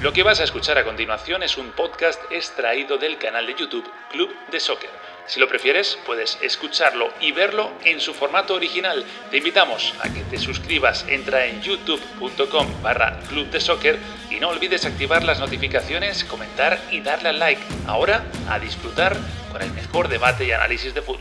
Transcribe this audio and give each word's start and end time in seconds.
Lo 0.00 0.14
que 0.14 0.22
vas 0.22 0.40
a 0.40 0.44
escuchar 0.44 0.78
a 0.78 0.84
continuación 0.84 1.42
es 1.42 1.58
un 1.58 1.72
podcast 1.72 2.18
extraído 2.32 2.96
del 2.96 3.18
canal 3.18 3.46
de 3.46 3.54
YouTube 3.54 3.84
Club 4.10 4.30
de 4.50 4.58
Soccer. 4.58 4.88
Si 5.26 5.38
lo 5.38 5.46
prefieres, 5.46 5.98
puedes 6.06 6.38
escucharlo 6.40 7.10
y 7.20 7.32
verlo 7.32 7.70
en 7.84 8.00
su 8.00 8.14
formato 8.14 8.54
original. 8.54 9.04
Te 9.30 9.36
invitamos 9.36 9.92
a 10.02 10.10
que 10.10 10.22
te 10.22 10.38
suscribas, 10.38 11.04
entra 11.06 11.44
en 11.44 11.60
youtube.com 11.60 12.82
barra 12.82 13.20
Club 13.28 13.50
de 13.50 13.60
Soccer 13.60 13.98
y 14.30 14.40
no 14.40 14.48
olvides 14.48 14.86
activar 14.86 15.22
las 15.22 15.38
notificaciones, 15.38 16.24
comentar 16.24 16.80
y 16.90 17.02
darle 17.02 17.28
al 17.28 17.38
like. 17.38 17.60
Ahora, 17.86 18.24
a 18.48 18.58
disfrutar 18.58 19.14
con 19.52 19.60
el 19.60 19.70
mejor 19.72 20.08
debate 20.08 20.46
y 20.46 20.52
análisis 20.52 20.94
de 20.94 21.02
fútbol. 21.02 21.20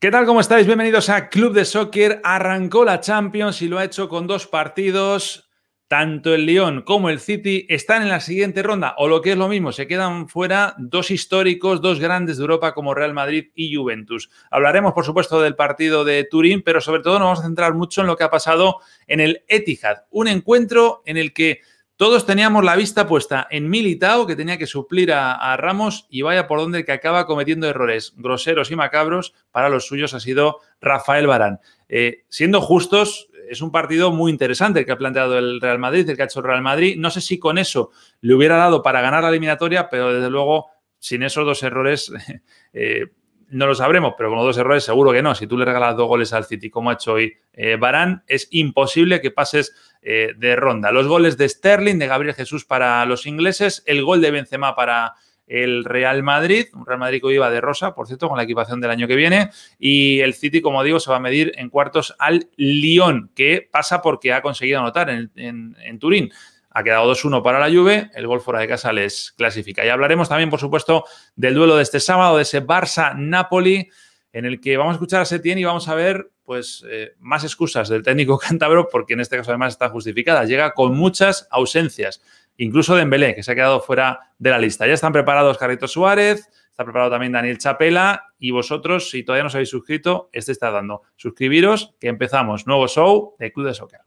¿Qué 0.00 0.10
tal? 0.10 0.26
¿Cómo 0.26 0.40
estáis? 0.40 0.66
Bienvenidos 0.66 1.08
a 1.08 1.28
Club 1.28 1.52
de 1.52 1.64
Soccer. 1.64 2.20
Arrancó 2.24 2.84
la 2.84 2.98
Champions 2.98 3.62
y 3.62 3.68
lo 3.68 3.78
ha 3.78 3.84
hecho 3.84 4.08
con 4.08 4.26
dos 4.26 4.48
partidos 4.48 5.44
tanto 5.88 6.34
el 6.34 6.46
Lyon 6.46 6.82
como 6.82 7.10
el 7.10 7.20
City 7.20 7.66
están 7.68 8.02
en 8.02 8.08
la 8.08 8.20
siguiente 8.20 8.62
ronda, 8.62 8.94
o 8.98 9.08
lo 9.08 9.20
que 9.20 9.32
es 9.32 9.36
lo 9.36 9.48
mismo, 9.48 9.72
se 9.72 9.86
quedan 9.86 10.28
fuera 10.28 10.74
dos 10.78 11.10
históricos, 11.10 11.80
dos 11.80 12.00
grandes 12.00 12.38
de 12.38 12.42
Europa 12.42 12.74
como 12.74 12.94
Real 12.94 13.14
Madrid 13.14 13.50
y 13.54 13.74
Juventus. 13.74 14.30
Hablaremos, 14.50 14.92
por 14.92 15.04
supuesto, 15.04 15.40
del 15.40 15.56
partido 15.56 16.04
de 16.04 16.24
Turín, 16.24 16.62
pero 16.62 16.80
sobre 16.80 17.02
todo 17.02 17.18
nos 17.18 17.26
vamos 17.26 17.40
a 17.40 17.44
centrar 17.44 17.74
mucho 17.74 18.00
en 18.00 18.06
lo 18.06 18.16
que 18.16 18.24
ha 18.24 18.30
pasado 18.30 18.80
en 19.06 19.20
el 19.20 19.44
Etihad, 19.48 20.04
un 20.10 20.28
encuentro 20.28 21.02
en 21.04 21.16
el 21.16 21.32
que 21.32 21.60
todos 21.96 22.26
teníamos 22.26 22.64
la 22.64 22.74
vista 22.74 23.06
puesta 23.06 23.46
en 23.50 23.70
Militao, 23.70 24.26
que 24.26 24.34
tenía 24.34 24.58
que 24.58 24.66
suplir 24.66 25.12
a, 25.12 25.56
Ramos, 25.56 26.08
y 26.10 26.22
vaya 26.22 26.48
por 26.48 26.58
donde 26.58 26.84
que 26.84 26.90
acaba 26.90 27.24
cometiendo 27.24 27.68
errores 27.68 28.14
groseros 28.16 28.72
y 28.72 28.76
macabros, 28.76 29.32
para 29.52 29.68
los 29.68 29.86
suyos 29.86 30.12
ha 30.12 30.18
sido 30.18 30.58
Rafael 30.80 31.28
Barán. 31.28 31.60
Eh, 31.88 32.24
siendo 32.28 32.60
justos, 32.60 33.28
es 33.48 33.60
un 33.60 33.70
partido 33.70 34.10
muy 34.10 34.30
interesante 34.30 34.80
el 34.80 34.86
que 34.86 34.92
ha 34.92 34.98
planteado 34.98 35.38
el 35.38 35.60
Real 35.60 35.78
Madrid, 35.78 36.08
el 36.08 36.16
que 36.16 36.22
ha 36.22 36.26
hecho 36.26 36.40
el 36.40 36.46
Real 36.46 36.62
Madrid. 36.62 36.96
No 36.98 37.10
sé 37.10 37.20
si 37.20 37.38
con 37.38 37.58
eso 37.58 37.90
le 38.20 38.34
hubiera 38.34 38.56
dado 38.56 38.82
para 38.82 39.00
ganar 39.00 39.22
la 39.22 39.30
eliminatoria, 39.30 39.88
pero 39.88 40.12
desde 40.12 40.30
luego, 40.30 40.66
sin 40.98 41.22
esos 41.22 41.44
dos 41.44 41.62
errores, 41.62 42.12
eh, 42.72 43.06
no 43.48 43.66
lo 43.66 43.74
sabremos, 43.74 44.14
pero 44.16 44.30
con 44.30 44.38
dos 44.38 44.58
errores 44.58 44.84
seguro 44.84 45.12
que 45.12 45.22
no. 45.22 45.34
Si 45.34 45.46
tú 45.46 45.56
le 45.56 45.64
regalas 45.64 45.96
dos 45.96 46.08
goles 46.08 46.32
al 46.32 46.44
City, 46.44 46.70
como 46.70 46.90
ha 46.90 46.94
hecho 46.94 47.14
hoy 47.14 47.34
eh, 47.52 47.76
Barán, 47.76 48.24
es 48.26 48.48
imposible 48.50 49.20
que 49.20 49.30
pases 49.30 49.74
eh, 50.02 50.34
de 50.36 50.56
ronda. 50.56 50.90
Los 50.90 51.06
goles 51.06 51.36
de 51.36 51.48
Sterling, 51.48 51.98
de 51.98 52.06
Gabriel 52.06 52.34
Jesús 52.34 52.64
para 52.64 53.04
los 53.06 53.26
ingleses, 53.26 53.82
el 53.86 54.04
gol 54.04 54.20
de 54.20 54.30
Benzema 54.30 54.74
para 54.74 55.14
el 55.46 55.84
Real 55.84 56.22
Madrid, 56.22 56.66
un 56.74 56.86
Real 56.86 56.98
Madrid 56.98 57.20
que 57.22 57.32
iba 57.32 57.50
de 57.50 57.60
rosa, 57.60 57.94
por 57.94 58.06
cierto, 58.06 58.28
con 58.28 58.36
la 58.36 58.44
equipación 58.44 58.80
del 58.80 58.90
año 58.90 59.06
que 59.06 59.16
viene, 59.16 59.50
y 59.78 60.20
el 60.20 60.34
City, 60.34 60.60
como 60.60 60.82
digo, 60.82 61.00
se 61.00 61.10
va 61.10 61.16
a 61.16 61.20
medir 61.20 61.52
en 61.56 61.68
cuartos 61.68 62.14
al 62.18 62.48
Lyon, 62.56 63.30
que 63.34 63.68
pasa 63.70 64.00
porque 64.00 64.32
ha 64.32 64.42
conseguido 64.42 64.80
anotar 64.80 65.10
en, 65.10 65.98
Turín. 65.98 66.32
Ha 66.70 66.82
quedado 66.82 67.12
2-1 67.12 67.42
para 67.42 67.60
la 67.60 67.72
Juve, 67.72 68.10
el 68.14 68.26
gol 68.26 68.40
fuera 68.40 68.58
de 68.58 68.66
casa 68.66 68.92
les 68.92 69.32
clasifica. 69.32 69.84
Y 69.86 69.88
hablaremos 69.90 70.28
también, 70.28 70.50
por 70.50 70.58
supuesto, 70.58 71.04
del 71.36 71.54
duelo 71.54 71.76
de 71.76 71.82
este 71.82 72.00
sábado, 72.00 72.36
de 72.36 72.42
ese 72.42 72.66
Barça-Napoli, 72.66 73.88
en 74.32 74.44
el 74.44 74.60
que 74.60 74.76
vamos 74.76 74.92
a 74.92 74.94
escuchar 74.94 75.20
a 75.20 75.24
Setién 75.24 75.58
y 75.58 75.64
vamos 75.64 75.86
a 75.88 75.94
ver 75.94 76.30
pues 76.42 76.84
eh, 76.90 77.14
más 77.20 77.44
excusas 77.44 77.88
del 77.88 78.02
técnico 78.02 78.38
cántabro, 78.48 78.88
porque 78.90 79.14
en 79.14 79.20
este 79.20 79.36
caso 79.36 79.52
además 79.52 79.74
está 79.74 79.88
justificada. 79.88 80.44
Llega 80.44 80.72
con 80.72 80.96
muchas 80.96 81.46
ausencias 81.50 82.20
incluso 82.58 82.94
Dembélé, 82.94 83.34
que 83.34 83.42
se 83.42 83.52
ha 83.52 83.54
quedado 83.54 83.80
fuera 83.80 84.20
de 84.38 84.50
la 84.50 84.58
lista. 84.58 84.86
Ya 84.86 84.94
están 84.94 85.12
preparados 85.12 85.58
Carlitos 85.58 85.92
Suárez, 85.92 86.48
está 86.70 86.84
preparado 86.84 87.10
también 87.10 87.32
Daniel 87.32 87.58
Chapela 87.58 88.32
y 88.38 88.50
vosotros, 88.50 89.10
si 89.10 89.22
todavía 89.22 89.44
no 89.44 89.48
os 89.48 89.54
habéis 89.54 89.70
suscrito, 89.70 90.28
este 90.32 90.52
está 90.52 90.70
dando. 90.70 91.02
Suscribiros, 91.16 91.94
que 92.00 92.08
empezamos. 92.08 92.66
Nuevo 92.66 92.88
show 92.88 93.36
de 93.38 93.52
Club 93.52 93.66
de 93.66 93.74
Soccer. 93.74 94.00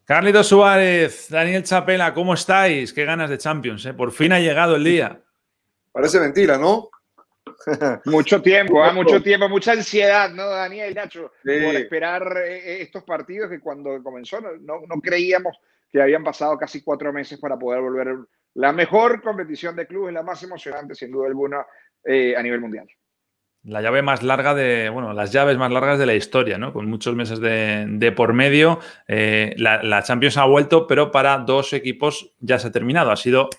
Carlito 0.04 0.44
Suárez, 0.44 1.28
Daniel 1.30 1.62
Chapela, 1.62 2.12
¿cómo 2.12 2.34
estáis? 2.34 2.92
Qué 2.92 3.06
ganas 3.06 3.30
de 3.30 3.38
Champions, 3.38 3.86
¿eh? 3.86 3.94
Por 3.94 4.12
fin 4.12 4.32
ha 4.32 4.41
llegado 4.41 4.76
el 4.76 4.84
día. 4.84 5.22
Parece 5.91 6.20
mentira, 6.20 6.58
¿no? 6.58 6.91
mucho 8.04 8.42
tiempo, 8.42 8.84
¿eh? 8.84 8.92
mucho 8.92 9.22
tiempo, 9.22 9.48
mucha 9.48 9.72
ansiedad, 9.72 10.30
¿no, 10.30 10.47
Daniel 10.50 10.94
Nacho? 10.94 11.32
Por 11.42 11.74
esperar 11.74 12.36
eh, 12.44 12.58
eh, 12.58 12.82
estos 12.82 13.04
partidos 13.04 13.48
que 13.48 13.60
cuando 13.60 14.03
comenzó 14.03 14.38
no, 14.41 14.82
creíamos 15.03 15.56
que 15.91 16.03
habían 16.03 16.22
pasado 16.22 16.58
casi 16.58 16.82
cuatro 16.82 17.10
meses 17.10 17.38
para 17.38 17.58
poder 17.58 17.80
volver 17.80 18.16
la 18.54 18.72
mejor 18.72 19.22
competición 19.22 19.74
de 19.76 19.86
clubes, 19.86 20.12
la 20.12 20.22
más 20.22 20.42
emocionante, 20.42 20.94
sin 20.94 21.10
duda 21.10 21.26
alguna, 21.28 21.60
a 21.60 22.42
nivel 22.42 22.60
mundial 22.60 22.86
la 23.66 23.82
llave 23.82 24.00
más 24.00 24.22
larga 24.22 24.54
de, 24.54 24.88
bueno, 24.91 25.12
las 25.12 25.32
llaves 25.32 25.59
más 25.59 25.72
largas 25.72 25.99
de 25.99 26.06
la 26.06 26.15
historia, 26.15 26.56
¿no? 26.56 26.72
Con 26.72 26.88
muchos 26.88 27.16
meses 27.16 27.41
de, 27.41 28.12
por 28.16 28.32
medio. 28.32 28.78
Eh, 29.09 29.54
la, 29.59 30.03
Champions 30.03 30.37
ha 30.37 30.44
vuelto, 30.44 30.87
pero 30.87 31.10
para 31.10 31.38
dos 31.38 31.72
equipos 31.72 32.32
ya 32.38 32.59
se 32.60 32.69
ha 32.69 32.72
terminado. 32.72 33.10
Ha 33.10 33.16
sido 33.16 33.50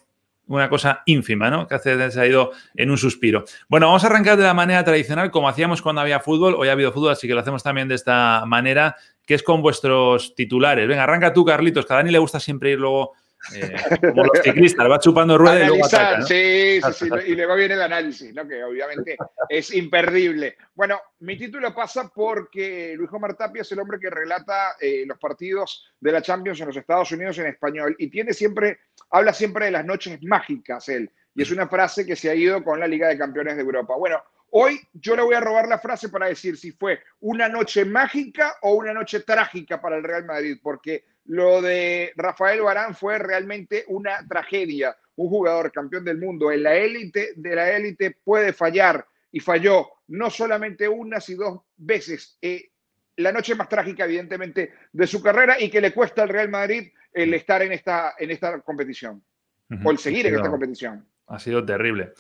una 0.48 0.70
cosa 0.70 1.04
ínfima, 1.06 1.50
¿no? 1.50 1.68
Que 1.68 1.76
hace, 1.76 2.10
se 2.10 2.22
ha 2.22 2.26
ido 2.26 2.52
en 2.76 2.90
un 2.90 2.98
suspiro. 2.98 3.44
Bueno, 3.68 3.88
vamos 3.88 4.06
a 4.06 4.08
arrancar 4.08 4.38
de 4.38 4.44
la 4.44 4.54
manera 4.54 4.82
tradicional, 4.86 5.30
como 5.30 5.50
hacíamos 5.50 5.82
cuando 5.82 6.00
había 6.00 6.22
fútbol. 6.22 6.56
Hoy 6.58 6.70
ha 6.70 6.72
habido 6.72 6.94
fútbol, 6.94 7.12
así 7.12 7.28
que 7.28 7.34
lo 7.34 7.42
hacemos 7.42 7.62
también 7.62 7.90
de 7.90 7.96
esta 7.96 8.46
manera, 8.48 8.96
que 9.26 9.34
es 9.34 9.44
con 9.44 9.62
vuestros 9.62 10.36
titulares. 10.36 10.88
Venga, 10.88 11.04
arranca 11.04 11.34
tú, 11.34 11.44
Carlitos, 11.44 11.86
que 11.86 11.94
a 11.94 12.02
le 12.02 12.18
gusta 12.18 12.40
siempre 12.40 12.72
ir 12.72 12.80
luego 12.80 13.12
eh, 13.56 13.76
como 14.02 14.24
los 14.26 14.40
ciclistas, 14.44 14.90
va 14.90 15.00
chupando 15.00 15.38
rueda 15.38 15.64
y 15.64 15.68
luego 15.68 15.86
ataca, 15.86 16.22
Sí, 16.22 16.82
sí, 16.82 16.94
sí, 16.94 17.10
y 17.28 17.36
luego 17.36 17.56
viene 17.56 17.76
el 17.76 17.82
análisis, 17.82 18.34
¿no? 18.34 18.48
que 18.48 18.64
obviamente 18.64 19.18
es 19.50 19.74
imperdible. 19.74 20.58
Bueno, 20.76 21.00
mi 21.20 21.38
título 21.38 21.74
pasa 21.74 22.12
porque 22.14 22.94
Luis 22.98 23.10
Omar 23.12 23.36
Tapia 23.36 23.62
es 23.62 23.72
el 23.72 23.80
hombre 23.80 24.00
que 24.00 24.10
relata 24.10 24.76
eh, 24.80 25.04
los 25.06 25.18
partidos 25.18 25.94
de 26.00 26.12
la 26.12 26.22
Champions 26.22 26.60
en 26.60 26.68
los 26.68 26.78
Estados 26.78 27.12
Unidos 27.12 27.38
en 27.38 27.48
español 27.48 27.96
y 27.98 28.10
tiene 28.10 28.34
siempre, 28.34 28.80
habla 29.12 29.34
siempre 29.34 29.66
de 29.66 29.72
las 29.72 29.86
noches 29.86 30.22
mágicas 30.24 30.90
él, 30.90 31.12
y 31.36 31.42
es 31.42 31.52
una 31.52 31.68
frase 31.68 32.06
que 32.06 32.16
se 32.16 32.30
ha 32.30 32.36
ido 32.36 32.64
con 32.64 32.80
la 32.80 32.88
Liga 32.88 33.08
de 33.08 33.18
Campeones 33.18 33.56
de 33.56 33.62
Europa. 33.62 33.96
Bueno, 33.96 34.22
Hoy 34.50 34.80
yo 34.94 35.16
le 35.16 35.24
voy 35.24 35.36
a 35.36 35.42
robar 35.42 35.68
la 35.68 35.80
frase 35.80 36.08
para 36.08 36.28
decir 36.28 36.58
si 36.58 36.72
fue 36.72 37.02
una 37.20 37.50
noche 37.50 37.84
mágica 37.84 38.56
o 38.62 38.76
una 38.76 38.94
noche 38.94 39.20
trágica 39.20 39.82
para 39.82 39.98
el 39.98 40.04
Real 40.04 40.24
Madrid, 40.26 40.58
porque 40.64 41.04
lo 41.28 41.62
de 41.62 42.14
Rafael 42.16 42.62
Barán 42.62 42.96
fue 42.96 43.18
realmente 43.20 43.86
una 43.88 44.26
tragedia. 44.28 44.96
Un 45.16 45.30
jugador 45.30 45.72
campeón 45.72 46.06
del 46.06 46.18
mundo 46.18 46.52
en 46.52 46.64
la 46.64 46.76
élite 46.76 47.34
de 47.36 47.56
la 47.56 47.72
élite 47.72 48.18
puede 48.24 48.54
fallar 48.54 49.06
y 49.32 49.40
falló 49.40 49.88
no 50.08 50.30
solamente 50.30 50.88
una, 50.88 51.20
sino 51.20 51.44
dos 51.44 51.62
veces. 51.76 52.38
Eh, 52.42 52.70
la 53.18 53.32
noche 53.32 53.56
más 53.56 53.68
trágica, 53.68 54.06
evidentemente, 54.06 54.74
de 54.92 55.08
su 55.08 55.22
carrera 55.22 55.60
y 55.60 55.70
que 55.70 55.82
le 55.82 55.92
cuesta 55.92 56.24
al 56.24 56.30
Real 56.30 56.50
Madrid 56.50 56.92
el 57.12 57.34
estar 57.34 57.62
en 57.62 57.72
esta, 57.72 58.14
en 58.18 58.32
esta 58.32 58.62
competición 58.62 59.24
o 59.84 59.92
el 59.92 59.98
seguir 59.98 60.28
en 60.28 60.36
esta 60.36 60.50
competición. 60.50 61.06
Ha 61.28 61.40
sido 61.40 61.66
terrible. 61.66 62.14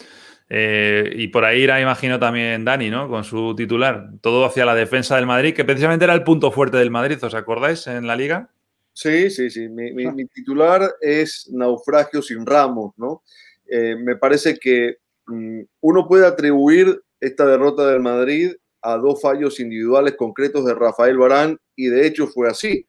Eh, 0.50 1.13
y 1.16 1.28
por 1.28 1.45
ahí 1.45 1.62
irá, 1.62 1.79
imagino, 1.79 2.19
también 2.19 2.66
Dani, 2.66 2.89
¿no? 2.89 3.07
Con 3.07 3.24
su 3.24 3.56
titular. 3.56 4.09
Todo 4.22 4.45
hacia 4.45 4.66
la 4.66 4.75
defensa 4.75 5.16
del 5.16 5.25
Madrid, 5.25 5.53
que 5.53 5.66
precisamente 5.66 6.06
era 6.06 6.13
el 6.13 6.24
punto 6.24 6.51
fuerte 6.51 6.78
del 6.78 6.91
Madrid, 6.91 7.24
¿os 7.24 7.35
acordáis? 7.35 7.88
En 7.88 8.07
la 8.07 8.16
liga. 8.16 8.50
Sí, 8.97 9.30
sí, 9.30 9.52
sí. 9.52 9.69
Mi, 9.69 10.25
titular 10.25 10.91
es 11.02 11.47
Naufragio 11.53 12.19
sin 12.24 12.44
Ramos, 12.47 12.96
¿no? 12.97 13.22
Eh, 13.68 13.96
me 13.96 14.16
parece 14.16 14.58
que 14.58 14.97
mm, 15.28 15.62
uno 15.81 16.08
puede 16.08 16.25
atribuir 16.25 17.03
esta 17.19 17.46
derrota 17.46 17.86
del 17.92 18.00
Madrid 18.00 18.54
a 18.81 18.98
dos 18.98 19.21
fallos 19.21 19.60
individuales 19.60 20.16
concretos 20.16 20.66
de 20.66 20.74
Rafael 20.74 21.16
Barán 21.16 21.60
y 21.75 21.89
de 21.89 22.07
hecho 22.07 22.25
fue 22.25 22.50
así. 22.50 22.88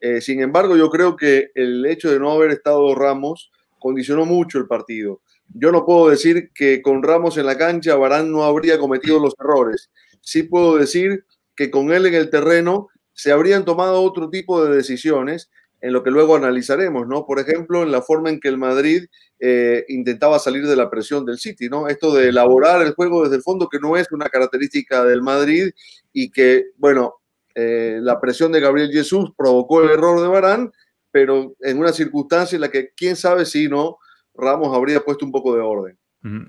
Eh, 0.00 0.20
sin 0.20 0.40
embargo, 0.42 0.76
yo 0.76 0.90
creo 0.90 1.16
que 1.16 1.50
el 1.56 1.84
hecho 1.86 2.12
de 2.12 2.20
no 2.20 2.30
haber 2.30 2.52
estado 2.52 2.94
Ramos 2.94 3.50
condicionó 3.80 4.26
mucho 4.26 4.58
el 4.58 4.68
partido. 4.68 5.22
Yo 5.52 5.72
no 5.72 5.84
puedo 5.84 6.08
decir 6.08 6.52
que 6.54 6.82
con 6.82 7.02
Ramos 7.02 7.36
en 7.36 7.46
la 7.46 7.58
cancha 7.58 7.96
Barán 7.96 8.30
no 8.30 8.44
habría 8.44 8.78
cometido 8.78 9.18
los 9.18 9.34
errores. 9.40 9.90
Sí 10.20 10.44
puedo 10.44 10.76
decir 10.76 11.24
que 11.56 11.68
con 11.68 11.90
él 11.90 12.06
en 12.06 12.14
el 12.14 12.30
terreno 12.30 12.90
se 13.18 13.32
habrían 13.32 13.64
tomado 13.64 14.00
otro 14.02 14.30
tipo 14.30 14.64
de 14.64 14.76
decisiones 14.76 15.50
en 15.80 15.92
lo 15.92 16.04
que 16.04 16.10
luego 16.12 16.36
analizaremos, 16.36 17.08
¿no? 17.08 17.26
Por 17.26 17.40
ejemplo, 17.40 17.82
en 17.82 17.90
la 17.90 18.00
forma 18.00 18.30
en 18.30 18.38
que 18.38 18.46
el 18.46 18.58
Madrid 18.58 19.06
eh, 19.40 19.84
intentaba 19.88 20.38
salir 20.38 20.68
de 20.68 20.76
la 20.76 20.88
presión 20.88 21.26
del 21.26 21.38
City, 21.38 21.68
¿no? 21.68 21.88
Esto 21.88 22.14
de 22.14 22.28
elaborar 22.28 22.80
el 22.80 22.94
juego 22.94 23.24
desde 23.24 23.36
el 23.36 23.42
fondo, 23.42 23.68
que 23.68 23.80
no 23.80 23.96
es 23.96 24.06
una 24.12 24.28
característica 24.28 25.04
del 25.04 25.22
Madrid 25.22 25.70
y 26.12 26.30
que, 26.30 26.66
bueno, 26.76 27.14
eh, 27.56 27.98
la 28.00 28.20
presión 28.20 28.52
de 28.52 28.60
Gabriel 28.60 28.92
Jesús 28.92 29.32
provocó 29.36 29.82
el 29.82 29.90
error 29.90 30.20
de 30.22 30.28
Barán, 30.28 30.72
pero 31.10 31.56
en 31.60 31.78
una 31.78 31.92
circunstancia 31.92 32.54
en 32.54 32.62
la 32.62 32.70
que 32.70 32.90
quién 32.96 33.16
sabe 33.16 33.46
si 33.46 33.68
no 33.68 33.98
Ramos 34.32 34.76
habría 34.76 35.00
puesto 35.00 35.24
un 35.26 35.32
poco 35.32 35.56
de 35.56 35.60
orden. 35.60 35.98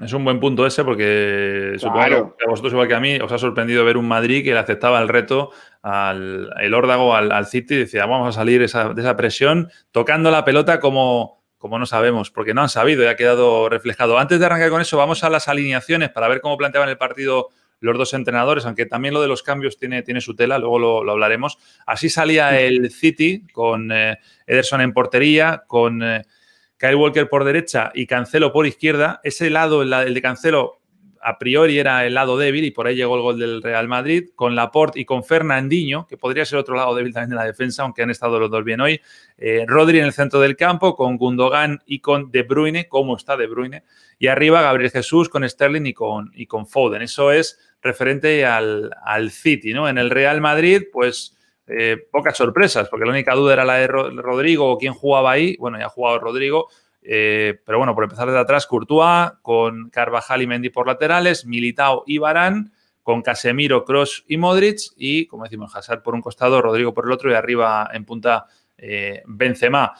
Es 0.03 0.13
un 0.13 0.23
buen 0.23 0.39
punto 0.39 0.65
ese 0.65 0.83
porque 0.83 1.75
supongo 1.77 2.35
que 2.37 2.45
a 2.45 2.49
vosotros 2.49 2.73
igual 2.73 2.87
que 2.87 2.95
a 2.95 2.99
mí 2.99 3.19
os 3.19 3.31
ha 3.31 3.37
sorprendido 3.37 3.85
ver 3.85 3.97
un 3.97 4.07
Madrid 4.07 4.43
que 4.43 4.53
le 4.53 4.59
aceptaba 4.59 5.01
el 5.01 5.07
reto 5.07 5.51
al 5.81 6.49
el 6.59 6.73
órdago, 6.73 7.15
al, 7.15 7.45
City 7.45 7.75
y 7.75 7.77
decía 7.77 8.05
vamos 8.05 8.29
a 8.29 8.39
salir 8.39 8.59
de 8.59 8.65
esa 8.65 9.15
presión 9.15 9.69
tocando 9.91 10.31
la 10.31 10.45
pelota 10.45 10.79
como, 10.79 11.39
como 11.59 11.77
no 11.77 11.85
sabemos, 11.85 12.31
porque 12.31 12.53
no 12.53 12.61
han 12.61 12.69
sabido 12.69 13.03
y 13.03 13.07
ha 13.07 13.17
quedado 13.17 13.69
reflejado. 13.69 14.17
Antes 14.17 14.39
de 14.39 14.45
arrancar 14.45 14.69
con 14.69 14.81
eso, 14.81 14.97
vamos 14.97 15.23
a 15.23 15.29
las 15.29 15.47
alineaciones 15.47 16.09
para 16.09 16.29
ver 16.29 16.39
cómo 16.41 16.57
planteaban 16.57 16.89
el 16.89 16.97
partido 16.97 17.49
los 17.81 17.97
dos 17.97 18.13
entrenadores, 18.13 18.65
aunque 18.65 18.85
también 18.85 19.13
lo 19.13 19.21
de 19.21 19.27
los 19.27 19.43
cambios 19.43 19.77
tiene, 19.77 20.01
tiene 20.01 20.21
su 20.21 20.35
tela, 20.35 20.57
luego 20.57 21.03
lo, 21.03 21.11
hablaremos. 21.11 21.57
Así 21.85 22.09
salía 22.09 22.59
el 22.59 22.91
City 22.91 23.45
con 23.51 23.91
eh, 23.91 24.17
Ederson 24.47 24.81
en 24.81 24.93
portería, 24.93 25.63
con... 25.67 26.01
Eh, 26.01 26.23
Kyle 26.79 26.95
Walker 26.95 27.27
por 27.27 27.43
derecha 27.43 27.91
y 27.93 28.07
Cancelo 28.07 28.53
por 28.53 28.65
izquierda. 28.65 29.19
Ese 29.23 29.49
lado, 29.49 29.83
el 29.83 30.13
de 30.13 30.21
Cancelo, 30.21 30.79
a 31.21 31.37
priori 31.37 31.77
era 31.77 32.05
el 32.05 32.13
lado 32.13 32.37
débil 32.37 32.63
y 32.63 32.71
por 32.71 32.87
ahí 32.87 32.95
llegó 32.95 33.15
el 33.15 33.21
gol 33.21 33.37
del 33.37 33.61
Real 33.61 33.89
Madrid, 33.89 34.29
con 34.35 34.55
Laporte 34.55 35.01
y 35.01 35.03
con 35.03 35.25
Fernandinho, 35.25 36.07
que 36.07 36.15
podría 36.15 36.45
ser 36.45 36.57
otro 36.57 36.75
lado 36.75 36.95
débil 36.95 37.13
también 37.13 37.31
de 37.31 37.35
la 37.35 37.43
defensa, 37.43 37.83
aunque 37.83 38.03
han 38.03 38.09
estado 38.09 38.39
los 38.39 38.49
dos 38.49 38.63
bien 38.63 38.79
hoy. 38.79 39.01
Eh, 39.37 39.65
Rodri 39.67 39.99
en 39.99 40.05
el 40.05 40.13
centro 40.13 40.39
del 40.39 40.55
campo, 40.55 40.95
con 40.95 41.17
Gundogan 41.17 41.81
y 41.85 41.99
con 41.99 42.31
De 42.31 42.43
Bruyne, 42.43 42.87
¿cómo 42.87 43.17
está 43.17 43.35
De 43.35 43.47
Bruyne? 43.47 43.83
Y 44.17 44.27
arriba 44.27 44.61
Gabriel 44.61 44.91
Jesús 44.91 45.27
con 45.27 45.47
Sterling 45.47 45.85
y 45.85 45.93
con, 45.93 46.31
y 46.33 46.45
con 46.45 46.65
Foden. 46.65 47.01
Eso 47.01 47.33
es 47.33 47.59
referente 47.81 48.45
al, 48.45 48.91
al 49.03 49.31
City, 49.31 49.73
¿no? 49.73 49.89
En 49.89 49.97
el 49.97 50.09
Real 50.09 50.39
Madrid, 50.39 50.83
pues 50.93 51.35
eh, 51.69 51.97
pocas 52.11 52.35
sorpresas, 52.35 52.89
porque 52.89 53.05
la 53.05 53.11
única 53.11 53.35
duda 53.35 53.53
era 53.53 53.65
la 53.65 53.75
de 53.75 53.87
Rodrigo 53.87 54.71
o 54.71 54.77
quién 54.77 54.93
jugaba 54.93 55.31
ahí. 55.31 55.55
Bueno, 55.57 55.77
ya 55.77 55.85
ha 55.85 55.89
jugado 55.89 56.19
Rodrigo, 56.19 56.67
eh, 57.01 57.59
pero 57.65 57.77
bueno, 57.77 57.93
por 57.93 58.03
empezar 58.03 58.27
desde 58.27 58.39
atrás, 58.39 58.65
Courtois, 58.65 59.31
con 59.41 59.89
Carvajal 59.89 60.41
y 60.41 60.47
Mendy 60.47 60.69
por 60.69 60.87
laterales, 60.87 61.45
Militao 61.45 62.03
y 62.07 62.17
Barán, 62.17 62.71
con 63.03 63.21
Casemiro, 63.21 63.85
Cross 63.85 64.25
y 64.27 64.37
Modric, 64.37 64.79
y 64.97 65.27
como 65.27 65.43
decimos, 65.43 65.75
Hazard 65.75 66.01
por 66.01 66.15
un 66.15 66.21
costado, 66.21 66.61
Rodrigo 66.61 66.93
por 66.93 67.05
el 67.05 67.11
otro, 67.11 67.29
y 67.31 67.35
arriba 67.35 67.89
en 67.93 68.05
punta 68.05 68.47
eh, 68.77 69.21
Benzema. 69.27 69.93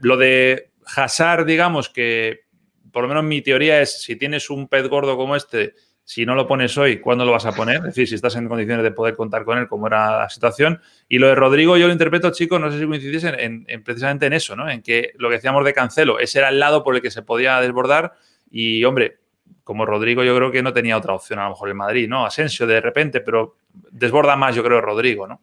lo 0.00 0.16
de 0.16 0.72
Hazard, 0.96 1.46
digamos 1.46 1.88
que 1.88 2.48
por 2.92 3.02
lo 3.02 3.08
menos 3.08 3.24
mi 3.24 3.42
teoría 3.42 3.80
es, 3.80 4.02
si 4.02 4.16
tienes 4.16 4.50
un 4.50 4.68
pez 4.68 4.88
gordo 4.88 5.16
como 5.16 5.36
este, 5.36 5.74
si 6.08 6.24
no 6.24 6.34
lo 6.34 6.46
pones 6.46 6.78
hoy, 6.78 7.00
¿cuándo 7.00 7.26
lo 7.26 7.32
vas 7.32 7.44
a 7.44 7.52
poner? 7.52 7.76
Es 7.76 7.82
decir, 7.82 8.08
si 8.08 8.14
estás 8.14 8.34
en 8.36 8.48
condiciones 8.48 8.82
de 8.82 8.92
poder 8.92 9.14
contar 9.14 9.44
con 9.44 9.58
él, 9.58 9.68
como 9.68 9.88
era 9.88 10.20
la 10.20 10.30
situación. 10.30 10.80
Y 11.06 11.18
lo 11.18 11.28
de 11.28 11.34
Rodrigo, 11.34 11.76
yo 11.76 11.86
lo 11.86 11.92
interpreto, 11.92 12.30
chicos, 12.30 12.58
no 12.58 12.72
sé 12.72 12.78
si 12.78 12.86
coincidís 12.86 13.24
en, 13.24 13.66
precisamente 13.84 14.24
en 14.24 14.32
eso, 14.32 14.56
¿no? 14.56 14.70
En 14.70 14.80
que 14.80 15.12
lo 15.18 15.28
que 15.28 15.34
decíamos 15.34 15.66
de 15.66 15.74
Cancelo, 15.74 16.18
ese 16.18 16.38
era 16.38 16.48
el 16.48 16.58
lado 16.58 16.82
por 16.82 16.96
el 16.96 17.02
que 17.02 17.10
se 17.10 17.20
podía 17.20 17.60
desbordar. 17.60 18.14
Y, 18.50 18.82
hombre, 18.84 19.18
como 19.64 19.84
Rodrigo, 19.84 20.24
yo 20.24 20.34
creo 20.34 20.50
que 20.50 20.62
no 20.62 20.72
tenía 20.72 20.96
otra 20.96 21.12
opción, 21.12 21.40
a 21.40 21.44
lo 21.44 21.50
mejor 21.50 21.68
en 21.68 21.76
Madrid, 21.76 22.08
¿no? 22.08 22.24
Asensio 22.24 22.66
de 22.66 22.80
repente, 22.80 23.20
pero 23.20 23.56
desborda 23.90 24.34
más, 24.34 24.56
yo 24.56 24.64
creo, 24.64 24.80
Rodrigo, 24.80 25.26
¿no? 25.26 25.42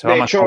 de 0.00 0.20
hecho, 0.20 0.44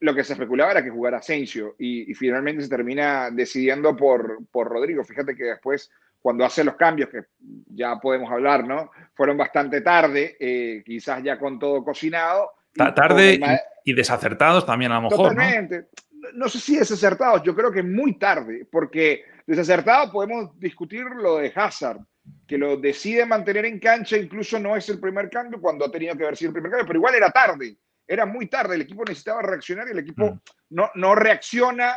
lo 0.00 0.14
que 0.14 0.24
se 0.24 0.32
especulaba 0.32 0.70
era 0.70 0.82
que 0.82 0.88
jugara 0.88 1.18
Asensio 1.18 1.74
y, 1.78 2.14
finalmente 2.14 2.62
se 2.62 2.70
termina 2.70 3.30
decidiendo 3.30 3.94
por, 3.94 4.38
por 4.50 4.66
Rodrigo. 4.66 5.04
Fíjate 5.04 5.36
que 5.36 5.44
después 5.44 5.90
cuando 6.24 6.46
hace 6.46 6.64
los 6.64 6.76
cambios, 6.76 7.10
que 7.10 7.20
ya 7.66 8.00
podemos 8.00 8.32
hablar, 8.32 8.66
¿no? 8.66 8.90
Fueron 9.12 9.36
bastante 9.36 9.82
tarde, 9.82 10.38
eh, 10.40 10.82
quizás 10.82 11.22
ya 11.22 11.38
con 11.38 11.58
todo 11.58 11.84
cocinado. 11.84 12.50
tarde 12.72 13.38
y, 13.84 13.92
desacertados 13.92 14.64
también 14.64 14.90
a 14.92 14.94
lo 14.94 15.10
mejor. 15.10 15.28
Totalmente. 15.28 15.88
¿no? 16.32 16.48
sé 16.48 16.60
si 16.60 16.78
desacertados, 16.78 17.42
yo 17.42 17.54
creo 17.54 17.70
que 17.70 17.82
muy 17.82 18.18
tarde, 18.18 18.66
porque 18.72 19.22
desacertados 19.46 20.12
podemos 20.12 20.58
discutir 20.58 21.04
lo 21.04 21.36
de 21.36 21.52
Hazard, 21.54 22.00
que 22.48 22.56
lo 22.56 22.78
decide 22.78 23.26
mantener 23.26 23.66
en 23.66 23.78
cancha, 23.78 24.16
incluso 24.16 24.58
no 24.58 24.76
es 24.76 24.88
el 24.88 25.00
primer 25.00 25.28
cambio 25.28 25.60
cuando 25.60 25.84
ha 25.84 25.90
tenido 25.90 26.16
que 26.16 26.22
haber 26.22 26.38
sido 26.38 26.48
el 26.48 26.54
primer 26.54 26.70
cambio, 26.70 26.86
pero 26.86 27.00
igual 27.00 27.16
era 27.16 27.30
tarde, 27.30 27.76
era 28.08 28.24
muy 28.24 28.46
tarde, 28.46 28.76
el 28.76 28.80
equipo 28.80 29.04
necesitaba 29.04 29.42
reaccionar 29.42 29.88
y 29.88 29.90
el 29.90 29.98
equipo 29.98 30.24
mm. 30.30 30.40
no, 30.70 30.90
no 30.94 31.14
reacciona, 31.14 31.94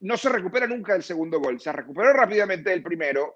no 0.00 0.16
se 0.16 0.30
recupera 0.30 0.66
nunca 0.66 0.94
del 0.94 1.02
segundo 1.02 1.38
gol, 1.40 1.60
se 1.60 1.70
recuperó 1.70 2.14
rápidamente 2.14 2.70
del 2.70 2.82
primero, 2.82 3.34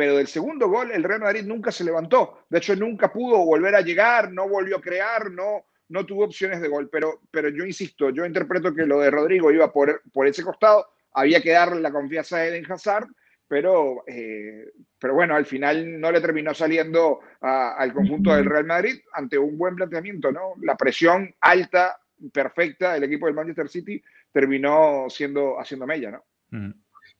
pero 0.00 0.16
del 0.16 0.28
segundo 0.28 0.66
gol 0.66 0.90
el 0.92 1.04
Real 1.04 1.20
Madrid 1.20 1.42
nunca 1.44 1.70
se 1.70 1.84
levantó. 1.84 2.46
De 2.48 2.56
hecho, 2.56 2.74
nunca 2.74 3.12
pudo 3.12 3.44
volver 3.44 3.74
a 3.74 3.82
llegar, 3.82 4.32
no 4.32 4.48
volvió 4.48 4.78
a 4.78 4.80
crear, 4.80 5.30
no, 5.30 5.66
no 5.90 6.06
tuvo 6.06 6.24
opciones 6.24 6.62
de 6.62 6.68
gol. 6.68 6.88
Pero, 6.90 7.20
pero 7.30 7.50
yo 7.50 7.66
insisto, 7.66 8.08
yo 8.08 8.24
interpreto 8.24 8.74
que 8.74 8.86
lo 8.86 9.00
de 9.00 9.10
Rodrigo 9.10 9.52
iba 9.52 9.70
por, 9.70 10.00
por 10.10 10.26
ese 10.26 10.42
costado, 10.42 10.86
había 11.12 11.42
que 11.42 11.50
darle 11.50 11.82
la 11.82 11.92
confianza 11.92 12.38
a 12.38 12.46
Eden 12.46 12.64
Hazard, 12.72 13.08
pero, 13.46 14.02
eh, 14.06 14.72
pero 14.98 15.12
bueno, 15.12 15.36
al 15.36 15.44
final 15.44 16.00
no 16.00 16.10
le 16.10 16.22
terminó 16.22 16.54
saliendo 16.54 17.20
al 17.42 17.92
conjunto 17.92 18.34
del 18.34 18.46
Real 18.46 18.64
Madrid 18.64 19.02
ante 19.12 19.36
un 19.36 19.58
buen 19.58 19.76
planteamiento, 19.76 20.32
¿no? 20.32 20.54
La 20.62 20.78
presión 20.78 21.34
alta, 21.42 22.00
perfecta 22.32 22.94
del 22.94 23.04
equipo 23.04 23.26
del 23.26 23.34
Manchester 23.34 23.68
City 23.68 24.02
terminó 24.32 25.10
siendo 25.10 25.60
haciendo 25.60 25.86
mella, 25.86 26.10
¿no? 26.10 26.24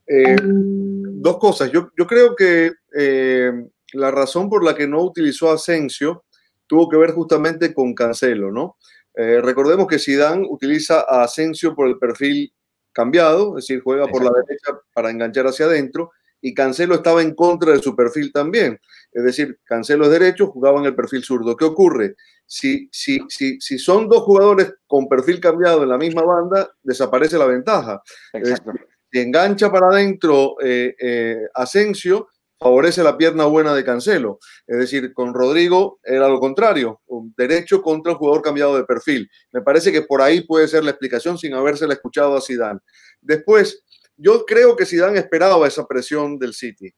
Eh, 0.07 0.37
dos 0.43 1.39
cosas. 1.39 1.71
Yo, 1.71 1.91
yo 1.97 2.07
creo 2.07 2.35
que 2.35 2.73
eh, 2.97 3.53
la 3.93 4.11
razón 4.11 4.49
por 4.49 4.65
la 4.65 4.75
que 4.75 4.87
no 4.87 5.03
utilizó 5.03 5.51
Asensio 5.51 6.25
tuvo 6.67 6.89
que 6.89 6.97
ver 6.97 7.13
justamente 7.13 7.75
con 7.75 7.95
Cancelo, 7.95 8.51
¿no? 8.51 8.77
Eh, 9.15 9.41
recordemos 9.41 9.87
que 9.87 9.99
Zidane 9.99 10.47
utiliza 10.49 11.01
a 11.01 11.25
Asensio 11.25 11.75
por 11.75 11.89
el 11.89 11.99
perfil 11.99 12.53
cambiado, 12.93 13.59
es 13.59 13.67
decir, 13.67 13.83
juega 13.83 14.07
por 14.07 14.25
la 14.25 14.31
derecha 14.31 14.81
para 14.95 15.11
enganchar 15.11 15.47
hacia 15.47 15.67
adentro, 15.67 16.13
y 16.41 16.55
Cancelo 16.55 16.95
estaba 16.95 17.23
en 17.23 17.35
contra 17.35 17.73
de 17.73 17.83
su 17.83 17.95
perfil 17.95 18.33
también. 18.33 18.81
Es 19.13 19.25
decir, 19.25 19.59
Cancelo 19.65 20.05
es 20.05 20.11
derecho, 20.11 20.47
jugaba 20.47 20.79
en 20.79 20.87
el 20.87 20.95
perfil 20.95 21.23
zurdo. 21.23 21.57
¿Qué 21.57 21.65
ocurre? 21.65 22.15
Si, 22.47 22.89
si, 22.91 23.21
si, 23.29 23.61
si 23.61 23.79
son 23.79 24.09
dos 24.09 24.23
jugadores 24.23 24.73
con 24.87 25.09
perfil 25.09 25.39
cambiado 25.41 25.83
en 25.83 25.91
la 25.91 25.99
misma 25.99 26.23
banda, 26.23 26.71
desaparece 26.83 27.37
la 27.37 27.47
ventaja. 27.47 28.01
Exacto 28.33 28.73
si 29.11 29.19
engancha 29.19 29.71
para 29.71 29.89
adentro 29.89 30.57
eh, 30.63 30.95
eh, 31.01 31.39
Asensio, 31.55 32.29
favorece 32.59 33.03
la 33.03 33.17
pierna 33.17 33.45
buena 33.47 33.75
de 33.75 33.85
Cancelo. 33.85 34.39
Es 34.67 34.79
decir, 34.79 35.13
con 35.15 35.33
Rodrigo 35.33 35.99
era 36.05 36.29
lo 36.29 36.39
contrario, 36.39 37.01
un 37.07 37.35
derecho 37.37 37.83
contra 37.83 38.13
el 38.13 38.19
jugador 38.19 38.43
cambiado 38.43 38.77
de 38.77 38.85
perfil. 38.85 39.31
Me 39.53 39.63
parece 39.63 39.91
que 39.91 40.03
por 40.03 40.21
ahí 40.21 40.43
puede 40.43 40.69
ser 40.69 40.85
la 40.85 40.91
explicación 40.91 41.39
sin 41.39 41.55
habérsela 41.55 41.95
escuchado 41.95 42.37
a 42.37 42.41
Zidane. 42.41 42.81
Después, 43.21 43.83
yo 44.17 44.45
creo 44.45 44.77
que 44.77 44.85
Zidane 44.85 45.19
esperaba 45.19 45.67
esa 45.67 45.87
presión 45.87 46.39
del 46.39 46.53
City. 46.53 46.93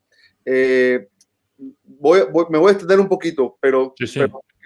Eh, 0.44 1.08
voy, 1.84 2.22
me 2.50 2.58
voy 2.58 2.70
a 2.70 2.72
extender 2.72 2.98
un 2.98 3.08
poquito, 3.08 3.56
pero, 3.60 3.94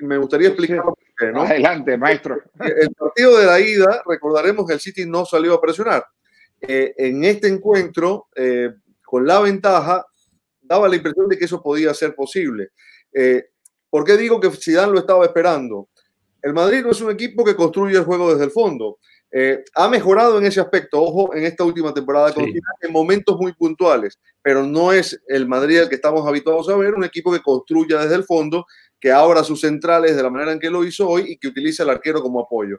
me 0.00 0.18
gustaría 0.18 0.48
explicar 0.48 0.82
Adelante, 1.18 1.96
maestro. 1.96 2.42
El 2.60 2.90
partido 2.94 3.38
de 3.38 3.46
la 3.46 3.58
ida, 3.58 4.02
recordaremos 4.06 4.66
que 4.66 4.74
el 4.74 4.80
City 4.80 5.06
no 5.06 5.24
salió 5.24 5.54
a 5.54 5.60
presionar. 5.60 6.04
Eh, 6.68 6.94
en 6.96 7.24
este 7.24 7.48
encuentro, 7.48 8.28
eh, 8.34 8.70
con 9.04 9.26
la 9.26 9.40
ventaja, 9.40 10.04
daba 10.60 10.88
la 10.88 10.96
impresión 10.96 11.28
de 11.28 11.38
que 11.38 11.44
eso 11.44 11.62
podía 11.62 11.94
ser 11.94 12.14
posible. 12.14 12.70
Eh, 13.12 13.44
¿Por 13.88 14.04
qué 14.04 14.16
digo 14.16 14.40
que 14.40 14.50
Zidane 14.50 14.92
lo 14.92 14.98
estaba 14.98 15.24
esperando? 15.24 15.88
El 16.42 16.52
Madrid 16.52 16.82
no 16.82 16.90
es 16.90 17.00
un 17.00 17.12
equipo 17.12 17.44
que 17.44 17.54
construye 17.54 17.96
el 17.96 18.04
juego 18.04 18.30
desde 18.32 18.44
el 18.44 18.50
fondo. 18.50 18.98
ha 19.74 19.88
mejorado 19.88 20.38
en 20.38 20.46
ese 20.46 20.60
aspecto, 20.60 21.02
ojo, 21.02 21.34
en 21.34 21.44
esta 21.44 21.62
última 21.62 21.92
temporada 21.92 22.32
en 22.80 22.92
momentos 22.92 23.36
muy 23.38 23.52
puntuales, 23.52 24.18
pero 24.40 24.62
no 24.62 24.92
es 24.92 25.20
el 25.28 25.46
Madrid 25.46 25.80
al 25.80 25.88
que 25.90 25.96
estamos 25.96 26.26
habituados 26.26 26.68
a 26.70 26.76
ver, 26.76 26.94
un 26.94 27.04
equipo 27.04 27.30
que 27.32 27.42
construya 27.42 28.00
desde 28.00 28.14
el 28.14 28.24
fondo, 28.24 28.64
que 28.98 29.12
abra 29.12 29.44
sus 29.44 29.60
centrales 29.60 30.16
de 30.16 30.22
la 30.22 30.30
manera 30.30 30.52
en 30.52 30.60
que 30.60 30.70
lo 30.70 30.84
hizo 30.84 31.06
hoy 31.06 31.24
y 31.28 31.36
que 31.36 31.48
utiliza 31.48 31.82
el 31.82 31.90
arquero 31.90 32.22
como 32.22 32.40
apoyo. 32.40 32.78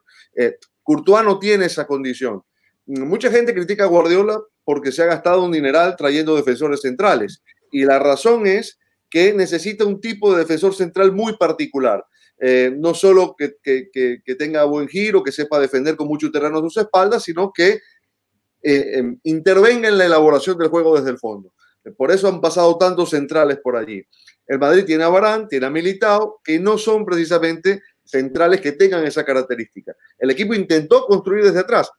Courtois 0.82 1.24
no 1.24 1.38
tiene 1.38 1.66
esa 1.66 1.86
condición. 1.86 2.42
Mucha 2.88 3.30
gente 3.30 3.54
critica 3.54 3.84
a 3.84 3.88
Guardiola 3.88 4.42
porque 4.64 4.92
se 4.92 5.04
ha 5.04 5.08
gastado 5.08 5.44
un 5.44 5.52
dineral 5.52 5.96
trayendo 5.98 6.36
defensores 6.36 6.82
centrales. 6.82 7.44
Y 7.72 7.84
la 7.84 8.00
razón 8.00 8.48
es 8.48 8.80
que 9.10 9.34
necesita 9.34 9.86
un 9.86 10.00
tipo 10.00 10.32
de 10.32 10.40
defensor 10.40 10.74
central 10.74 11.12
muy 11.12 11.38
particular. 11.38 12.06
Eh, 12.40 12.72
no 12.78 12.94
solo 12.94 13.36
que, 13.38 13.56
tenga 14.38 14.64
buen 14.66 14.88
giro, 14.88 15.24
que 15.24 15.32
sepa 15.32 15.60
defender 15.60 15.96
con 15.96 16.08
mucho 16.08 16.32
terreno 16.32 16.60
a 16.60 16.62
sus 16.62 16.78
espaldas, 16.78 17.24
sino 17.24 17.52
que 17.52 17.80
eh, 18.64 19.00
em, 19.00 19.20
intervenga 19.24 19.90
en 19.90 19.98
la 19.98 20.06
elaboración 20.06 20.58
del 20.58 20.70
juego 20.70 20.96
desde 20.98 21.12
el 21.12 21.18
fondo. 21.18 21.54
Por 21.98 22.12
eso 22.12 22.28
han 22.28 22.42
pasado 22.42 22.78
tantos 22.78 23.10
centrales 23.10 23.60
por 23.64 23.76
allí. 23.76 24.04
El 24.46 24.60
Madrid 24.60 24.86
tiene 24.86 25.04
a 25.04 25.10
Barán, 25.10 25.48
tiene 25.48 25.66
a 25.66 25.70
Militao, 25.70 26.40
que 26.44 26.60
no 26.60 26.78
son 26.78 27.06
precisamente 27.06 27.82
centrales 28.04 28.62
que 28.62 28.74
tengan 28.74 29.06
esa 29.06 29.26
característica. 29.26 29.96
El 30.18 30.32
equipo 30.32 30.54
intentó 30.54 31.06
construir 31.06 31.44
desde 31.44 31.60
atrás, 31.60 31.92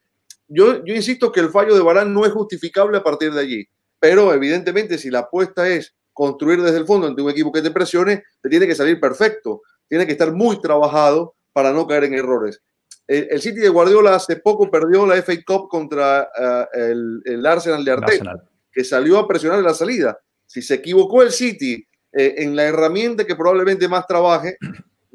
yo, 0.49 0.83
insisto 0.87 1.31
que 1.31 1.41
el 1.41 1.51
fallo 1.51 1.75
de 1.75 1.83
Barán 1.83 2.13
no 2.13 2.25
es 2.25 2.33
justificable 2.33 2.99
a 2.99 3.03
partir 3.03 3.33
de 3.33 3.41
allí, 3.41 3.69
pero 4.01 4.33
evidentemente 4.33 4.99
si 4.99 5.11
la 5.11 5.21
apuesta 5.21 5.69
es 5.69 5.95
construir 6.13 6.63
desde 6.63 6.79
el 6.79 6.87
fondo 6.87 7.07
ante 7.07 7.23
un 7.23 7.31
equipo 7.31 7.53
que 7.53 7.63
te 7.63 7.71
presione, 7.71 8.25
te 8.43 8.49
tiene 8.49 8.67
que 8.67 8.75
salir 8.75 8.99
perfecto, 8.99 9.63
tiene 9.89 10.07
que 10.07 10.13
estar 10.13 10.33
muy 10.33 10.61
trabajado 10.61 11.35
para 11.53 11.73
no 11.73 11.87
caer 11.87 12.05
en 12.05 12.15
errores. 12.15 12.61
El, 13.07 13.41
City 13.41 13.61
de 13.61 13.71
Guardiola 13.71 14.15
hace 14.15 14.37
poco 14.37 14.71
perdió 14.71 15.07
la 15.07 15.17
FA 15.23 15.33
Cup 15.47 15.69
contra 15.69 16.29
eh, 16.75 16.95
el, 17.25 17.47
Arsenal 17.47 17.85
de 17.85 17.93
Arteta, 17.93 18.35
que 18.71 18.85
salió 18.85 19.19
a 19.19 19.27
presionar 19.27 19.59
en 19.59 19.65
la 19.65 19.75
salida. 19.75 20.19
Si 20.47 20.61
se 20.61 20.75
equivocó 20.75 21.23
el 21.23 21.31
City 21.31 21.87
eh, 22.13 22.35
en 22.39 22.55
la 22.55 22.65
herramienta 22.65 23.25
que 23.25 23.35
probablemente 23.35 23.89
más 23.89 24.07
trabaje, 24.07 24.59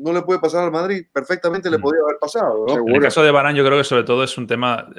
no 0.04 0.12
le 0.12 0.22
puede 0.22 0.40
pasar 0.40 0.66
al 0.66 0.72
Madrid, 0.72 1.06
perfectamente 1.12 1.72
le 1.72 1.78
mm. 1.78 1.82
podría 1.82 2.02
haber 2.04 2.18
pasado. 2.20 2.66
En 2.68 2.96
el 2.96 3.02
caso 3.02 3.24
de 3.24 3.32
Barán, 3.32 3.56
yo 3.56 3.66
creo 3.66 3.78
que 3.78 3.84
sobre 3.86 4.04
todo 4.04 4.24
es 4.24 4.38
un 4.38 4.48
tema, 4.48 4.90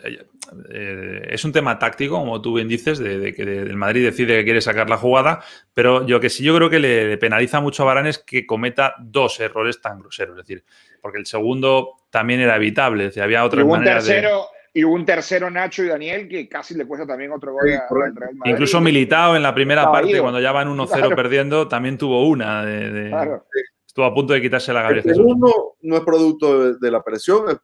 eh, 0.71 1.29
es 1.31 1.45
un 1.45 1.53
tema 1.53 1.79
táctico, 1.79 2.19
como 2.19 2.41
tú 2.41 2.55
bien 2.55 2.69
dices, 2.69 2.99
de, 2.99 3.35
que 3.35 3.43
el 3.43 3.77
Madrid 3.77 4.05
decide 4.05 4.39
que 4.39 4.45
quiere 4.45 4.61
sacar 4.63 4.89
la 4.89 4.97
jugada, 4.97 5.43
pero 5.75 6.07
yo 6.07 6.21
que 6.21 6.31
sí 6.31 6.43
yo 6.43 6.57
creo 6.57 6.71
que 6.71 6.79
le 6.79 7.19
penaliza 7.19 7.61
mucho 7.61 7.83
a 7.83 7.87
Barán 7.87 8.07
es 8.07 8.19
que 8.19 8.47
cometa 8.47 8.95
dos 8.99 9.39
errores 9.41 9.81
tan 9.81 10.01
groseros, 10.01 10.39
es 10.39 10.47
decir, 10.47 10.65
porque 11.03 11.19
el 11.19 11.27
segundo 11.27 11.97
también 12.09 12.41
era 12.41 12.57
evitable, 12.57 13.05
es 13.05 13.11
decir, 13.11 13.23
había 13.23 13.45
otras 13.45 13.67
maneras 13.67 14.07
tercero, 14.07 14.47
Y 14.73 14.85
un 14.85 15.05
tercero 15.05 15.51
Nacho 15.51 15.85
y 15.85 15.89
Daniel 15.89 16.29
que 16.29 16.49
casi 16.49 16.75
le 16.75 16.87
cuesta 16.87 17.07
también 17.07 17.31
otro 17.31 17.53
gol 17.53 17.63
Real 17.63 18.35
Madrid. 18.37 18.53
Incluso 18.53 18.81
Militado 18.81 19.37
en 19.37 19.43
la 19.43 19.55
primera 19.55 19.93
parte, 19.93 20.19
cuando 20.19 20.41
ya 20.41 20.51
van 20.51 20.75
1-0 20.75 21.15
perdiendo, 21.15 21.69
también 21.69 21.99
tuvo 21.99 22.27
una 22.27 22.65
de, 22.65 23.11
claro 23.11 23.45
estuvo 23.95 24.07
a 24.07 24.13
punto 24.13 24.33
de 24.33 24.43
quitarse 24.43 24.73
la 24.73 24.83
cabeza. 24.83 25.09
El 25.09 25.15
segundo 25.15 25.77
no 25.83 25.97
es 25.97 26.03
producto 26.03 26.75
de, 26.75 26.91
la 26.91 27.05
presión, 27.05 27.49
eh, 27.49 27.57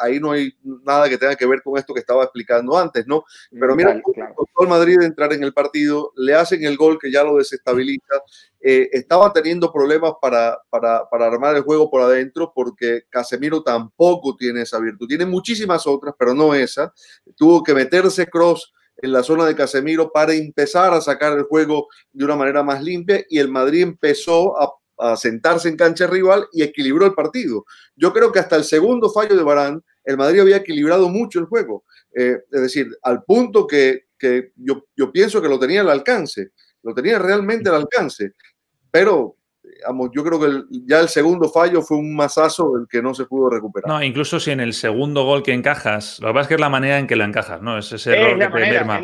ahí 0.00 0.18
no 0.18 0.32
hay 0.32 0.52
nada 0.62 1.08
que 1.08 1.16
tenga 1.16 1.36
que 1.36 1.46
ver 1.46 1.62
con 1.62 1.78
esto 1.78 1.94
que 1.94 2.00
estaba 2.00 2.24
explicando 2.24 2.76
antes, 2.76 3.06
¿no? 3.06 3.22
Pero 3.52 3.76
mira, 3.76 4.02
claro, 4.12 4.34
el 4.58 4.68
Madrid 4.68 5.00
entrar 5.00 5.32
en 5.32 5.44
el 5.44 5.52
partido, 5.52 6.12
le 6.16 6.34
hacen 6.34 6.64
el 6.64 6.76
gol 6.76 6.98
que 7.00 7.12
ya 7.12 7.22
lo 7.22 7.36
desestabiliza, 7.36 8.16
eh, 8.60 8.88
estaba 8.90 9.32
teniendo 9.32 9.72
problemas 9.72 10.14
para, 10.20 10.58
para, 10.70 11.08
para, 11.08 11.26
armar 11.26 11.54
el 11.54 11.62
juego 11.62 11.88
por 11.88 12.02
adentro 12.02 12.50
porque 12.52 13.02
Casemiro 13.08 13.62
tampoco 13.62 14.34
tiene 14.34 14.62
esa 14.62 14.80
virtud, 14.80 15.06
tiene 15.06 15.24
muchísimas 15.24 15.86
otras, 15.86 16.16
pero 16.18 16.34
no 16.34 16.52
esa, 16.52 16.92
tuvo 17.36 17.62
que 17.62 17.74
meterse 17.74 18.26
cross 18.26 18.72
en 18.96 19.12
la 19.12 19.22
zona 19.22 19.46
de 19.46 19.54
Casemiro 19.54 20.10
para 20.10 20.34
empezar 20.34 20.92
a 20.94 21.00
sacar 21.00 21.34
el 21.34 21.44
juego 21.44 21.86
de 22.12 22.24
una 22.24 22.34
manera 22.34 22.64
más 22.64 22.82
limpia 22.82 23.24
y 23.28 23.38
el 23.38 23.48
Madrid 23.48 23.82
empezó 23.82 24.60
a 24.60 24.68
a 24.98 25.16
sentarse 25.16 25.68
en 25.68 25.76
cancha 25.76 26.06
rival 26.06 26.46
y 26.52 26.62
equilibró 26.62 27.06
el 27.06 27.14
partido. 27.14 27.64
Yo 27.94 28.12
creo 28.12 28.32
que 28.32 28.38
hasta 28.38 28.56
el 28.56 28.64
segundo 28.64 29.10
fallo 29.10 29.36
de 29.36 29.42
Barán, 29.42 29.82
el 30.04 30.16
Madrid 30.16 30.40
había 30.40 30.56
equilibrado 30.56 31.08
mucho 31.08 31.40
el 31.40 31.46
juego. 31.46 31.84
Eh, 32.14 32.38
es 32.50 32.60
decir, 32.62 32.88
al 33.02 33.22
punto 33.24 33.66
que, 33.66 34.06
yo, 34.56 34.86
yo, 34.96 35.12
pienso 35.12 35.42
que 35.42 35.48
lo 35.48 35.58
tenía 35.58 35.82
al 35.82 35.90
alcance, 35.90 36.50
lo 36.82 36.94
tenía 36.94 37.18
realmente 37.18 37.68
al 37.68 37.76
alcance. 37.76 38.32
Pero, 38.90 39.36
yo 40.14 40.24
creo 40.24 40.40
que 40.40 40.62
ya 40.86 41.00
el 41.00 41.08
segundo 41.08 41.50
fallo 41.50 41.82
fue 41.82 41.98
un 41.98 42.14
masazo 42.14 42.72
del 42.76 42.86
que 42.88 43.02
no 43.02 43.12
se 43.12 43.26
pudo 43.26 43.50
recuperar. 43.50 43.88
No, 43.88 44.02
incluso 44.02 44.40
si 44.40 44.52
en 44.52 44.60
el 44.60 44.72
segundo 44.72 45.24
gol 45.24 45.42
que 45.42 45.52
encajas, 45.52 46.18
lo 46.20 46.28
que 46.28 46.34
pasa 46.34 46.42
es 46.42 46.48
que 46.48 46.54
es 46.54 46.60
la 46.60 46.70
manera 46.70 46.98
en 46.98 47.06
que 47.06 47.16
lo 47.16 47.24
encajas, 47.24 47.60
¿no? 47.60 47.76
Es 47.76 47.92
ese 47.92 48.16
error 48.16 48.38
que 48.38 48.46
te 48.46 48.70
merma. 48.70 49.00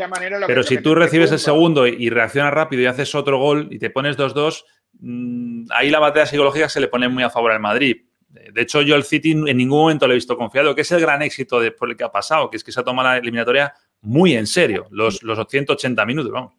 Pero 0.47 0.63
si 0.63 0.79
tú 0.79 0.95
recibes 0.95 1.33
el 1.33 1.41
segundo 1.41 1.87
y 1.87 2.09
reaccionas 2.09 2.55
rápido 2.55 2.83
y 2.83 2.87
haces 2.87 3.15
otro 3.15 3.39
gol 3.39 3.69
y 3.71 3.79
te 3.79 3.91
pones 3.91 4.17
2-2, 4.17 4.65
Mm, 5.05 5.67
ahí 5.71 5.91
la 5.91 5.99
batalla 5.99 6.27
psicológica 6.27 6.69
se 6.69 6.81
le 6.81 6.87
pone 6.87 7.09
muy 7.09 7.25
a 7.25 7.31
favor 7.31 7.51
al 7.51 7.61
Madrid. 7.61 8.03
De 8.31 8.63
hecho, 8.63 8.81
yo 8.81 8.95
el 8.95 9.03
City 9.03 9.33
en 9.33 9.57
ningún 9.57 9.81
momento 9.81 10.07
le 10.07 10.15
he 10.15 10.17
visto 10.17 10.39
confiado, 10.39 10.75
que 10.75 10.83
es 10.83 10.93
el 10.93 11.01
gran 11.01 11.21
éxito 11.21 11.61
de, 11.61 11.73
por 11.73 11.91
el 11.91 11.97
que 11.97 12.05
ha 12.05 12.13
pasado, 12.13 12.49
que 12.49 12.57
es 12.57 12.65
que 12.65 12.73
se 12.73 12.81
ha 12.81 12.85
tomado 12.85 13.09
la 13.09 13.19
eliminatoria 13.19 13.75
muy 14.01 14.35
en 14.35 14.47
serio, 14.47 14.87
los, 14.91 15.23
los 15.23 15.39
180 15.49 16.07
minutos, 16.07 16.33
vamos. 16.33 16.55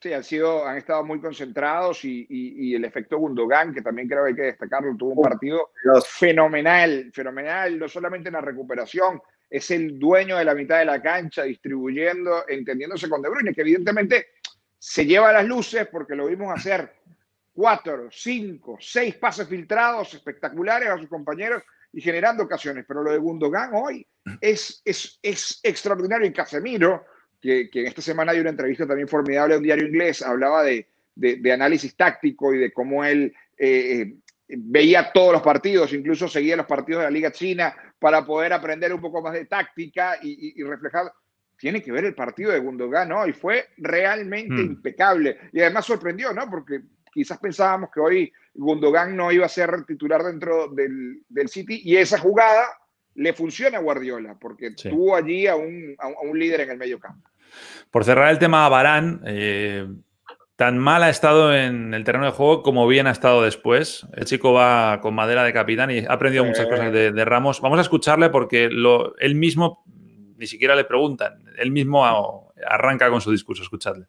Sí, 0.00 0.12
han, 0.12 0.24
sido, 0.24 0.66
han 0.66 0.76
estado 0.76 1.04
muy 1.04 1.18
concentrados 1.20 2.04
y, 2.04 2.74
el 2.74 2.84
efecto 2.84 3.16
Gundogan, 3.16 3.72
que 3.72 3.80
también 3.80 4.08
creo 4.08 4.24
que 4.24 4.30
hay 4.30 4.34
que 4.34 4.42
destacarlo, 4.42 4.94
tuvo 4.98 5.12
un 5.12 5.22
partido 5.22 5.70
fenomenal, 6.06 7.10
fenomenal, 7.14 7.78
no 7.78 7.88
solamente 7.88 8.28
en 8.28 8.34
la 8.34 8.42
recuperación, 8.42 9.22
es 9.48 9.70
el 9.70 9.98
dueño 9.98 10.36
de 10.36 10.44
la 10.44 10.54
mitad 10.54 10.78
de 10.78 10.84
la 10.84 11.00
cancha, 11.00 11.44
distribuyendo, 11.44 12.44
entendiéndose 12.48 13.08
con 13.08 13.22
De 13.22 13.30
Bruyne, 13.30 13.54
que 13.54 13.62
evidentemente 13.62 14.26
se 14.78 15.06
lleva 15.06 15.32
las 15.32 15.46
luces 15.46 15.88
porque 15.90 16.14
lo 16.14 16.26
vimos 16.26 16.54
hacer 16.54 16.92
cuatro, 17.54 18.08
cinco, 18.10 18.76
seis 18.80 19.14
pases 19.14 19.48
filtrados 19.48 20.12
espectaculares 20.12 20.88
a 20.88 20.98
sus 20.98 21.08
compañeros 21.08 21.62
y 21.92 22.00
generando 22.00 22.42
ocasiones. 22.42 22.84
Pero 22.86 23.02
lo 23.02 23.12
de 23.12 23.18
Gundogan 23.18 23.70
hoy 23.74 24.06
es, 24.40 24.82
es, 24.84 25.18
es 25.22 25.60
extraordinario. 25.62 26.26
Y 26.26 26.32
Casemiro, 26.32 27.04
que, 27.40 27.70
que, 27.70 27.82
en 27.82 27.86
esta 27.86 28.02
semana 28.02 28.32
hay 28.32 28.40
una 28.40 28.50
entrevista 28.50 28.86
también 28.86 29.08
formidable 29.08 29.54
a 29.54 29.58
un 29.58 29.62
diario 29.62 29.86
inglés, 29.86 30.20
hablaba 30.22 30.64
de, 30.64 30.88
de, 31.14 31.52
análisis 31.52 31.96
táctico 31.96 32.52
y 32.52 32.58
de 32.58 32.72
cómo 32.72 33.04
él 33.04 33.32
eh, 33.56 34.00
eh, 34.00 34.14
veía 34.48 35.12
todos 35.12 35.32
los 35.32 35.42
partidos, 35.42 35.92
incluso 35.92 36.28
seguía 36.28 36.56
los 36.56 36.66
partidos 36.66 37.00
de 37.00 37.06
la 37.06 37.10
Liga 37.10 37.32
China 37.32 37.74
para 37.98 38.24
poder 38.26 38.52
aprender 38.52 38.92
un 38.92 39.00
poco 39.00 39.22
más 39.22 39.32
de 39.32 39.46
táctica 39.46 40.18
y, 40.22 40.62
reflejar 40.62 41.12
tiene 41.56 41.80
que 41.80 41.92
ver 41.92 42.04
el 42.04 42.16
partido 42.16 42.50
de 42.50 42.58
Gundogan 42.58 43.08
¿no? 43.08 43.26
y 43.26 43.32
fue 43.32 43.68
realmente 43.78 44.54
mm. 44.54 44.66
impecable. 44.66 45.38
Y 45.52 45.60
además 45.60 45.86
sorprendió, 45.86 46.32
¿no? 46.32 46.50
Porque 46.50 46.82
quizás 47.14 47.38
pensábamos 47.38 47.90
que 47.94 48.00
hoy 48.00 48.32
Gundogan 48.54 49.16
no 49.16 49.30
iba 49.30 49.46
a 49.46 49.48
ser 49.48 49.84
titular 49.86 50.22
dentro 50.24 50.68
del, 50.68 51.22
City 51.48 51.80
y 51.84 51.96
esa 51.96 52.18
jugada 52.18 52.66
le 53.14 53.32
funciona 53.32 53.78
a 53.78 53.80
Guardiola 53.80 54.36
porque 54.40 54.72
tuvo 54.72 55.14
allí 55.14 55.46
a 55.46 55.54
un, 55.54 55.96
líder 56.34 56.62
en 56.62 56.70
el 56.70 56.78
medio 56.78 56.98
campo. 56.98 57.30
Por 57.92 58.04
cerrar 58.04 58.32
el 58.32 58.40
tema 58.40 58.66
a 58.66 58.68
Barán, 58.68 59.22
eh, 59.24 59.86
tan 60.56 60.76
mal 60.78 61.04
ha 61.04 61.10
estado 61.10 61.54
en 61.54 61.94
el 61.94 62.02
terreno 62.02 62.24
de 62.24 62.32
juego 62.32 62.62
como 62.64 62.88
bien 62.88 63.06
ha 63.06 63.12
estado 63.12 63.42
después. 63.42 64.06
El 64.14 64.24
chico 64.24 64.52
va 64.52 65.00
con 65.00 65.14
madera 65.14 65.44
de 65.44 65.52
capitán 65.52 65.92
y 65.92 66.00
ha 66.00 66.12
aprendido 66.12 66.44
muchas 66.44 66.66
cosas 66.66 66.92
de, 66.92 67.24
Ramos. 67.24 67.60
Vamos 67.60 67.78
a 67.78 67.82
escucharle 67.82 68.30
porque 68.30 68.68
lo, 68.68 69.16
él 69.18 69.36
mismo 69.36 69.84
ni 70.36 70.48
siquiera 70.48 70.74
le 70.74 70.84
preguntan, 70.84 71.44
él 71.56 71.70
mismo 71.70 72.04
arranca 72.66 73.08
con 73.08 73.20
su 73.20 73.30
discurso. 73.30 73.62
Escuchadle. 73.62 74.06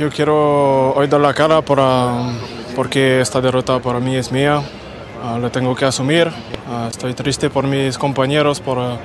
Yo 0.00 0.08
quiero 0.08 0.94
hoy 0.94 1.08
dar 1.08 1.20
la 1.20 1.34
cara 1.34 1.60
porque 1.60 3.20
esta 3.20 3.38
derrota 3.38 3.80
para 3.80 4.00
mí 4.00 4.16
es 4.16 4.32
mía. 4.32 4.62
Uh, 5.22 5.38
la 5.38 5.50
tengo 5.50 5.76
que 5.76 5.84
asumir. 5.84 6.32
Ah, 6.66 6.88
estoy 6.90 7.12
triste 7.12 7.50
por 7.50 7.66
mis 7.66 7.98
compañeros, 7.98 8.60
por 8.60 8.78
ah, 8.78 8.96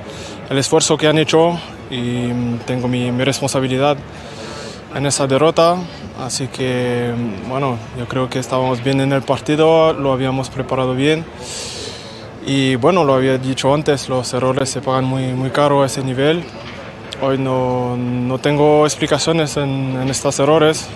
el 0.48 0.56
esfuerzo 0.56 0.96
que 0.96 1.06
han 1.06 1.18
hecho 1.18 1.60
y 1.90 1.98
mm, 2.32 2.60
tengo 2.64 2.88
mi, 2.88 3.12
mi, 3.12 3.24
responsabilidad 3.24 3.98
en 4.94 5.04
esa 5.04 5.26
derrota. 5.26 5.76
Así 6.18 6.48
que, 6.48 7.12
mm, 7.14 7.50
bueno, 7.50 7.76
yo 7.98 8.08
creo 8.08 8.30
que 8.30 8.38
estábamos 8.38 8.82
bien 8.82 9.02
en 9.02 9.12
el 9.12 9.20
partido, 9.20 9.92
lo 9.92 10.14
habíamos 10.14 10.48
preparado 10.48 10.94
bien. 10.94 11.26
Y 12.46 12.76
bueno, 12.76 13.04
lo 13.04 13.12
había 13.12 13.36
dicho 13.36 13.74
antes, 13.74 14.08
los 14.08 14.32
errores 14.32 14.70
se 14.70 14.80
pagan 14.80 15.04
muy, 15.04 15.26
muy 15.34 15.50
caro 15.50 15.82
a 15.82 15.86
ese 15.86 16.02
nivel. 16.02 16.42
Hoy 17.22 17.38
no, 17.38 17.96
no 17.96 18.38
tengo 18.38 18.84
explicaciones 18.84 19.56
en, 19.56 19.96
estos 20.08 20.38
errores. 20.38 20.90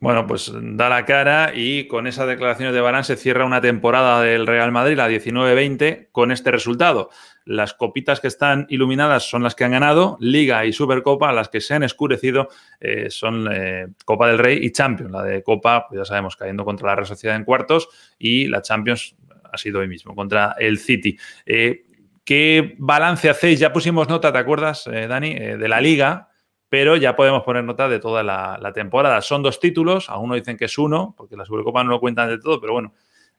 Bueno, 0.00 0.26
pues 0.26 0.50
da 0.54 0.88
la 0.88 1.04
cara 1.04 1.52
y 1.54 1.86
con 1.86 2.06
esas 2.06 2.26
declaraciones 2.26 2.74
de 2.74 2.80
Barán 2.80 3.04
se 3.04 3.16
cierra 3.16 3.44
una 3.44 3.60
temporada 3.60 4.22
del 4.22 4.46
Real 4.46 4.72
Madrid, 4.72 4.96
la 4.96 5.08
19-20, 5.08 6.08
con 6.12 6.32
este 6.32 6.50
resultado. 6.50 7.10
Las 7.44 7.74
copitas 7.74 8.20
que 8.20 8.26
están 8.26 8.66
iluminadas 8.70 9.28
son 9.28 9.42
las 9.42 9.54
que 9.54 9.64
han 9.64 9.72
ganado, 9.72 10.16
Liga 10.18 10.64
y 10.64 10.72
Supercopa, 10.72 11.30
las 11.32 11.50
que 11.50 11.60
se 11.60 11.74
han 11.74 11.82
escurecido 11.82 12.48
eh, 12.80 13.10
son 13.10 13.48
eh, 13.52 13.88
Copa 14.04 14.28
del 14.28 14.38
Rey 14.38 14.58
y 14.62 14.72
Champions. 14.72 15.12
La 15.12 15.22
de 15.22 15.42
Copa, 15.42 15.86
pues 15.88 15.98
ya 16.00 16.04
sabemos, 16.06 16.36
cayendo 16.36 16.64
contra 16.64 16.88
la 16.88 16.94
Real 16.96 17.06
Sociedad 17.06 17.36
en 17.36 17.44
cuartos 17.44 17.88
y 18.18 18.48
la 18.48 18.62
Champions 18.62 19.14
ha 19.52 19.58
sido 19.58 19.80
hoy 19.80 19.88
mismo, 19.88 20.14
contra 20.16 20.56
el 20.58 20.78
City. 20.78 21.16
Eh, 21.44 21.84
¿Qué 22.24 22.76
balance 22.78 23.28
hacéis? 23.28 23.58
Ya 23.58 23.72
pusimos 23.72 24.08
nota, 24.08 24.32
¿te 24.32 24.38
acuerdas, 24.38 24.86
eh, 24.86 25.08
Dani, 25.08 25.32
eh, 25.32 25.56
de 25.56 25.68
la 25.68 25.80
liga? 25.80 26.28
Pero 26.68 26.96
ya 26.96 27.16
podemos 27.16 27.42
poner 27.42 27.64
nota 27.64 27.88
de 27.88 27.98
toda 27.98 28.22
la, 28.22 28.72
temporada. 28.72 29.20
Son 29.20 29.42
dos 29.42 29.58
títulos, 29.58 30.08
algunos 30.08 30.36
dicen 30.36 30.56
que 30.56 30.66
es 30.66 30.78
uno, 30.78 31.14
porque 31.16 31.36
la 31.36 31.44
Supercopa 31.44 31.82
no 31.82 31.90
lo 31.90 32.00
cuentan 32.00 32.28
de 32.28 32.38
todo, 32.38 32.60
pero 32.60 32.72
bueno, 32.74 32.94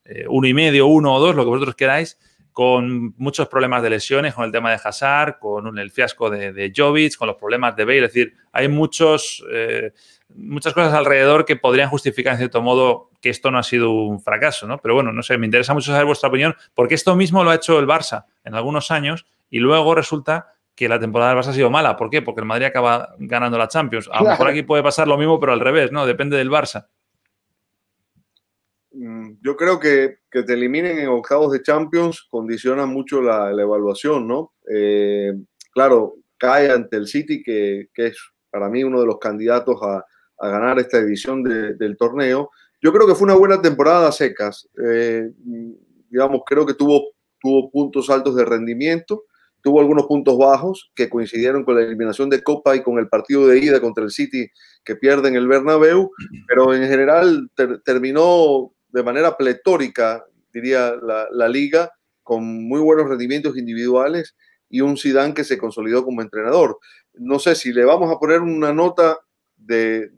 eh, 0.05 0.25
uno 0.27 0.47
y 0.47 0.53
medio, 0.53 0.87
uno 0.87 1.15
o 1.15 1.19
dos, 1.19 1.33
lo 1.33 1.43
que 1.43 1.49
vosotros 1.49 1.75
queráis, 1.75 2.19
con 2.51 3.15
muchos 3.17 3.47
problemas 3.47 3.81
de 3.81 3.89
lesiones, 3.89 4.35
con 4.35 4.45
el 4.45 4.51
tema 4.51 4.69
de 4.69 4.79
Hazard, 4.83 5.39
con 5.39 5.79
el 5.79 5.89
fiasco 5.89 6.29
de, 6.29 6.51
de 6.51 6.71
Jovic, 6.75 7.15
con 7.15 7.27
los 7.27 7.37
problemas 7.37 7.75
de 7.75 7.85
Bale. 7.85 8.05
Es 8.05 8.13
decir, 8.13 8.33
hay 8.51 8.67
muchos 8.67 9.43
muchas 10.35 10.73
cosas 10.73 10.93
alrededor 10.93 11.45
que 11.45 11.55
podrían 11.55 11.89
justificar 11.89 12.33
en 12.33 12.39
cierto 12.39 12.61
modo 12.61 13.11
que 13.21 13.29
esto 13.29 13.51
no 13.51 13.59
ha 13.59 13.63
sido 13.63 13.91
un 13.91 14.19
fracaso, 14.19 14.67
¿no? 14.67 14.79
Pero 14.79 14.95
bueno, 14.95 15.11
no 15.11 15.21
sé, 15.21 15.37
me 15.37 15.45
interesa 15.45 15.73
mucho 15.73 15.91
saber 15.91 16.05
vuestra 16.05 16.29
opinión, 16.29 16.55
porque 16.73 16.95
esto 16.95 17.15
mismo 17.15 17.43
lo 17.43 17.51
ha 17.51 17.55
hecho 17.55 17.79
el 17.79 17.87
Barça 17.87 18.25
en 18.43 18.55
algunos 18.55 18.91
años 18.91 19.25
y 19.49 19.59
luego 19.59 19.95
resulta 19.95 20.53
que 20.75 20.89
la 20.89 20.99
temporada 20.99 21.31
del 21.31 21.39
Barça 21.43 21.49
ha 21.49 21.53
sido 21.53 21.69
mala. 21.69 21.95
¿Por 21.97 22.09
qué? 22.09 22.21
Porque 22.21 22.41
el 22.41 22.47
Madrid 22.47 22.65
acaba 22.65 23.15
ganando 23.19 23.57
la 23.57 23.67
Champions. 23.67 24.09
A 24.11 24.23
lo 24.23 24.29
mejor 24.29 24.47
aquí 24.47 24.63
puede 24.63 24.81
pasar 24.81 25.07
lo 25.07 25.17
mismo, 25.17 25.39
pero 25.39 25.53
al 25.53 25.59
revés, 25.59 25.91
¿no? 25.91 26.05
Depende 26.05 26.37
del 26.37 26.49
Barça. 26.49 26.87
Mm, 28.91 29.33
yo 29.41 29.55
creo 29.55 29.79
que, 29.79 30.17
que 30.31 30.43
te 30.43 30.53
eliminen 30.53 30.97
en 30.97 31.09
octavos 31.09 31.51
de 31.51 31.61
Champions 31.61 32.25
condiciona 32.29 32.85
mucho 32.85 33.21
la, 33.21 33.51
evaluación, 33.51 34.27
¿no? 34.27 34.53
Eh, 34.73 35.33
claro, 35.71 36.15
cae 36.37 36.71
ante 36.71 36.97
el 36.97 37.07
City, 37.07 37.43
que, 37.43 37.89
que 37.93 38.07
es 38.07 38.17
para 38.49 38.69
mí 38.69 38.83
uno 38.83 38.99
de 38.99 39.07
los 39.07 39.19
candidatos 39.19 39.77
a, 39.83 40.03
a 40.43 40.49
ganar 40.49 40.77
esta 40.79 40.97
edición 40.97 41.43
del 41.43 41.97
torneo. 41.97 42.51
Yo 42.81 42.91
creo 42.91 43.07
que 43.07 43.15
fue 43.15 43.25
una 43.25 43.35
buena 43.35 43.61
temporada 43.61 44.11
secas. 44.11 44.67
Eh, 44.85 45.31
digamos, 46.09 46.41
creo 46.45 46.65
que 46.65 46.73
tuvo, 46.73 47.12
tuvo 47.43 47.69
puntos 47.69 48.09
altos 48.09 48.35
de 48.35 48.45
rendimiento. 48.45 49.25
tuvo 49.61 49.79
algunos 49.79 50.07
puntos 50.07 50.37
bajos 50.37 50.91
que 50.95 51.09
coincidieron 51.09 51.63
con 51.63 51.75
la 51.75 51.83
eliminación 51.83 52.29
de 52.29 52.41
Copa 52.41 52.75
y 52.75 52.81
con 52.83 52.97
el 52.97 53.07
partido 53.07 53.47
de 53.47 53.59
ida 53.59 53.79
contra 53.79 54.03
el 54.03 54.11
City 54.11 54.49
que 54.83 54.95
pierde 54.95 55.29
en 55.29 55.35
el 55.35 55.47
Bernabéu, 55.47 56.11
pero 56.47 56.73
en 56.73 56.89
general 56.89 57.49
terminó 57.85 58.73
de 58.89 59.03
manera 59.03 59.37
pletórica, 59.37 60.25
diría 60.51 60.95
la, 61.01 61.27
la, 61.31 61.47
liga, 61.47 61.91
con 62.23 62.67
muy 62.67 62.81
buenos 62.81 63.07
rendimientos 63.07 63.57
individuales 63.57 64.35
y 64.69 64.81
un 64.81 64.97
Zidane 64.97 65.33
que 65.33 65.45
se 65.45 65.57
consolidó 65.57 66.03
como 66.03 66.21
entrenador. 66.21 66.77
No 67.13 67.39
sé 67.39 67.55
si 67.55 67.71
le 67.71 67.85
vamos 67.85 68.11
a 68.11 68.19
poner 68.19 68.41
una 68.41 68.73
nota 68.73 69.17
de, 69.55 70.11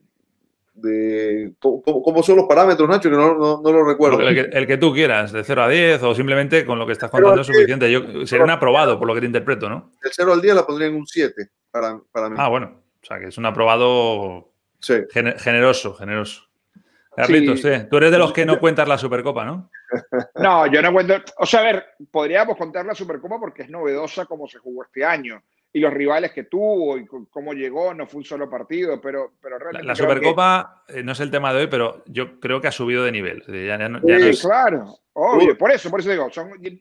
de 0.75 1.53
¿cómo, 1.60 2.22
son 2.22 2.36
los 2.38 2.46
parámetros, 2.46 2.88
Nacho, 2.88 3.10
que 3.10 3.15
no, 3.15 3.62
no, 3.62 3.72
lo 3.72 3.86
recuerdo. 3.86 4.20
El 4.22 4.67
que, 4.67 4.77
tú 4.77 4.94
quieras, 4.94 5.32
de 5.32 5.44
0 5.44 5.63
a 5.63 5.70
10 5.70 6.03
o 6.03 6.13
simplemente 6.13 6.65
con 6.65 6.77
lo 6.77 6.86
que 6.86 6.91
estás 6.91 7.10
contando 7.10 7.41
es 7.41 7.48
suficiente. 7.48 7.89
Yo, 7.91 8.27
sería 8.27 8.44
un 8.44 8.51
aprobado, 8.51 9.00
por 9.00 9.08
lo 9.08 9.13
que 9.13 9.22
te 9.22 9.25
interpreto, 9.25 9.70
¿no? 9.70 9.91
El 10.03 10.12
0 10.13 10.34
al 10.34 10.41
10 10.41 10.55
la 10.55 10.65
pondría 10.65 10.89
en 10.89 10.96
un 10.96 11.08
7 11.08 11.50
para, 11.72 12.00
para 12.12 12.29
mí. 12.29 12.36
Ah, 12.38 12.50
bueno. 12.50 12.82
O 13.01 13.05
sea, 13.05 13.20
que 13.20 13.27
es 13.27 13.38
un 13.38 13.46
aprobado 13.46 14.51
generoso, 15.39 15.94
generoso. 15.94 16.44
Carlitos, 17.15 17.62
sí. 17.62 17.70
tú 17.89 17.98
eres 17.98 18.12
de 18.12 18.17
los 18.17 18.34
que 18.34 18.46
no 18.46 18.60
cuentas 18.60 18.88
la 18.88 18.98
Supercopa, 18.98 19.46
¿no? 19.46 19.70
No, 20.36 20.67
yo 20.67 20.82
no 20.82 20.91
cuento. 20.91 21.15
O 21.38 21.46
sea, 21.46 21.62
a 21.62 21.63
ver, 21.63 21.86
podríamos 22.12 22.58
contar 22.58 22.86
la 22.86 22.94
Supercopa 22.94 23.39
porque 23.39 23.63
es 23.63 23.70
novedosa 23.70 24.25
como 24.25 24.48
se 24.48 24.58
jugó 24.58 24.84
este 24.84 25.05
año 25.05 25.41
y 25.75 25.82
los 25.82 25.94
rivales 25.94 26.32
que 26.32 26.46
tuvo 26.46 26.98
y 26.98 27.05
cómo 27.05 27.51
llegó, 27.51 27.94
no 27.94 28.08
fue 28.08 28.20
un 28.20 28.24
solo 28.24 28.50
partido, 28.50 29.01
pero, 29.01 29.34
pero 29.41 29.60
realmente. 29.60 29.86
La, 29.86 29.94
Supercopa 29.94 30.86
eh, 30.88 31.03
no 31.03 31.12
es 31.12 31.20
el 31.20 31.29
tema 31.29 31.51
de 31.51 31.60
hoy, 31.60 31.67
pero 31.67 32.01
yo 32.05 32.39
creo 32.39 32.62
que 32.62 32.70
ha 32.70 32.72
subido 32.72 33.03
de 33.03 33.12
nivel. 33.12 33.44
sí, 33.46 34.41
claro, 34.41 34.98
obvio, 35.12 35.58
por 35.58 35.74
eso, 35.74 35.91
por 35.91 36.00
eso 36.00 36.12
digo, 36.12 36.29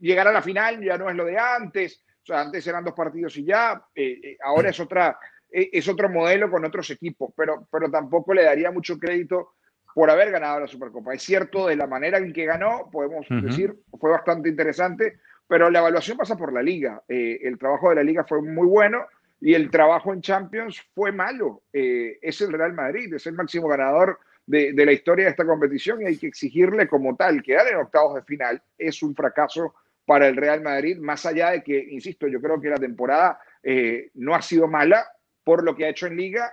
llegar 0.01 0.29
a 0.29 0.33
la 0.33 0.43
final 0.43 0.81
ya 0.81 0.97
no 0.97 1.11
es 1.11 1.17
lo 1.17 1.25
de 1.25 1.37
antes, 1.37 2.05
o 2.23 2.27
sea, 2.27 2.43
antes 2.43 2.65
eran 2.69 2.85
dos 2.85 2.95
partidos 2.95 3.37
y 3.37 3.45
ya, 3.45 3.85
eh, 3.97 4.21
eh, 4.23 4.37
ahora 4.45 4.71
es 4.71 4.79
otra, 4.79 5.19
es 5.51 5.89
otro 5.89 6.09
modelo 6.09 6.49
con 6.49 6.65
otros 6.65 6.89
equipos, 6.91 7.33
pero, 7.37 7.67
pero 7.73 7.91
tampoco 7.91 8.33
le 8.33 8.45
daría 8.45 8.71
mucho 8.71 8.97
crédito 8.97 9.55
por 9.93 10.09
haber 10.09 10.31
ganado 10.31 10.61
la 10.61 10.69
Supercopa. 10.69 11.15
Es 11.15 11.23
cierto, 11.23 11.67
de 11.67 11.75
la 11.75 11.89
manera 11.89 12.19
en 12.19 12.33
que 12.33 12.45
ganó, 12.45 12.89
podemos 12.93 13.27
decir, 13.29 13.75
fue 13.99 14.13
bastante 14.13 14.49
interesante, 14.49 15.19
pero 15.47 15.71
la 15.71 15.81
evaluación 15.81 16.17
pasa 16.17 16.37
por 16.37 16.53
la 16.53 16.63
liga. 16.63 17.03
Eh, 17.09 17.41
el 17.43 17.59
trabajo 17.59 17.91
de 17.91 17.97
la 17.97 18.03
liga 18.03 18.25
fue 18.25 18.41
muy 18.41 18.67
bueno 18.67 19.07
y 19.41 19.55
el 19.55 19.71
trabajo 19.71 20.13
en 20.13 20.23
Champions 20.23 20.81
fue 20.95 21.13
malo. 21.13 21.63
Eh, 21.73 22.19
es 22.23 22.41
el 22.41 22.53
Real 22.53 22.73
Madrid, 22.73 23.13
es 23.15 23.27
el 23.27 23.35
máximo 23.35 23.69
ganador 23.69 24.19
de, 24.47 24.73
la 24.73 24.93
historia 24.93 25.27
de 25.27 25.31
esta 25.31 25.45
competición 25.45 26.03
y 26.03 26.07
hay 26.07 26.17
que 26.17 26.27
exigirle 26.27 26.89
como 26.89 27.15
tal. 27.17 27.43
Quedar 27.43 27.69
en 27.69 27.77
octavos 27.77 28.15
de 28.15 28.23
final 28.23 28.63
es 28.79 29.03
un 29.03 29.15
fracaso 29.15 29.75
para 30.07 30.29
el 30.29 30.37
Real 30.37 30.63
Madrid, 30.63 30.99
más 30.99 31.25
allá 31.25 31.51
de 31.51 31.63
que, 31.63 31.79
insisto, 31.79 32.27
yo 32.27 32.41
creo 32.41 32.61
que 32.61 32.69
la 32.69 32.77
temporada 32.77 33.39
eh, 33.63 34.11
no 34.15 34.35
ha 34.35 34.43
sido 34.43 34.69
mala 34.69 35.07
por 35.43 35.63
lo 35.63 35.75
que 35.75 35.87
ha 35.87 35.91
hecho 35.91 36.07
en 36.07 36.17
liga. 36.17 36.53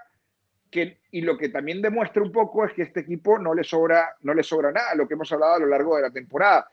Y 1.11 1.19
lo 1.19 1.37
que 1.37 1.49
también 1.49 1.81
demuestra 1.81 2.23
un 2.23 2.31
poco 2.31 2.63
es 2.65 2.71
que 2.71 2.83
este 2.83 3.01
equipo 3.01 3.37
no 3.37 3.53
le 3.53 3.61
sobra, 3.61 4.15
no 4.21 4.33
le 4.33 4.41
sobra 4.41 4.71
nada, 4.71 4.95
lo 4.95 5.05
que 5.05 5.15
hemos 5.15 5.29
hablado 5.33 5.55
a 5.55 5.59
lo 5.59 5.65
largo 5.65 5.97
de 5.97 6.03
la 6.03 6.11
temporada 6.11 6.65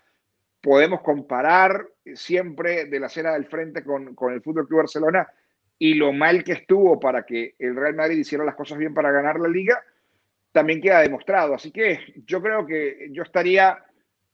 podemos 0.61 1.01
comparar 1.03 1.89
siempre 2.15 2.87
de 2.87 3.01
la 3.01 3.07
escena 3.07 3.33
del 3.33 3.47
frente 3.47 3.85
con, 3.85 4.15
con 4.15 4.33
el 4.33 4.43
Fútbol 4.43 4.67
Club 4.67 4.81
Barcelona 4.81 5.29
y 5.79 5.95
lo 5.95 6.13
mal 6.13 6.43
que 6.43 6.53
estuvo 6.53 6.99
para 6.99 7.25
que 7.25 7.55
el 7.59 7.77
Real 7.77 7.95
Madrid 7.95 8.19
hiciera 8.19 8.45
las 8.45 8.57
cosas 8.57 8.79
bien 8.79 8.95
para 8.95 9.13
ganar 9.13 9.39
la 9.39 9.49
liga, 9.49 9.81
también 10.51 10.81
queda 10.81 11.01
demostrado. 11.01 11.55
Así 11.55 11.71
que 11.71 12.01
yo 12.27 12.43
creo 12.43 12.67
que 12.67 13.09
yo 13.13 13.23
estaría 13.23 13.79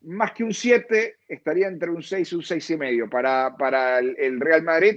más 0.02 0.32
que 0.32 0.44
un 0.44 0.54
7, 0.54 1.18
estaría 1.28 1.66
entre 1.66 1.90
un 1.90 2.02
6 2.02 2.32
y 2.32 2.34
un 2.34 2.42
6 2.42 2.70
y 2.70 2.76
medio 2.76 3.10
para, 3.10 3.54
para 3.56 3.98
el, 3.98 4.40
Real 4.40 4.62
Madrid. 4.62 4.96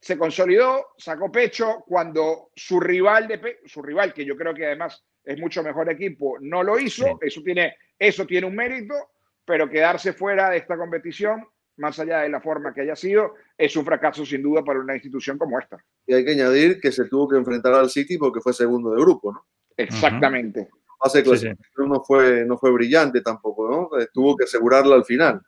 Se 0.00 0.16
consolidó, 0.16 0.88
sacó 0.96 1.30
pecho 1.30 1.84
cuando 1.86 2.50
su 2.54 2.80
rival, 2.80 3.28
de, 3.28 3.58
su 3.66 3.82
rival, 3.82 4.14
que 4.14 4.24
yo 4.24 4.36
creo 4.36 4.54
que 4.54 4.66
además 4.66 5.04
es 5.24 5.38
mucho 5.38 5.62
mejor 5.62 5.90
equipo, 5.90 6.36
no 6.40 6.62
lo 6.62 6.78
hizo. 6.78 7.18
Eso, 7.20 7.42
tiene, 7.42 7.76
eso 7.98 8.26
tiene 8.26 8.46
un 8.46 8.54
mérito 8.54 8.94
pero 9.46 9.70
quedarse 9.70 10.12
fuera 10.12 10.50
de 10.50 10.58
esta 10.58 10.76
competición, 10.76 11.46
más 11.76 11.98
allá 11.98 12.20
de 12.20 12.28
la 12.28 12.40
forma 12.40 12.74
que 12.74 12.82
haya 12.82 12.96
sido, 12.96 13.34
es 13.56 13.76
un 13.76 13.84
fracaso 13.84 14.26
sin 14.26 14.42
duda 14.42 14.62
para 14.64 14.80
una 14.80 14.94
institución 14.94 15.38
como 15.38 15.58
esta. 15.58 15.78
Y 16.06 16.14
hay 16.14 16.24
que 16.24 16.32
añadir 16.32 16.80
que 16.80 16.90
se 16.90 17.04
tuvo 17.06 17.28
que 17.28 17.36
enfrentar 17.36 17.74
al 17.74 17.90
City 17.90 18.18
porque 18.18 18.40
fue 18.40 18.52
segundo 18.52 18.90
de 18.90 19.00
grupo, 19.00 19.32
¿no? 19.32 19.46
Exactamente. 19.76 20.68
Hace 21.00 21.22
no 21.76 22.02
fue, 22.02 22.44
no 22.46 22.56
fue 22.56 22.72
brillante 22.72 23.20
tampoco, 23.20 23.68
¿no? 23.68 24.00
Eh, 24.00 24.08
tuvo 24.12 24.36
que 24.36 24.44
asegurarla 24.44 24.96
al 24.96 25.04
final. 25.04 25.40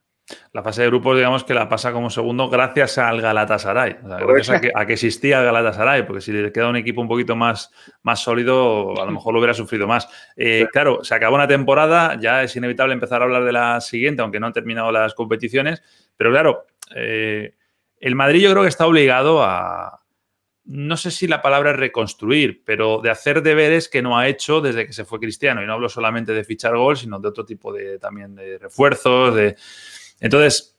La 0.53 0.63
fase 0.63 0.83
de 0.83 0.89
grupos, 0.89 1.17
digamos 1.17 1.45
que 1.45 1.55
la 1.55 1.69
pasa 1.69 1.93
como 1.93 2.11
segundo 2.11 2.49
gracias 2.49 2.99
al 2.99 3.21
Galatasaray. 3.21 3.99
gracias 4.03 4.51
a 4.51 4.61
que, 4.61 4.71
a 4.75 4.87
que, 4.87 4.93
existía 4.95 5.39
el 5.39 5.45
Galatasaray, 5.47 6.07
porque 6.07 6.21
si 6.21 6.33
le 6.33 6.53
queda 6.53 6.69
un 6.69 6.77
equipo 6.77 7.01
un 7.01 7.09
poquito 7.09 7.35
más, 7.35 7.73
más 8.03 8.21
sólido, 8.21 9.01
a 9.01 9.05
lo 9.05 9.13
mejor 9.13 9.33
lo 9.33 9.41
hubiera 9.41 9.55
sufrido 9.55 9.87
más. 9.87 10.09
Eh, 10.37 10.67
claro, 10.73 11.03
se 11.03 11.15
acabó 11.15 11.37
una 11.37 11.49
temporada, 11.49 12.19
ya 12.21 12.43
es 12.43 12.55
inevitable 12.57 12.95
empezar 12.95 13.23
a 13.23 13.25
hablar 13.25 13.45
de 13.45 13.53
la 13.53 13.81
siguiente, 13.81 14.23
aunque 14.23 14.41
no 14.41 14.47
han 14.47 14.53
terminado 14.53 14.93
las 14.93 15.15
competiciones. 15.15 15.83
Pero 16.17 16.31
claro, 16.31 16.67
eh, 16.95 17.55
el 17.99 18.15
Madrid 18.15 18.43
yo 18.43 18.51
creo 18.51 18.63
que 18.63 18.69
está 18.69 18.87
obligado 18.87 19.43
a, 19.43 20.03
no 20.69 20.99
sé 20.99 21.11
si 21.11 21.27
la 21.27 21.41
palabra 21.41 21.71
es 21.71 21.79
reconstruir, 21.79 22.63
pero 22.63 23.01
de 23.01 23.09
hacer 23.09 23.43
deberes 23.43 23.89
que 23.89 24.03
no 24.03 24.19
ha 24.19 24.29
hecho 24.29 24.61
desde 24.61 24.87
que 24.87 24.93
se 24.93 25.07
fue 25.07 25.19
Cristiano. 25.19 25.63
Y 25.63 25.67
no 25.67 25.73
hablo 25.73 25.89
solamente 25.89 26.33
de 26.35 26.45
fichar 26.45 26.77
gol, 26.77 26.95
sino 26.95 27.19
de 27.19 27.29
otro 27.29 27.47
tipo 27.47 27.73
de 27.73 27.99
también 27.99 28.35
de 28.35 28.59
refuerzos, 28.59 29.35
de 29.35 29.57
entonces, 30.21 30.79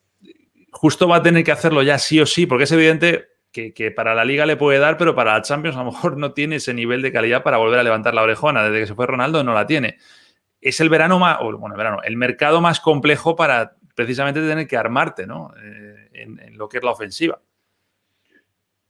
justo 0.72 1.08
va 1.08 1.18
a 1.18 1.24
tener 1.24 1.44
que 1.44 1.52
hacerlo 1.52 1.84
ya 1.84 1.98
sí 1.98 2.20
o 2.20 2.26
sí, 2.26 2.46
porque 2.46 2.66
es 2.66 2.72
evidente 2.72 3.28
que, 3.52 3.92
para 3.92 4.16
la 4.16 4.26
liga 4.26 4.46
le 4.46 4.58
puede 4.58 4.80
dar, 4.80 4.98
pero 4.98 5.16
para 5.16 5.34
la 5.34 5.42
Champions 5.42 5.76
a 5.76 5.84
lo 5.84 5.92
mejor 5.92 6.18
no 6.18 6.34
tiene 6.34 6.58
ese 6.58 6.74
nivel 6.74 7.02
de 7.02 7.12
calidad 7.12 7.44
para 7.44 7.58
volver 7.58 7.80
a 7.80 7.84
levantar 7.84 8.14
la 8.14 8.24
orejona. 8.24 8.64
Desde 8.64 8.82
que 8.82 8.88
se 8.88 8.96
fue 8.96 9.08
Ronaldo 9.08 9.44
no 9.44 9.54
la 9.54 9.66
tiene. 9.66 9.98
Es 10.62 10.80
el 10.80 10.90
verano 10.90 11.20
más, 11.20 11.40
bueno, 11.40 11.68
el 11.68 11.78
verano, 11.78 12.00
el 12.04 12.18
mercado 12.18 12.62
más 12.62 12.80
complejo 12.80 13.36
para 13.36 13.76
precisamente 13.96 14.42
tener 14.42 14.68
que 14.68 14.78
armarte, 14.78 15.26
¿no? 15.26 15.52
Eh, 15.62 16.10
en, 16.14 16.58
lo 16.58 16.70
que 16.70 16.78
es 16.78 16.84
la 16.84 16.92
ofensiva. 16.92 17.42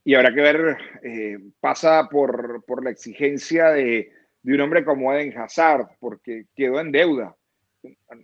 Y 0.04 0.16
habrá 0.16 0.34
que 0.34 0.42
ver, 0.42 0.78
eh, 1.04 1.38
pasa 1.60 2.08
por, 2.10 2.64
la 2.84 2.90
exigencia 2.90 3.70
de, 3.70 4.12
de, 4.42 4.54
un 4.54 4.62
hombre 4.62 4.84
como 4.84 5.14
Eden 5.14 5.38
Hazard, 5.38 5.88
porque 6.00 6.46
quedó 6.56 6.80
en 6.80 6.92
deuda 6.92 7.36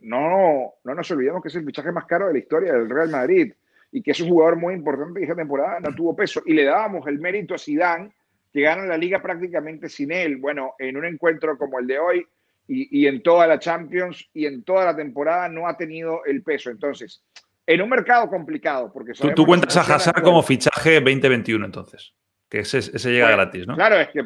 no, 0.02 0.74
no 0.84 0.96
nos 0.96 1.12
olvidemos 1.12 1.41
que 1.41 1.50
es 1.50 1.56
el 1.56 1.65
fichaje 1.65 1.91
más 1.91 2.06
caro 2.06 2.28
de 2.28 2.34
la 2.34 2.39
historia 2.39 2.74
del 2.74 2.89
Real 2.89 3.10
Madrid 3.10 3.54
y 3.91 4.02
que 4.02 4.12
es 4.12 4.20
un 4.20 4.30
jugador 4.30 4.58
muy 4.58 4.74
importante 4.74 5.20
y 5.20 5.24
esta 5.24 5.36
temporada 5.36 5.80
no 5.80 5.96
tuvo 5.96 6.15
peso. 6.15 6.41
Y 6.46 6.54
le 6.54 6.65
dábamos 6.65 7.08
el 7.08 7.20
mérito 7.20 7.56
a 7.56 7.58
Zidane, 7.58 8.12
que 8.52 8.62
gana 8.62 8.86
la 8.86 8.98
liga 8.98 9.22
prácticamente 9.22 9.88
sin 9.89 10.12
él. 10.12 10.38
Bueno, 10.38 10.74
en 10.80 10.98
un 10.98 11.06
encuentro 11.06 11.58
como 11.58 11.80
el 11.80 11.88
de 11.88 12.00
hoy 12.00 12.28
y, 12.68 13.06
en 13.06 13.22
toda 13.22 13.48
la 13.48 13.60
Champions 13.60 14.30
y 14.34 14.48
en 14.48 14.63
toda 14.63 14.86
la 14.86 14.96
temporada 14.96 15.48
no 15.48 15.68
ha 15.68 15.78
tenido 15.78 16.26
el 16.26 16.44
peso. 16.44 16.70
Entonces, 16.70 17.24
en 17.65 17.82
un 17.82 17.89
mercado 17.89 18.28
complicado, 18.30 18.91
porque 18.91 19.13
tú, 19.13 19.46
cuentas 19.46 19.78
a 19.78 19.96
Hazard 19.96 20.22
como 20.22 20.44
fichaje 20.44 20.96
2021 20.96 21.65
entonces. 21.65 22.13
Que 22.50 22.60
ese, 22.60 22.82
llega 23.12 23.32
gratis, 23.32 23.65
¿no? 23.65 23.76
Claro, 23.76 24.00
es 24.00 24.10
que, 24.10 24.24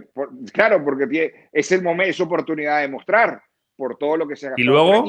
claro, 0.52 0.84
porque 0.84 1.48
es 1.54 1.72
el 1.72 1.82
momento, 1.82 2.10
es 2.10 2.20
oportunidad 2.20 2.82
de 2.82 2.89
mostrar 2.89 3.42
por 3.80 3.98
todo 3.98 4.18
lo 4.18 4.28
que 4.28 4.36
se 4.36 4.48
ha 4.48 4.54
Y 4.58 4.63
luego. 4.63 5.06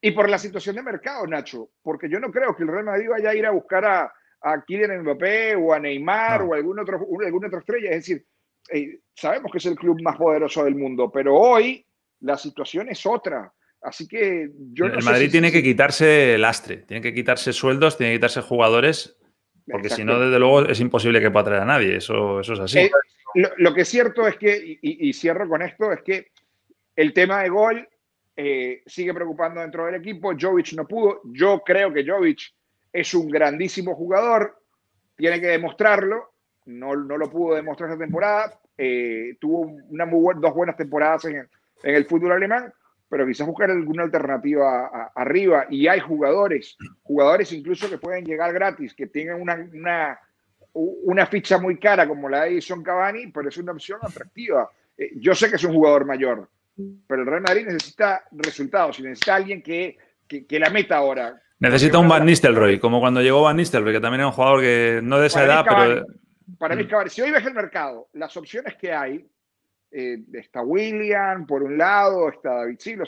Y, 0.00 0.10
por 0.12 0.30
la 0.30 0.38
situación 0.38 0.76
de 0.76 0.82
mercado, 0.82 1.26
Nacho, 1.26 1.70
porque 1.82 2.08
yo 2.08 2.18
no 2.18 2.30
creo 2.30 2.56
que 2.56 2.62
el 2.62 2.68
Real 2.68 2.84
Madrid 2.84 3.08
vaya 3.08 3.30
a 3.30 3.34
ir 3.34 3.46
a 3.46 3.50
buscar 3.50 3.84
a, 3.84 4.12
a 4.40 4.64
Kylian 4.64 5.02
Mbappé 5.02 5.54
o 5.56 5.72
a 5.72 5.78
Neymar 5.78 6.42
o 6.42 6.54
algún 6.54 6.78
otro, 6.80 7.00
alguna 7.24 7.46
otra 7.48 7.60
estrella. 7.60 7.90
Es 7.90 7.96
decir, 7.96 8.24
eh, 8.70 9.00
sabemos 9.14 9.50
que 9.52 9.58
es 9.58 9.66
el 9.66 9.76
club 9.76 10.00
más 10.02 10.16
poderoso 10.16 10.64
del 10.64 10.74
mundo, 10.74 11.10
pero 11.12 11.36
hoy 11.36 11.84
la 12.20 12.36
situación 12.36 12.88
es 12.88 13.04
otra. 13.06 13.52
Así 13.80 14.06
que 14.08 14.50
yo 14.72 14.86
El 14.86 15.04
Madrid 15.04 15.30
tiene 15.30 15.52
que 15.52 15.62
quitarse 15.62 16.36
lastre, 16.38 16.78
tiene 16.78 17.00
que 17.00 17.14
quitarse 17.14 17.52
sueldos, 17.52 17.96
tiene 17.96 18.12
que 18.12 18.18
quitarse 18.18 18.40
jugadores, 18.40 19.18
porque 19.70 19.90
si 19.90 20.04
no, 20.04 20.18
desde 20.18 20.38
luego, 20.38 20.66
es 20.66 20.80
imposible 20.80 21.20
que 21.20 21.30
pueda 21.30 21.44
traer 21.44 21.62
a 21.62 21.66
nadie. 21.66 21.96
Eso, 21.96 22.40
eso 22.40 22.54
es 22.54 22.60
así. 22.60 22.78
Eh, 22.80 22.90
lo, 23.34 23.74
que 23.74 23.82
es 23.82 23.88
cierto 23.88 24.26
es 24.26 24.36
que, 24.36 24.78
y, 24.80 25.12
cierro 25.12 25.48
con 25.48 25.62
esto, 25.62 25.92
es 25.92 26.02
que 26.02 26.28
el 26.96 27.12
tema 27.12 27.42
de 27.42 27.48
gol 27.48 27.88
eh, 28.36 28.82
sigue 28.86 29.12
preocupando 29.14 29.60
dentro 29.60 29.86
del 29.86 29.96
equipo. 29.96 30.32
Jovic 30.38 30.72
no 30.74 30.86
pudo. 30.86 31.20
Yo 31.24 31.62
creo 31.64 31.92
que 31.92 32.06
Jovic 32.06 32.40
es 32.92 33.14
un 33.14 33.28
grandísimo 33.28 33.94
jugador. 33.94 34.58
Tiene 35.16 35.40
que 35.40 35.48
demostrarlo. 35.48 36.32
No, 36.66 36.94
no 36.94 37.16
lo 37.16 37.30
pudo 37.30 37.56
demostrar 37.56 37.90
esta 37.90 38.04
temporada. 38.04 38.60
Eh, 38.76 39.36
tuvo 39.40 39.76
dos 39.88 40.54
buenas 40.54 40.76
temporadas 40.76 41.24
en, 41.26 41.48
el 41.82 42.04
fútbol 42.06 42.32
alemán, 42.32 42.72
pero 43.08 43.26
quizás 43.26 43.46
buscar 43.46 43.70
alguna 43.70 44.04
alternativa 44.04 45.10
arriba. 45.14 45.66
Y 45.68 45.88
hay 45.88 46.00
jugadores, 46.00 46.76
jugadores 47.02 47.52
incluso 47.52 47.90
que 47.90 47.98
pueden 47.98 48.24
llegar 48.24 48.52
gratis, 48.52 48.94
que 48.94 49.10
una, 49.34 49.54
una, 49.72 50.20
una 50.72 51.26
ficha 51.26 51.58
muy 51.58 51.78
cara 51.78 52.06
como 52.06 52.28
la 52.28 52.44
de 52.44 52.50
Edison 52.52 52.82
Cavani, 52.82 53.28
pero 53.28 53.48
es 53.48 53.56
una 53.56 53.72
opción 53.72 53.98
atractiva. 54.02 54.70
Eh, 54.96 55.12
yo 55.16 55.34
sé 55.34 55.48
que 55.50 55.56
es 55.56 55.64
un 55.64 55.74
jugador 55.74 56.04
mayor, 56.04 56.48
pero 57.06 57.22
el 57.22 57.26
Real 57.26 57.42
Madrid 57.42 57.66
necesita 57.66 58.24
resultados 58.32 58.98
y 58.98 59.02
necesita 59.02 59.36
alguien 59.36 59.62
que, 59.62 59.96
que, 60.26 60.58
la 60.58 60.70
meta 60.70 60.96
ahora. 60.96 61.40
Necesita 61.58 61.98
un 61.98 62.08
Van 62.08 62.24
Nistelrooy, 62.24 62.78
como 62.78 63.00
cuando 63.00 63.20
llegó 63.20 63.42
Van 63.42 63.56
Nistelrooy, 63.56 63.92
que 63.92 64.00
también 64.00 64.20
era 64.20 64.28
un 64.28 64.32
jugador 64.32 64.60
que 64.60 65.00
no 65.02 65.18
de 65.18 65.26
esa 65.26 65.44
edad, 65.44 65.64
pero. 65.68 66.06
Para 66.58 66.76
mí, 66.76 66.84
mm. 66.84 67.08
si 67.08 67.22
hoy 67.22 67.30
ves 67.30 67.44
el 67.46 67.54
mercado, 67.54 68.08
las 68.12 68.36
opciones 68.36 68.76
que 68.76 68.92
hay, 68.92 69.26
eh, 69.90 70.18
está 70.32 70.62
William 70.62 71.46
por 71.46 71.62
un 71.62 71.76
lado, 71.76 72.30
está 72.30 72.54
David 72.54 72.78
Silva, 72.78 73.04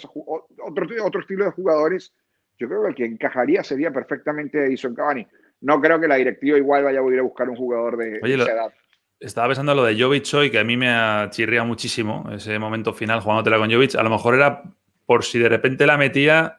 otro, 0.62 0.86
otro 1.04 1.20
estilo 1.20 1.44
de 1.44 1.50
jugadores, 1.50 2.12
yo 2.58 2.68
creo 2.68 2.82
que 2.82 2.88
el 2.88 2.94
que 2.94 3.04
encajaría 3.04 3.62
sería 3.62 3.90
perfectamente 3.90 4.64
Edison 4.64 4.94
Cavani. 4.94 5.26
No 5.60 5.80
creo 5.80 5.98
que 5.98 6.08
la 6.08 6.16
directiva 6.16 6.58
igual 6.58 6.84
vaya 6.84 7.00
a 7.00 7.12
ir 7.12 7.18
a 7.18 7.22
buscar 7.22 7.48
un 7.48 7.56
jugador 7.56 7.96
de, 7.96 8.20
esa 8.22 8.52
edad. 8.52 8.72
Estaba 9.20 9.48
pensando 9.48 9.74
lo 9.74 9.84
de 9.84 10.00
Jovic 10.00 10.32
hoy, 10.34 10.50
que 10.50 10.58
a 10.58 10.64
mí 10.64 10.76
me 10.76 10.92
chirría 11.30 11.64
muchísimo 11.64 12.28
ese 12.32 12.58
momento 12.58 12.92
final 12.92 13.20
jugándotela 13.20 13.58
con 13.58 13.70
Jovic. 13.70 13.94
A 13.94 14.02
lo 14.02 14.10
mejor 14.10 14.34
era 14.34 14.62
por 15.06 15.24
si 15.24 15.38
de 15.38 15.48
repente 15.48 15.86
la 15.86 15.96
metía, 15.96 16.58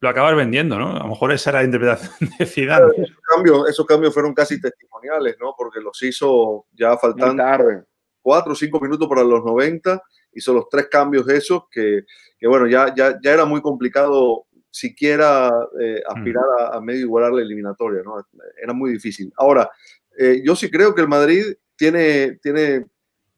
lo 0.00 0.08
acabas 0.08 0.34
vendiendo, 0.36 0.78
¿no? 0.78 0.96
A 0.96 1.00
lo 1.00 1.08
mejor 1.08 1.32
esa 1.32 1.50
era 1.50 1.60
la 1.60 1.66
interpretación 1.66 2.30
de 2.38 2.46
Zidane. 2.46 2.92
Esos 2.96 3.16
cambios, 3.28 3.68
esos 3.68 3.86
cambios 3.86 4.14
fueron 4.14 4.34
casi 4.34 4.60
testimoniales, 4.60 5.36
¿no? 5.40 5.54
Porque 5.56 5.80
los 5.80 6.00
hizo 6.02 6.66
ya 6.72 6.96
faltando 6.96 7.42
cuatro 8.20 8.52
o 8.52 8.56
cinco 8.56 8.80
minutos 8.80 9.06
para 9.06 9.22
los 9.22 9.44
90, 9.44 10.02
hizo 10.32 10.54
los 10.54 10.68
tres 10.68 10.88
cambios 10.90 11.28
esos 11.28 11.64
que, 11.70 12.04
que 12.38 12.46
bueno, 12.46 12.66
ya, 12.66 12.94
ya, 12.94 13.18
ya 13.22 13.32
era 13.32 13.44
muy 13.44 13.60
complicado 13.60 14.46
siquiera 14.70 15.50
eh, 15.80 16.02
mm. 16.04 16.16
aspirar 16.16 16.44
a, 16.72 16.80
medio 16.80 17.02
igualar 17.02 17.32
la 17.32 17.42
eliminatoria, 17.42 18.02
¿no? 18.02 18.26
Era 18.60 18.72
muy 18.72 18.92
difícil. 18.92 19.32
Ahora, 19.36 19.70
eh, 20.18 20.42
yo 20.44 20.56
sí 20.56 20.70
creo 20.70 20.94
que 20.94 21.02
el 21.02 21.08
Madrid 21.08 21.44
tiene, 21.76 22.38
tiene 22.42 22.86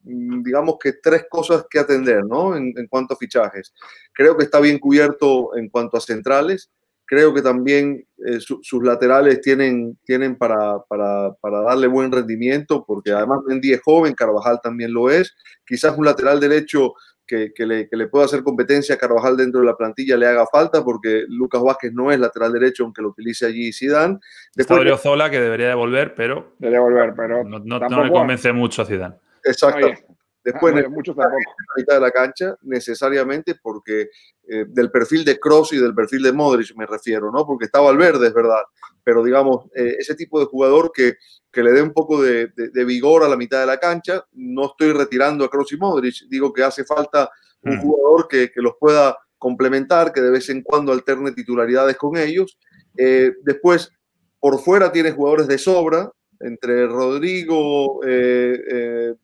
mm, 0.03 0.43
digamos 0.43 0.77
que 0.81 0.95
tres 0.95 1.27
cosas 1.29 1.65
que 1.69 1.79
atender, 1.79 2.25
¿no? 2.25 2.57
En, 2.57 2.73
cuanto 2.89 3.15
a 3.15 3.17
fichajes. 3.17 3.73
Creo 4.13 4.37
que 4.37 4.45
está 4.45 4.61
bien 4.61 4.79
cubierto 4.79 5.57
en 5.57 5.69
cuanto 5.69 5.97
a 5.97 6.01
centrales. 6.01 6.71
Creo 7.05 7.33
que 7.33 7.43
también 7.43 8.05
eh, 8.27 8.41
sus 8.41 8.83
laterales 8.83 9.41
tienen, 9.41 9.97
tienen 10.05 10.37
para, 10.37 10.81
para, 10.89 11.33
para, 11.41 11.61
darle 11.61 11.87
buen 11.87 12.11
rendimiento, 12.11 12.85
porque 12.85 13.13
además 13.13 13.41
Mendy 13.47 13.75
es 13.75 13.83
joven, 13.83 14.15
Carvajal 14.15 14.61
también 14.61 14.93
lo 14.93 15.09
es. 15.09 15.33
Quizás 15.65 15.97
un 15.97 16.05
lateral 16.05 16.41
derecho 16.41 16.95
que, 17.27 17.53
le, 17.59 17.89
que, 17.89 17.97
le, 17.97 18.07
pueda 18.07 18.25
hacer 18.25 18.43
competencia 18.43 18.95
a 18.95 18.99
Carvajal 18.99 19.37
dentro 19.37 19.61
de 19.61 19.67
la 19.67 19.77
plantilla 19.77 20.17
le 20.17 20.27
haga 20.27 20.47
falta 20.47 20.85
porque 20.85 21.25
Lucas 21.29 21.63
Vázquez 21.63 21.93
no 21.93 22.11
es 22.13 22.19
lateral 22.19 22.53
derecho 22.53 22.85
aunque 22.85 23.03
lo 23.03 23.09
utilice 23.09 23.47
allí 23.47 23.73
Zidane. 23.73 24.19
Después 24.55 24.81
Está 24.85 24.99
Zola 24.99 25.31
que 25.31 25.41
debería 25.41 25.69
devolver, 25.69 26.15
pero 26.15 26.55
debería 26.59 26.81
volver, 26.81 27.15
pero 27.17 27.45
no, 27.45 27.59
no, 27.59 28.03
me 28.03 28.11
convence 28.11 28.53
mucho 28.53 28.83
a 28.83 28.87
Zidane. 28.87 29.17
Exacto. 29.45 29.89
Después, 30.47 30.73
ah, 30.77 30.79
en 30.79 30.85
la 30.85 31.75
mitad 31.77 31.95
de 31.95 32.01
la 32.01 32.13
cancha, 32.13 32.55
necesariamente 32.63 33.57
porque 33.61 34.11
eh, 34.47 34.65
del 34.69 34.93
perfil 34.93 35.25
de 35.25 35.41
Cross 35.41 35.73
y 35.73 35.79
del 35.79 35.93
perfil 35.93 36.23
de 36.23 36.33
Modric 36.33 36.73
me 36.77 36.87
refiero, 36.87 37.33
¿no? 37.33 37.45
Porque 37.45 37.65
está 37.65 37.81
Valverde, 37.81 38.29
es 38.29 38.33
verdad, 38.33 38.61
pero 39.03 39.25
digamos, 39.25 39.65
eh, 39.75 39.97
ese 39.99 40.15
tipo 40.15 40.39
de 40.39 40.47
jugador 40.47 40.93
que, 40.95 41.15
que 41.51 41.65
le 41.65 41.73
dé 41.73 41.83
un 41.83 41.93
poco 41.93 42.23
de, 42.23 42.53
de, 42.55 42.85
vigor 42.85 43.25
a 43.25 43.29
la 43.29 43.37
mitad 43.37 43.59
de 43.59 43.67
la 43.67 43.79
cancha, 43.79 44.25
no 44.35 44.67
estoy 44.67 44.93
retirando 44.93 45.45
a 45.45 45.51
Cross 45.51 45.73
y 45.73 45.79
Modric, 45.79 46.29
digo 46.29 46.53
que 46.53 46.63
hace 46.63 46.85
falta 46.85 47.29
un 47.63 47.79
mm. 47.79 47.81
jugador 47.81 48.29
que, 48.29 48.53
que, 48.53 48.63
los 48.63 48.75
pueda 48.79 49.19
complementar, 49.37 50.13
que 50.13 50.21
de 50.21 50.31
vez 50.31 50.49
en 50.49 50.63
cuando 50.63 50.93
alterne 50.93 51.33
titularidades 51.33 51.97
con 51.97 52.17
ellos. 52.17 52.57
Eh, 52.97 53.33
después, 53.43 53.91
por 54.39 54.61
fuera 54.61 54.93
tiene 54.93 55.11
jugadores 55.11 55.49
de 55.49 55.59
sobra, 55.59 56.13
entre 56.39 56.87
Rodrigo, 56.87 58.01
eh, 58.07 59.15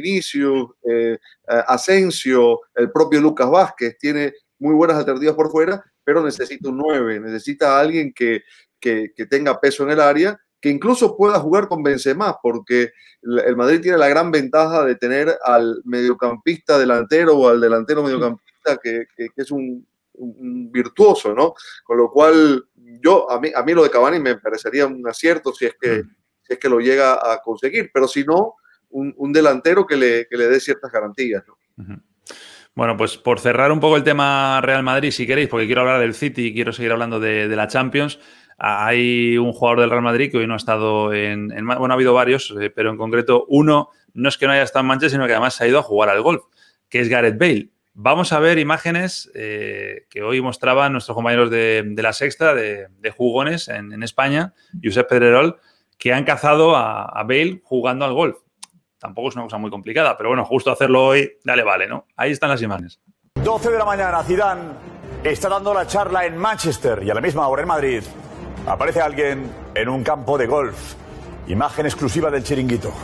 Vinicius, 0.00 0.70
eh, 0.88 1.18
Asensio, 1.46 2.60
el 2.74 2.90
propio 2.90 3.20
Lucas 3.20 3.50
Vázquez, 3.50 3.96
tiene 3.98 4.32
muy 4.58 4.74
buenas 4.74 4.96
alternativas 4.96 5.34
por 5.34 5.50
fuera, 5.50 5.82
pero 6.02 6.22
necesita 6.22 6.68
un 6.68 6.78
9, 6.78 7.20
necesita 7.20 7.78
alguien 7.78 8.12
que, 8.12 8.42
que, 8.80 9.26
tenga 9.28 9.60
peso 9.60 9.84
en 9.84 9.90
el 9.90 10.00
área, 10.00 10.38
que 10.60 10.68
incluso 10.68 11.16
pueda 11.16 11.38
jugar 11.40 11.68
con 11.68 11.82
Benzema, 11.82 12.38
porque 12.42 12.92
el 13.22 13.56
Madrid 13.56 13.80
tiene 13.80 13.98
la 13.98 14.08
gran 14.08 14.30
ventaja 14.30 14.84
de 14.84 14.96
tener 14.96 15.36
al 15.44 15.80
mediocampista 15.84 16.78
delantero 16.78 17.36
o 17.36 17.48
al 17.48 17.60
delantero 17.60 18.02
mediocampista 18.02 18.78
que, 18.82 19.06
que 19.16 19.28
es 19.36 19.50
un, 19.50 19.86
virtuoso, 20.16 21.34
¿no? 21.34 21.54
Con 21.82 21.98
lo 21.98 22.10
cual, 22.10 22.64
yo, 23.02 23.30
a 23.30 23.40
mí, 23.40 23.50
a 23.54 23.62
mí 23.62 23.74
lo 23.74 23.82
de 23.82 23.90
Cavani 23.90 24.20
me 24.20 24.36
parecería 24.36 24.86
un 24.86 25.06
acierto 25.08 25.52
si 25.52 25.66
es 25.66 25.74
que, 25.80 26.02
si 26.42 26.52
es 26.52 26.58
que 26.58 26.68
lo 26.68 26.78
llega 26.78 27.14
a 27.14 27.40
conseguir, 27.42 27.90
pero 27.92 28.06
si 28.06 28.24
no, 28.24 28.54
un, 28.94 29.32
delantero 29.32 29.86
que 29.86 29.96
le, 29.96 30.26
que 30.28 30.36
le, 30.36 30.46
dé 30.46 30.60
ciertas 30.60 30.90
garantías. 30.90 31.42
Bueno, 32.74 32.96
pues 32.96 33.16
por 33.16 33.38
cerrar 33.38 33.70
un 33.70 33.78
poco 33.78 33.96
el 33.96 34.02
tema 34.02 34.60
Real 34.60 34.82
Madrid, 34.82 35.12
si 35.12 35.26
queréis, 35.26 35.48
porque 35.48 35.66
quiero 35.66 35.82
hablar 35.82 36.00
del 36.00 36.14
City 36.14 36.46
y 36.46 36.54
quiero 36.54 36.72
seguir 36.72 36.90
hablando 36.90 37.20
de, 37.20 37.46
la 37.48 37.68
Champions. 37.68 38.18
Hay 38.58 39.36
un 39.36 39.52
jugador 39.52 39.80
del 39.80 39.90
Real 39.90 40.02
Madrid 40.02 40.30
que 40.30 40.38
hoy 40.38 40.46
no 40.46 40.54
ha 40.54 40.58
estado 40.58 41.12
en, 41.12 41.48
Bueno, 41.48 41.90
ha 41.90 41.94
habido 41.94 42.14
varios, 42.14 42.52
eh, 42.60 42.70
pero 42.70 42.90
en 42.90 42.96
concreto 42.96 43.46
uno 43.48 43.90
no 44.12 44.28
es 44.28 44.38
que 44.38 44.46
no 44.46 44.52
haya 44.52 44.62
estado 44.62 44.82
en 44.82 44.88
Manchester, 44.88 45.18
sino 45.18 45.26
que 45.26 45.32
además 45.32 45.54
se 45.54 45.64
ha 45.64 45.68
ido 45.68 45.78
a 45.78 45.82
jugar 45.82 46.08
al 46.08 46.22
golf, 46.22 46.42
que 46.88 47.00
es 47.00 47.08
Gareth 47.08 47.38
Bale. 47.38 47.70
Vamos 47.94 48.32
a 48.32 48.40
ver 48.40 48.58
imágenes 48.58 49.30
eh, 49.34 50.06
que 50.10 50.22
hoy 50.22 50.40
mostraban 50.40 50.92
nuestros 50.92 51.14
compañeros 51.14 51.50
de, 51.50 51.94
la 51.96 52.12
Sexta, 52.12 52.54
de, 52.54 52.88
jugones 53.16 53.68
en, 53.68 54.02
España, 54.02 54.52
Josep 54.82 55.08
Pedrerol, 55.08 55.60
que 55.96 56.12
han 56.12 56.24
cazado 56.24 56.74
a 56.76 57.22
Bale 57.22 57.60
jugando 57.62 58.04
al 58.04 58.14
golf. 58.14 58.43
Tampoco 59.04 59.28
es 59.28 59.34
una 59.34 59.44
cosa 59.44 59.58
muy 59.58 59.70
complicada, 59.70 60.16
pero 60.16 60.30
bueno, 60.30 60.46
justo 60.46 60.70
hacerlo 60.70 61.04
hoy, 61.04 61.30
dale, 61.44 61.62
vale, 61.62 61.86
¿no? 61.86 62.06
Ahí 62.16 62.32
están 62.32 62.48
las 62.48 62.62
imágenes. 62.62 62.98
12 63.34 63.70
de 63.70 63.76
la 63.76 63.84
mañana, 63.84 64.22
Zidane 64.22 64.62
está 65.22 65.50
dando 65.50 65.74
la 65.74 65.86
charla 65.86 66.24
en 66.24 66.38
Manchester 66.38 67.02
y 67.02 67.10
a 67.10 67.14
la 67.14 67.20
misma 67.20 67.46
hora 67.48 67.60
en 67.60 67.68
Madrid 67.68 68.02
aparece 68.66 69.02
alguien 69.02 69.52
en 69.74 69.90
un 69.90 70.02
campo 70.02 70.38
de 70.38 70.46
golf. 70.46 70.94
Imagen 71.48 71.84
exclusiva 71.84 72.30
del 72.30 72.44
chiringuito. 72.44 72.94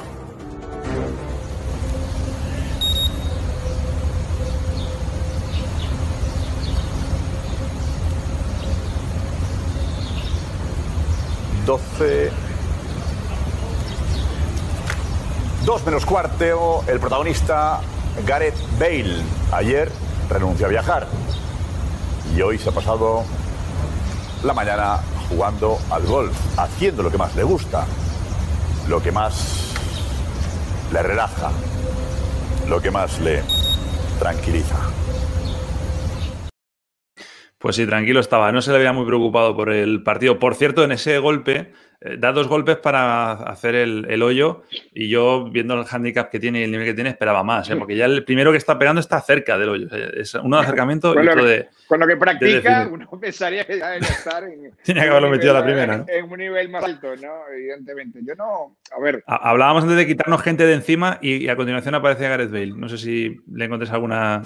Doce 11.66 12.49
2 15.70 15.86
menos 15.86 16.04
cuarto, 16.04 16.82
el 16.88 16.98
protagonista 16.98 17.80
Gareth 18.26 18.56
Bale. 18.76 19.22
Ayer 19.52 19.88
renunció 20.28 20.66
a 20.66 20.68
viajar 20.68 21.06
y 22.36 22.42
hoy 22.42 22.58
se 22.58 22.70
ha 22.70 22.72
pasado 22.72 23.22
la 24.42 24.52
mañana 24.52 24.96
jugando 25.28 25.78
al 25.92 26.02
golf, 26.06 26.36
haciendo 26.58 27.04
lo 27.04 27.10
que 27.12 27.18
más 27.18 27.36
le 27.36 27.44
gusta, 27.44 27.86
lo 28.88 29.00
que 29.00 29.12
más 29.12 29.72
le 30.92 31.04
relaja, 31.04 31.52
lo 32.68 32.82
que 32.82 32.90
más 32.90 33.20
le 33.20 33.40
tranquiliza. 34.18 34.74
Pues 37.58 37.76
sí, 37.76 37.86
tranquilo 37.86 38.18
estaba. 38.18 38.50
No 38.50 38.60
se 38.60 38.72
le 38.72 38.78
había 38.78 38.92
muy 38.92 39.06
preocupado 39.06 39.54
por 39.54 39.70
el 39.70 40.02
partido. 40.02 40.40
Por 40.40 40.56
cierto, 40.56 40.82
en 40.82 40.90
ese 40.90 41.20
golpe 41.20 41.72
eh, 42.02 42.16
da 42.18 42.32
dos 42.32 42.48
golpes 42.48 42.78
para 42.78 43.32
hacer 43.32 43.74
el, 43.74 44.22
hoyo 44.22 44.62
y 44.94 45.10
yo, 45.10 45.50
viendo 45.50 45.78
el 45.78 45.84
handicap 45.86 46.30
que 46.30 46.40
tiene 46.40 46.60
y 46.60 46.62
el 46.62 46.70
nivel 46.70 46.86
que 46.86 46.94
tiene, 46.94 47.10
esperaba 47.10 47.42
más, 47.42 47.68
¿eh? 47.68 47.76
porque 47.76 47.94
ya 47.94 48.06
el 48.06 48.24
primero 48.24 48.52
que 48.52 48.56
está 48.56 48.78
pegando 48.78 49.00
está 49.00 49.20
cerca 49.20 49.58
del 49.58 49.68
hoyo. 49.68 49.88
Es 50.14 50.34
uno 50.34 50.56
de 50.56 50.62
acercamiento 50.62 51.14
y 51.14 51.28
otro 51.28 51.44
de. 51.44 51.68
Con 51.86 52.00
lo 52.00 52.06
que 52.06 52.16
practica, 52.16 52.88
uno 52.90 53.06
pensaría 53.20 53.66
que 53.66 53.78
ya 53.78 53.90
debe 53.90 54.06
estar 54.06 54.44
en. 54.44 54.72
Tiene 54.82 55.02
que 55.02 55.08
haberlo 55.08 55.28
metido 55.28 55.50
a 55.50 55.60
la 55.60 55.64
primera. 55.64 56.04
En, 56.08 56.24
un 56.24 56.38
nivel 56.38 56.70
más 56.70 56.84
alto, 56.84 57.14
¿no? 57.16 57.48
Evidentemente. 57.52 58.20
Yo 58.22 58.34
no. 58.34 58.78
A 58.96 59.00
ver. 59.00 59.22
Hablábamos 59.26 59.82
antes 59.82 59.98
de 59.98 60.06
quitarnos 60.06 60.40
gente 60.40 60.64
de 60.64 60.72
encima 60.72 61.18
y, 61.20 61.48
a 61.48 61.56
continuación 61.56 61.94
aparece 61.94 62.26
Gareth 62.26 62.50
Bale. 62.50 62.72
No 62.76 62.88
sé 62.88 62.96
si 62.96 63.36
le 63.52 63.66
encontrés 63.66 63.90
alguna. 63.90 64.42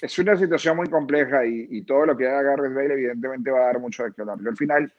Es 0.00 0.16
una 0.20 0.36
situación 0.36 0.76
muy 0.76 0.88
compleja 0.88 1.44
y, 1.44 1.82
todo 1.82 2.06
lo 2.06 2.16
que 2.16 2.28
haga 2.28 2.54
Gareth 2.54 2.72
Bale, 2.72 2.94
evidentemente, 2.94 3.50
va 3.50 3.62
a 3.62 3.66
dar 3.66 3.80
mucho 3.80 4.04
de 4.04 4.12
qué 4.12 4.22
hablar. 4.22 4.38
Yo 4.40 4.50
al 4.50 4.56
final 4.56 4.92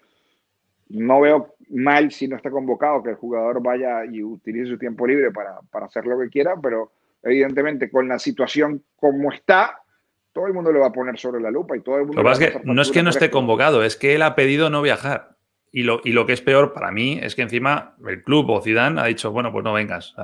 no 0.89 1.21
veo 1.21 1.56
mal 1.69 2.12
si 2.12 2.28
no 2.28 2.36
está 2.36 2.49
convocado 2.49 3.04
que 3.04 3.12
el 3.12 3.15
jugador 3.15 3.62
vaya 3.62 4.06
y 4.06 4.23
utilice 4.23 4.71
su 4.71 4.78
tiempo 4.78 5.06
libre 5.06 5.32
para, 5.32 5.60
hacer 5.86 6.06
lo 6.06 6.19
que 6.19 6.30
quiera, 6.30 6.56
pero 6.62 6.91
evidentemente 7.23 7.89
con 7.89 8.08
la 8.08 8.17
situación 8.17 8.84
como 8.95 9.32
está, 9.32 9.82
todo 10.34 10.47
el 10.47 10.54
mundo 10.54 10.71
lo 10.71 10.80
va 10.82 10.88
a 10.88 10.93
poner 10.93 11.17
sobre 11.19 11.41
la 11.41 11.52
lupa 11.52 11.78
y 11.78 11.82
todo 11.82 11.97
el 11.97 12.06
mundo... 12.06 12.23
Lo 12.23 12.38
que 12.38 12.62
no 12.63 12.82
es 12.82 12.91
que 12.91 13.04
no 13.04 13.10
esté 13.10 13.30
convocado, 13.30 13.84
es 13.84 13.95
que 13.95 14.15
él 14.15 14.23
ha 14.23 14.36
pedido 14.36 14.69
no 14.69 14.82
viajar. 14.82 15.38
Y 15.71 15.84
lo, 15.84 16.02
y 16.04 16.13
lo 16.13 16.25
que 16.25 16.34
es 16.34 16.41
peor 16.41 16.73
para 16.73 16.91
mí 16.91 17.19
es 17.21 17.36
que 17.36 17.43
encima 17.43 17.95
el 18.08 18.23
club 18.23 18.49
o 18.49 18.62
Zidane 18.62 18.99
ha 18.99 19.06
dicho, 19.06 19.32
bueno, 19.32 19.52
pues 19.52 19.63
no 19.63 19.73
vengas. 19.73 20.15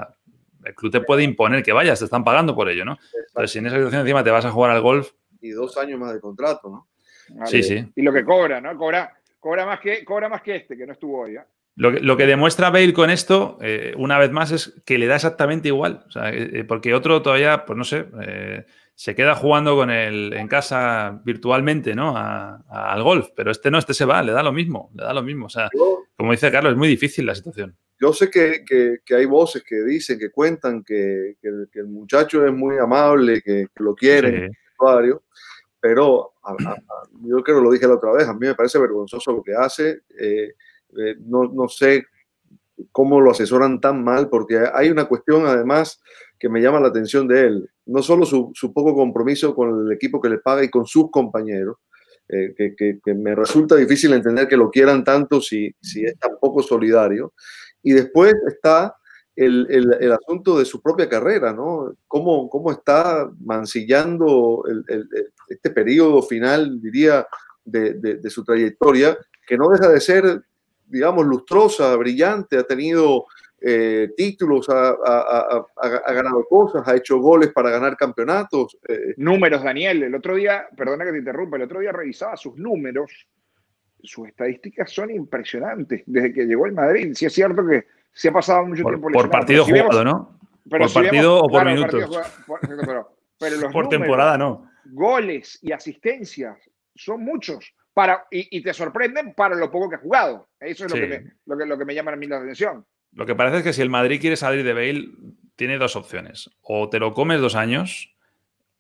el 0.64 0.74
club 0.74 0.92
te 0.92 1.02
puede 1.02 1.22
imponer 1.22 1.62
que 1.62 1.74
vayas, 1.74 2.00
te 2.00 2.06
están 2.06 2.24
pagando 2.24 2.56
por 2.56 2.68
ello, 2.70 2.84
¿no? 2.84 2.98
Entonces, 3.28 3.52
si 3.52 3.60
en 3.60 3.68
esa 3.68 3.76
situación 3.76 4.02
encima 4.02 4.24
te 4.24 4.32
vas 4.32 4.46
a 4.46 4.52
jugar 4.52 4.72
al 4.72 4.82
golf... 4.82 5.12
Y 5.42 5.52
dos 5.52 5.78
años 5.78 6.00
más 6.00 6.12
de 6.12 6.20
contrato, 6.20 6.70
¿no? 6.70 7.46
sí, 7.46 7.62
sí. 7.62 7.88
Y 7.96 8.02
lo 8.02 8.12
que 8.12 8.24
cobra, 8.24 8.60
¿no? 8.60 8.76
Cobra 8.76 9.14
Cobra 9.46 9.64
más 9.64 9.80
que, 9.80 10.04
cobra 10.04 10.28
más 10.28 10.42
que 10.42 10.56
este, 10.56 10.76
que 10.76 10.88
no 10.88 10.94
estuvo 10.94 11.22
hoy. 11.22 11.36
¿eh? 11.36 11.44
Lo 11.76 12.18
que, 12.18 12.26
demuestra 12.26 12.72
Bale 12.72 12.94
con 12.94 13.12
esto, 13.12 13.60
eh, 13.62 13.94
una 13.96 14.18
vez 14.18 14.32
más, 14.32 14.52
es 14.52 14.82
que 14.88 14.98
le 14.98 15.06
da 15.06 15.18
exactamente 15.18 15.68
igual. 15.68 16.04
Eh, 16.16 16.66
porque 16.68 16.96
otro 16.96 17.22
todavía, 17.22 17.64
pues 17.64 17.78
no 17.78 17.84
sé, 17.84 18.08
se 18.96 19.14
queda 19.14 19.36
jugando 19.36 19.76
con 19.76 19.92
el 19.92 20.34
en 20.34 20.48
casa 20.48 21.22
virtualmente, 21.24 21.94
¿no? 21.94 22.16
al 22.18 23.04
golf, 23.04 23.28
pero 23.36 23.52
este 23.52 23.70
no, 23.70 23.78
este 23.78 23.94
se 23.94 24.06
va, 24.06 24.24
le 24.24 24.32
da 24.32 24.42
lo 24.42 24.52
mismo, 24.52 24.90
le 24.96 25.04
da 25.04 25.14
lo 25.14 25.22
mismo. 25.22 25.46
O 25.46 25.50
sea, 25.50 25.70
como 26.18 26.32
dice 26.32 26.52
Carlos, 26.52 26.72
es 26.72 26.80
muy 26.80 26.88
difícil 26.88 27.28
la 27.28 27.36
situación. 27.36 27.78
Yo 28.02 28.14
sé 28.14 28.32
que, 28.32 28.98
hay 29.16 29.26
voces 29.28 29.64
que 29.64 29.76
dicen, 29.84 30.18
que 30.18 30.32
cuentan 30.32 30.84
que, 30.84 31.36
el, 31.44 31.86
muchacho 31.86 32.44
es 32.48 32.52
muy 32.52 32.80
amable, 32.80 33.44
que, 33.44 33.68
lo 33.76 33.94
quiere, 33.94 34.50
pero 35.86 36.32
yo 37.22 37.44
creo 37.44 37.60
que 37.60 37.64
lo 37.64 37.72
dije 37.72 37.88
la 37.88 37.94
otra 37.94 38.12
vez, 38.12 38.28
a 38.28 38.34
mí 38.34 38.48
me 38.48 38.56
parece 38.56 38.80
vergonzoso 38.80 39.32
lo 39.32 39.44
que 39.44 39.54
hace. 39.54 40.02
Eh, 40.20 40.56
eh, 40.98 41.16
no, 41.20 41.44
no 41.44 41.68
sé 41.68 42.06
cómo 42.92 43.22
lo 43.22 43.30
asesoran 43.30 43.80
tan 43.80 44.04
mal, 44.04 44.28
porque 44.28 44.64
hay 44.74 44.90
una 44.90 45.06
cuestión 45.06 45.46
además 45.46 46.02
que 46.40 46.50
me 46.50 46.60
llama 46.60 46.80
la 46.80 46.88
atención 46.88 47.28
de 47.28 47.42
él. 47.42 47.70
No 47.86 48.02
solo 48.02 48.26
su, 48.26 48.52
poco 48.74 48.96
compromiso 48.96 49.54
con 49.54 49.86
el 49.86 49.92
equipo 49.92 50.20
que 50.20 50.30
le 50.30 50.40
paga 50.40 50.64
y 50.64 50.72
con 50.72 50.88
sus 50.88 51.12
compañeros, 51.12 51.78
eh, 52.30 52.56
que, 52.58 53.14
me 53.14 53.36
resulta 53.36 53.76
difícil 53.76 54.12
entender 54.14 54.48
que 54.48 54.58
lo 54.58 54.72
quieran 54.72 55.04
tanto 55.04 55.40
si, 55.40 55.70
si 55.80 56.04
es 56.04 56.18
tan 56.18 56.32
poco 56.42 56.64
solidario. 56.64 57.34
Y 57.84 57.94
después 57.94 58.34
está 58.48 58.96
el, 59.36 59.68
el, 60.00 60.12
asunto 60.14 60.58
de 60.58 60.66
su 60.66 60.82
propia 60.82 61.10
carrera, 61.10 61.52
¿no? 61.52 61.94
Cómo, 62.08 62.50
cómo 62.50 62.72
está 62.72 63.30
mancillando 63.40 64.64
este 65.50 65.70
periodo 65.72 66.22
final, 66.22 66.82
diría, 66.82 67.28
de, 67.66 67.94
de, 67.96 68.30
su 68.30 68.46
trayectoria, 68.46 69.18
que 69.46 69.58
no 69.58 69.70
deja 69.70 69.90
de 69.90 70.00
ser, 70.00 70.44
digamos, 70.86 71.26
lustrosa, 71.26 71.96
brillante, 71.96 72.58
ha 72.58 72.64
tenido 72.64 73.26
eh, 73.60 74.10
títulos, 74.16 74.68
ha, 74.70 74.96
ganado 76.14 76.46
cosas, 76.48 76.88
ha 76.88 76.96
hecho 76.96 77.18
goles 77.20 77.52
para 77.52 77.72
ganar 77.72 77.98
campeonatos. 77.98 78.78
Eh. 78.88 79.16
Números, 79.18 79.64
Daniel. 79.64 80.04
El 80.04 80.16
otro 80.16 80.36
día, 80.36 80.68
perdona 80.78 81.04
que 81.04 81.12
te 81.12 81.18
interrumpa, 81.18 81.58
el 81.58 81.64
otro 81.64 81.80
día 81.80 81.92
revisaba 81.92 82.38
sus 82.38 82.56
números. 82.58 83.12
Sus 84.04 84.28
estadísticas 84.28 84.92
son 84.92 85.10
impresionantes 85.10 86.04
desde 86.06 86.32
que 86.32 86.46
llegó 86.46 86.66
al 86.66 86.74
Madrid. 86.74 87.14
Sí 87.16 87.26
es 87.26 87.34
cierto 87.34 87.66
que 87.66 87.86
se 88.16 88.30
ha 88.30 88.32
pasado 88.32 88.66
mucho 88.66 88.84
tiempo 88.84 89.10
Por 89.12 89.30
partido 89.30 89.66
jugado, 89.66 90.04
¿no? 90.04 90.40
por 90.70 90.92
partido 90.92 91.40
o 91.42 91.50
por 91.50 91.66
minutos. 91.66 92.10
por, 93.72 93.88
temporada, 93.88 94.38
no. 94.38 94.70
Goles 94.86 95.60
y 95.62 95.72
asistencias 95.72 96.58
son 96.96 97.24
muchos. 97.24 97.74
Para, 97.94 98.26
y, 98.30 98.62
te 98.62 98.74
sorprenden 98.74 99.34
para 99.34 99.56
lo 99.56 99.72
poco 99.72 99.90
que 99.90 99.96
ha 99.96 100.00
jugado. 100.00 100.50
Eso 100.60 100.86
es 100.86 100.94
lo, 100.94 101.00
que 101.00 101.08
me, 101.08 101.32
lo, 101.46 101.58
que, 101.58 101.66
lo 101.66 101.78
que 101.78 101.86
me 101.86 101.96
llama 101.96 102.12
a 102.12 102.16
mí 102.18 102.28
la 102.28 102.38
atención. 102.38 102.86
Lo 103.14 103.26
que 103.26 103.36
parece 103.36 103.58
es 103.58 103.64
que 103.64 103.72
si 103.72 103.82
el 103.82 103.90
Madrid 103.90 104.20
quiere 104.20 104.36
salir 104.36 104.66
de 104.66 104.74
Bale, 104.74 105.08
tiene 105.56 105.78
dos 105.78 105.96
opciones. 105.96 106.50
O 106.62 106.90
te 106.90 107.00
lo 107.00 107.14
comes 107.14 107.40
dos 107.40 107.56
años 107.56 108.14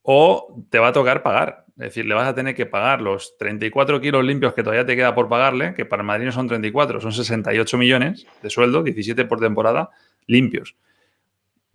o 0.01 0.61
te 0.69 0.79
va 0.79 0.89
a 0.89 0.93
tocar 0.93 1.23
pagar. 1.23 1.64
Es 1.77 1.87
decir, 1.87 2.05
le 2.05 2.15
vas 2.15 2.27
a 2.27 2.33
tener 2.33 2.55
que 2.55 2.65
pagar 2.65 3.01
los 3.01 3.37
34 3.37 3.99
kilos 3.99 4.23
limpios 4.23 4.53
que 4.53 4.63
todavía 4.63 4.85
te 4.85 4.95
queda 4.95 5.13
por 5.13 5.27
pagarle, 5.27 5.73
que 5.73 5.85
para 5.85 6.03
Madrid 6.03 6.25
no 6.25 6.31
son 6.31 6.47
34, 6.47 7.01
son 7.01 7.11
68 7.11 7.77
millones 7.77 8.25
de 8.41 8.49
sueldo, 8.49 8.81
17 8.81 9.25
por 9.25 9.41
temporada, 9.41 9.89
limpios. 10.25 10.77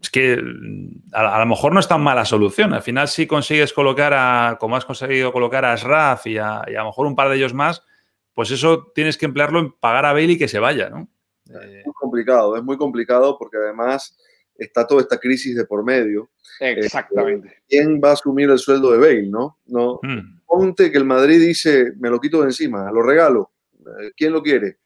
Es 0.00 0.08
que 0.08 0.38
mm, 0.38 1.12
a, 1.12 1.38
lo 1.40 1.46
mejor 1.46 1.74
no 1.74 1.80
es 1.80 1.88
tan 1.88 2.00
mala 2.00 2.24
solución. 2.24 2.72
Al 2.72 2.80
final, 2.80 3.08
si 3.08 3.26
consigues 3.26 3.74
colocar 3.74 4.14
a, 4.14 4.56
como 4.58 4.76
has 4.76 4.86
conseguido 4.86 5.32
colocar 5.32 5.66
a 5.66 5.76
Sraf 5.76 6.26
y 6.26 6.38
a, 6.38 6.62
y 6.66 6.76
a 6.76 6.80
lo 6.80 6.86
mejor 6.86 7.06
un 7.06 7.14
par 7.14 7.28
de 7.28 7.36
ellos 7.36 7.52
más, 7.52 7.84
pues 8.32 8.50
eso 8.50 8.90
tienes 8.94 9.18
que 9.18 9.26
emplearlo 9.26 9.58
en 9.58 9.72
pagar 9.72 10.06
a 10.06 10.14
Bale 10.14 10.32
y 10.32 10.38
que 10.38 10.48
se 10.48 10.60
vaya, 10.60 10.88
¿no? 10.88 11.08
Es 11.44 11.84
muy 11.84 11.94
complicado, 11.94 12.56
es 12.56 12.62
muy 12.62 12.78
complicado 12.78 13.36
porque 13.36 13.58
además 13.58 14.16
está 14.64 14.86
toda 14.86 15.00
esta 15.00 15.18
crisis 15.18 15.56
de 15.56 15.64
por 15.64 15.84
medio. 15.84 16.30
Exactamente. 16.60 17.48
Eh, 17.48 17.62
¿Quién 17.68 18.00
va 18.02 18.10
a 18.10 18.12
asumir 18.12 18.50
el 18.50 18.58
sueldo 18.58 18.92
de 18.92 18.98
Bale, 18.98 19.28
no? 19.28 19.58
no 19.66 19.98
hmm. 20.02 20.40
Ponte 20.46 20.90
que 20.92 20.98
el 20.98 21.04
Madrid 21.04 21.40
dice, 21.40 21.92
me 21.98 22.10
lo 22.10 22.20
quito 22.20 22.40
de 22.40 22.46
encima, 22.46 22.90
lo 22.92 23.02
regalo. 23.02 23.52
Eh, 23.78 24.12
¿Quién 24.16 24.32
lo 24.32 24.42
quiere? 24.42 24.78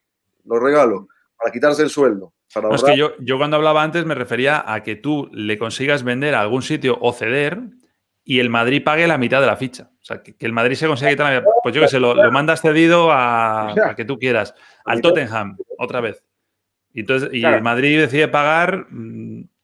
Lo 0.44 0.60
regalo, 0.60 1.08
para 1.36 1.50
quitarse 1.50 1.82
el 1.82 1.90
sueldo. 1.90 2.34
es 2.72 2.82
que 2.84 2.96
yo, 2.96 3.14
yo 3.18 3.38
cuando 3.38 3.56
hablaba 3.56 3.82
antes 3.82 4.04
me 4.04 4.14
refería 4.14 4.62
a 4.72 4.82
que 4.82 4.94
tú 4.94 5.28
le 5.32 5.58
consigas 5.58 6.04
vender 6.04 6.34
a 6.34 6.42
algún 6.42 6.62
sitio 6.62 6.98
o 7.00 7.12
ceder 7.12 7.60
y 8.24 8.40
el 8.40 8.50
Madrid 8.50 8.82
pague 8.84 9.06
la 9.06 9.18
mitad 9.18 9.40
de 9.40 9.46
la 9.46 9.56
ficha. 9.56 9.90
O 10.00 10.04
sea, 10.04 10.22
que, 10.22 10.34
el 10.38 10.52
Madrid 10.52 10.76
se 10.76 10.86
consiga 10.86 11.10
quitar 11.10 11.32
la 11.32 11.40
mitad. 11.40 11.52
Pues 11.62 11.74
yo 11.74 11.80
que 11.82 11.88
sé, 11.88 11.98
lo, 11.98 12.14
mandas 12.30 12.60
cedido 12.60 13.10
a, 13.10 13.72
a, 13.72 13.94
que 13.96 14.04
tú 14.04 14.18
quieras. 14.18 14.54
Al 14.84 15.00
Tottenham, 15.00 15.56
otra 15.78 16.00
vez. 16.00 16.22
Y, 16.92 17.00
entonces, 17.00 17.30
y 17.32 17.44
el 17.44 17.62
Madrid 17.62 17.98
decide 17.98 18.28
pagar 18.28 18.86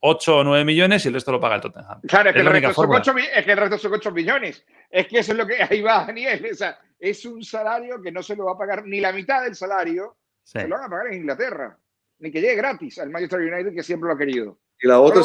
8 0.01 0.33
mm, 0.33 0.39
o 0.39 0.45
9 0.45 0.65
millones 0.65 1.05
y 1.05 1.09
el 1.09 1.15
resto 1.15 1.33
lo 1.33 1.41
paga 1.41 1.57
el 1.57 1.61
Tottenham. 1.61 2.01
Claro, 2.03 2.31
es, 2.31 2.35
que, 2.35 2.41
el 2.41 2.47
resto 2.47 2.73
son 2.75 2.91
8, 2.91 3.15
es 3.35 3.45
que 3.45 3.53
el 3.53 3.59
resto 3.59 3.79
son 3.79 3.93
8 3.95 4.13
millones. 4.13 4.65
Es 4.91 5.07
que 5.07 5.19
eso 5.19 5.33
es 5.33 5.39
lo 5.39 5.47
que 5.47 5.63
ahí 5.63 5.83
va, 5.83 6.07
Daniel. 6.07 6.49
O 6.51 6.55
sea, 6.55 6.79
es 6.99 7.25
un 7.25 7.43
salario 7.43 8.01
que 8.03 8.13
no 8.13 8.23
se 8.23 8.37
lo 8.37 8.47
va 8.47 8.53
a 8.53 8.59
pagar 8.59 8.87
ni 8.87 9.01
la 9.01 9.13
mitad 9.13 9.43
del 9.43 9.55
salario, 9.55 10.17
se 10.43 10.67
lo 10.67 10.77
van 10.77 10.85
a 10.85 10.89
pagar 10.89 11.07
en 11.09 11.21
Inglaterra. 11.21 11.79
Ni 12.19 12.31
que 12.31 12.41
llegue 12.41 12.57
gratis 12.57 12.99
al 12.99 13.11
Manchester 13.11 13.41
United, 13.41 13.75
que 13.75 13.83
siempre 13.83 14.09
lo 14.09 14.15
ha 14.15 14.19
querido. 14.19 14.59
Y 14.81 14.89
la 14.89 15.01
otra, 15.01 15.23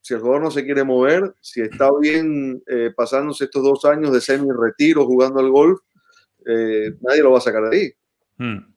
si, 0.00 0.14
el 0.14 0.20
jugador 0.20 0.42
no 0.42 0.50
se 0.50 0.64
quiere 0.64 0.84
mover, 0.84 1.34
si 1.40 1.62
está 1.62 1.88
bien 2.00 2.62
eh, 2.66 2.92
pasándose 2.96 3.44
estos 3.44 3.62
dos 3.62 3.84
años 3.84 4.12
de 4.12 4.20
semi-retiro 4.20 5.04
jugando 5.04 5.40
al 5.40 5.50
golf, 5.50 5.80
eh, 6.46 6.92
nadie 7.00 7.22
lo 7.22 7.32
va 7.32 7.38
a 7.38 7.40
sacar 7.40 7.68
de 7.68 7.76
ahí. 7.76 7.92
Hmm. 8.38 8.75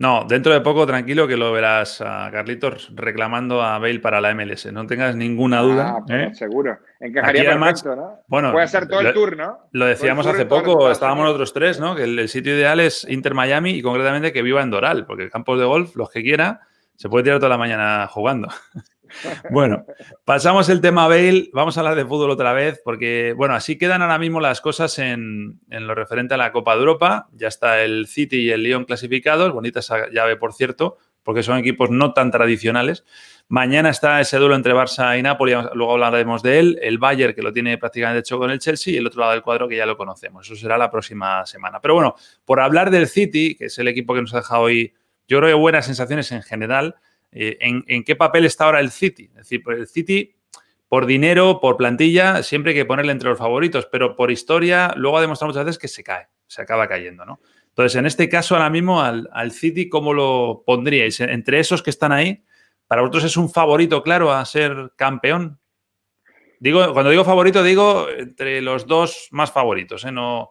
No, 0.00 0.24
dentro 0.28 0.52
de 0.52 0.60
poco, 0.60 0.86
tranquilo, 0.86 1.26
que 1.26 1.36
lo 1.36 1.50
verás 1.50 2.00
a 2.00 2.30
Carlitos 2.30 2.92
reclamando 2.94 3.62
a 3.62 3.80
Bale 3.80 3.98
para 3.98 4.20
la 4.20 4.32
MLS. 4.32 4.72
No 4.72 4.86
tengas 4.86 5.16
ninguna 5.16 5.60
duda. 5.60 5.96
Ah, 5.98 6.04
¿eh? 6.08 6.30
Seguro. 6.34 6.78
Encajaría 7.00 7.58
perfecto, 7.58 7.96
¿no? 7.96 8.20
Bueno, 8.28 8.52
Puede 8.52 8.68
ser 8.68 8.86
todo 8.86 9.00
el 9.00 9.12
tour, 9.12 9.36
¿no? 9.36 9.58
Lo 9.72 9.86
decíamos 9.86 10.24
hace 10.26 10.46
poco, 10.46 10.88
estábamos 10.92 11.24
nosotros 11.24 11.52
tres, 11.52 11.80
¿no? 11.80 11.96
Que 11.96 12.04
el, 12.04 12.28
sitio 12.28 12.54
ideal 12.54 12.78
es 12.78 13.08
Inter 13.08 13.34
Miami 13.34 13.70
y 13.70 13.82
concretamente 13.82 14.32
que 14.32 14.42
viva 14.42 14.62
en 14.62 14.70
Doral, 14.70 15.04
porque 15.04 15.30
campos 15.30 15.58
de 15.58 15.64
golf, 15.64 15.96
los 15.96 16.10
que 16.10 16.22
quiera, 16.22 16.60
se 16.94 17.08
puede 17.08 17.24
tirar 17.24 17.40
toda 17.40 17.50
la 17.50 17.58
mañana 17.58 18.06
jugando. 18.06 18.48
Bueno, 19.50 19.84
pasamos 20.24 20.68
el 20.68 20.80
tema 20.80 21.08
Bale, 21.08 21.50
vamos 21.52 21.76
a 21.76 21.80
hablar 21.80 21.94
de 21.94 22.04
fútbol 22.04 22.30
otra 22.30 22.52
vez, 22.52 22.80
porque, 22.84 23.34
bueno, 23.36 23.54
así 23.54 23.78
quedan 23.78 24.02
ahora 24.02 24.18
mismo 24.18 24.40
las 24.40 24.60
cosas 24.60 24.98
en, 24.98 25.60
lo 25.68 25.94
referente 25.94 26.34
a 26.34 26.36
la 26.36 26.52
Copa 26.52 26.74
de 26.74 26.80
Europa. 26.80 27.28
Ya 27.32 27.48
está 27.48 27.82
el 27.82 28.06
City 28.06 28.40
y 28.40 28.50
el 28.50 28.62
Lyon 28.62 28.84
clasificados, 28.84 29.52
bonita 29.52 29.80
esa 29.80 30.08
llave, 30.10 30.36
por 30.36 30.52
cierto, 30.52 30.98
porque 31.22 31.42
son 31.42 31.58
equipos 31.58 31.90
no 31.90 32.12
tan 32.12 32.30
tradicionales. 32.30 33.04
Mañana 33.48 33.88
está 33.88 34.20
ese 34.20 34.36
duelo 34.36 34.54
entre 34.54 34.74
Barça 34.74 35.18
y 35.18 35.22
Napoli, 35.22 35.54
luego 35.72 35.92
hablaremos 35.92 36.42
de 36.42 36.58
él. 36.58 36.78
El 36.82 36.98
Bayern, 36.98 37.34
que 37.34 37.42
lo 37.42 37.52
tiene 37.52 37.78
prácticamente 37.78 38.20
hecho 38.20 38.38
con 38.38 38.50
el 38.50 38.58
Chelsea, 38.58 38.92
y 38.92 38.96
el 38.98 39.06
otro 39.06 39.20
lado 39.20 39.32
del 39.32 39.42
cuadro, 39.42 39.68
que 39.68 39.76
ya 39.76 39.86
lo 39.86 39.96
conocemos. 39.96 40.46
Eso 40.46 40.54
será 40.54 40.76
la 40.76 40.90
próxima 40.90 41.46
semana. 41.46 41.80
Pero 41.80 41.94
bueno, 41.94 42.14
por 42.44 42.60
hablar 42.60 42.90
del 42.90 43.08
City, 43.08 43.54
que 43.54 43.66
es 43.66 43.78
el 43.78 43.88
equipo 43.88 44.14
que 44.14 44.20
nos 44.20 44.34
ha 44.34 44.38
dejado 44.38 44.62
hoy, 44.62 44.92
yo 45.26 45.38
creo 45.38 45.48
que 45.48 45.54
buenas 45.54 45.86
sensaciones 45.86 46.30
en 46.32 46.42
general. 46.42 46.96
Eh, 47.32 47.58
en, 47.60 48.04
qué 48.04 48.16
papel 48.16 48.44
está 48.44 48.64
ahora 48.64 48.80
el 48.80 48.90
City. 48.90 49.30
Es 49.30 49.48
decir, 49.48 49.62
el 49.66 49.86
City, 49.86 50.34
por 50.88 51.06
dinero, 51.06 51.60
por 51.60 51.76
plantilla, 51.76 52.42
siempre 52.42 52.72
hay 52.72 52.78
que 52.78 52.84
ponerle 52.84 53.12
entre 53.12 53.28
los 53.28 53.38
favoritos, 53.38 53.86
pero 53.86 54.16
por 54.16 54.30
historia, 54.30 54.92
luego 54.96 55.18
ha 55.18 55.20
demostrado 55.20 55.52
muchas 55.52 55.66
veces 55.66 55.78
que 55.78 55.88
se 55.88 56.02
cae, 56.02 56.28
se 56.46 56.62
acaba 56.62 56.88
cayendo, 56.88 57.24
¿no? 57.24 57.40
Entonces, 57.68 57.96
en 57.96 58.06
este 58.06 58.28
caso, 58.28 58.56
ahora 58.56 58.70
mismo, 58.70 59.00
al, 59.00 59.52
City, 59.52 59.88
¿cómo 59.88 60.12
lo 60.12 60.64
pondríais? 60.66 61.20
Entre 61.20 61.60
esos 61.60 61.82
que 61.82 61.90
están 61.90 62.10
ahí, 62.10 62.44
¿para 62.88 63.02
vosotros 63.02 63.24
es 63.24 63.36
un 63.36 63.50
favorito, 63.50 64.02
claro, 64.02 64.32
a 64.32 64.44
ser 64.44 64.92
campeón? 64.96 65.60
Digo, 66.58 66.92
cuando 66.92 67.10
digo 67.10 67.24
favorito, 67.24 67.62
digo 67.62 68.08
entre 68.08 68.62
los 68.62 68.88
dos 68.88 69.28
más 69.30 69.52
favoritos, 69.52 70.04
¿eh? 70.04 70.10
No. 70.10 70.50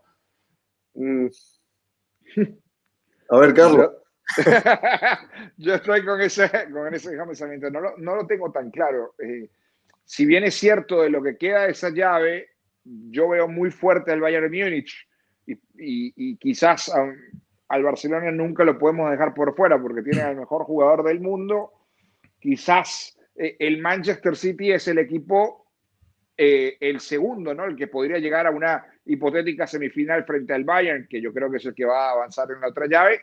A 3.29 3.37
ver, 3.37 3.53
Carlos. 3.53 3.89
yo 5.57 5.75
estoy 5.75 6.03
con 6.05 6.21
ese, 6.21 6.49
con 6.71 6.93
ese 6.93 7.17
pensamiento. 7.17 7.69
No 7.69 7.79
lo, 7.79 7.97
no 7.97 8.15
lo 8.15 8.27
tengo 8.27 8.51
tan 8.51 8.71
claro. 8.71 9.15
Eh, 9.19 9.49
si 10.05 10.25
bien 10.25 10.43
es 10.43 10.55
cierto 10.55 11.01
de 11.01 11.09
lo 11.09 11.21
que 11.21 11.37
queda 11.37 11.63
de 11.63 11.71
esa 11.71 11.89
llave, 11.89 12.49
yo 12.83 13.29
veo 13.29 13.47
muy 13.47 13.71
fuerte 13.71 14.11
al 14.11 14.21
Bayern 14.21 14.51
Múnich 14.51 15.07
y, 15.45 15.57
y, 15.75 16.37
quizás 16.37 16.91
al 17.67 17.83
Barcelona 17.83 18.31
nunca 18.31 18.63
lo 18.63 18.77
podemos 18.77 19.11
dejar 19.11 19.33
por 19.33 19.55
fuera 19.55 19.81
porque 19.81 20.01
tiene 20.01 20.21
al 20.21 20.35
mejor 20.35 20.63
jugador 20.63 21.03
del 21.03 21.19
mundo. 21.19 21.71
Quizás 22.39 23.17
eh, 23.35 23.55
el 23.59 23.79
Manchester 23.79 24.35
City 24.35 24.71
es 24.71 24.87
el 24.87 24.97
equipo, 24.99 25.65
eh, 26.37 26.77
el 26.79 26.99
segundo, 26.99 27.53
¿no? 27.53 27.65
El 27.65 27.75
que 27.75 27.87
podría 27.87 28.19
llegar 28.19 28.47
a 28.47 28.51
una 28.51 28.85
hipotética 29.05 29.67
semifinal 29.67 30.25
frente 30.25 30.53
al 30.53 30.63
Bayern, 30.63 31.07
que 31.07 31.21
yo 31.21 31.33
creo 31.33 31.49
que 31.49 31.57
es 31.57 31.65
el 31.65 31.73
que 31.73 31.85
va 31.85 32.09
a 32.09 32.11
avanzar 32.11 32.51
en 32.51 32.61
la 32.61 32.69
otra 32.69 32.87
llave 32.87 33.21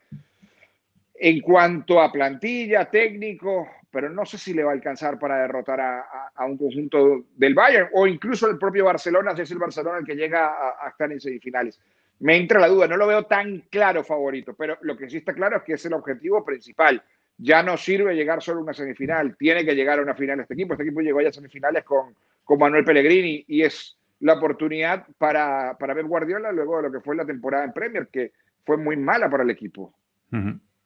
en 1.15 1.41
cuanto 1.41 2.01
a 2.01 2.11
plantilla, 2.11 2.91
técnico, 2.91 3.69
pero 3.91 4.11
no 4.11 4.27
sé 4.27 4.39
si 4.39 4.53
le 4.53 4.65
va 4.65 4.73
a 4.73 4.75
alcanzar 4.75 5.19
para 5.19 5.39
derrotar 5.39 5.81
a, 5.81 6.45
un 6.47 6.59
conjunto 6.59 7.27
del 7.37 7.55
Bayern 7.55 7.89
o 7.93 8.07
incluso 8.07 8.51
el 8.51 8.59
propio 8.59 8.85
Barcelona, 8.85 9.37
si 9.37 9.43
es 9.43 9.51
el 9.53 9.59
Barcelona 9.59 9.99
el 9.99 10.05
que 10.05 10.17
llega 10.17 10.53
a, 10.81 10.89
estar 10.89 11.11
en 11.13 11.21
semifinales. 11.21 11.81
Me 12.19 12.37
entra 12.37 12.61
la 12.61 12.69
duda, 12.69 12.89
no 12.89 12.97
lo 12.97 13.07
veo 13.07 13.25
tan 13.25 13.61
claro 13.71 14.03
favorito, 14.03 14.55
pero 14.55 14.77
lo 14.83 14.97
que 14.97 15.09
sí 15.09 15.19
está 15.19 15.33
claro 15.33 15.59
es 15.59 15.63
que 15.63 15.75
es 15.75 15.87
el 15.87 15.93
objetivo 15.93 16.45
principal. 16.45 17.03
Ya 17.39 17.63
no 17.63 17.77
sirve 17.77 18.15
llegar 18.15 18.43
solo 18.43 18.61
a 18.61 18.63
una 18.65 18.75
semifinal, 18.75 19.37
tiene 19.37 19.65
que 19.65 19.75
llegar 19.75 19.99
a 19.99 20.03
una 20.03 20.15
final 20.15 20.41
este 20.41 20.55
equipo. 20.55 20.75
Este 20.75 20.85
equipo 20.85 21.01
llegó 21.01 21.21
ya 21.21 21.29
a 21.29 21.33
semifinales 21.33 21.85
con, 21.85 22.15
con 22.43 22.59
Manuel 22.59 22.85
Pellegrini 22.85 23.45
y 23.47 23.63
es 23.63 23.97
la 24.21 24.35
oportunidad 24.35 25.07
para, 25.19 25.77
para 25.79 25.95
ver 25.95 26.07
Guardiola 26.07 26.51
luego 26.51 26.79
de 26.79 26.85
lo 26.85 26.93
que 26.93 27.01
fue 27.01 27.15
la 27.15 27.25
temporada 27.25 27.65
en 27.65 27.73
Premier, 27.73 28.09
que 28.09 28.33
fue 28.65 28.77
muy 28.77 28.97
mala 28.97 29.31
para 29.31 29.45
el 29.45 29.51
equipo. 29.51 29.95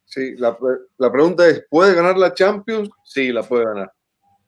Sí, 0.08 0.36
la, 0.36 0.56
la, 0.96 1.12
pregunta 1.12 1.46
es, 1.46 1.66
¿puede 1.68 1.94
ganar 1.94 2.16
la 2.16 2.32
Champions? 2.32 2.88
Sí, 3.04 3.30
la 3.30 3.42
puede 3.42 3.66
ganar. 3.66 3.92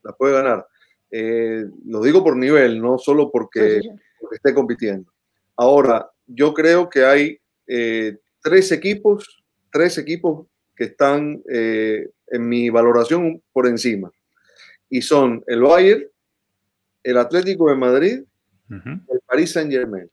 La 0.01 0.11
puede 0.11 0.33
ganar. 0.33 0.65
Eh, 1.11 1.65
lo 1.85 2.01
digo 2.01 2.23
por 2.23 2.35
nivel, 2.35 2.81
no 2.81 2.97
solo 2.97 3.29
porque, 3.29 3.79
esté 4.31 4.55
compitiendo. 4.55 5.11
Ahora, 5.55 6.09
yo 6.25 6.53
creo 6.55 6.89
que 6.89 7.05
hay 7.05 7.37
eh, 7.67 8.17
tres 8.41 8.71
equipos, 8.71 9.43
tres 9.71 9.99
equipos 9.99 10.47
que 10.75 10.85
están 10.85 11.43
eh, 11.47 12.09
en 12.27 12.49
mi 12.49 12.71
valoración 12.71 13.43
por 13.53 13.67
encima. 13.67 14.11
Y 14.89 15.03
son 15.03 15.43
el 15.45 15.61
Bayern, 15.61 16.07
el 17.03 17.17
Atlético 17.17 17.69
de 17.69 17.75
Madrid, 17.75 18.23
el 18.69 19.21
Paris 19.27 19.51
Saint 19.51 19.71
Germain. 19.71 20.09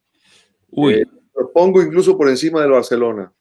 Uy. 0.73 1.03
lo 1.35 1.53
pongo 1.53 1.81
incluso 1.81 2.19
por 2.19 2.29
encima 2.29 2.61
del 2.61 2.73
Barcelona. 2.73 3.33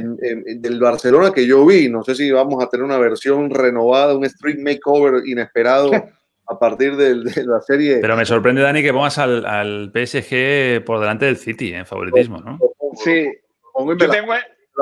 Del 0.00 0.80
Barcelona 0.80 1.32
que 1.32 1.46
yo 1.46 1.64
vi, 1.66 1.88
no 1.88 2.02
sé 2.02 2.14
si 2.14 2.30
vamos 2.30 2.62
a 2.62 2.68
tener 2.68 2.84
una 2.84 2.98
versión 2.98 3.50
renovada, 3.50 4.16
un 4.16 4.24
street 4.24 4.58
makeover 4.58 5.26
inesperado 5.26 5.90
a 6.48 6.58
partir 6.58 6.96
de, 6.96 7.16
la 7.44 7.60
serie. 7.60 7.98
Pero 8.00 8.16
me 8.16 8.24
sorprende, 8.24 8.62
Dani, 8.62 8.82
que 8.82 8.92
pongas 8.92 9.18
al, 9.18 9.92
PSG 9.94 10.84
por 10.84 11.00
delante 11.00 11.26
del 11.26 11.36
City 11.36 11.74
en 11.74 11.86
favoritismo, 11.86 12.38
¿no? 12.38 12.58
Sí. 12.96 13.32
Yo 13.78 14.10
tengo, 14.10 14.34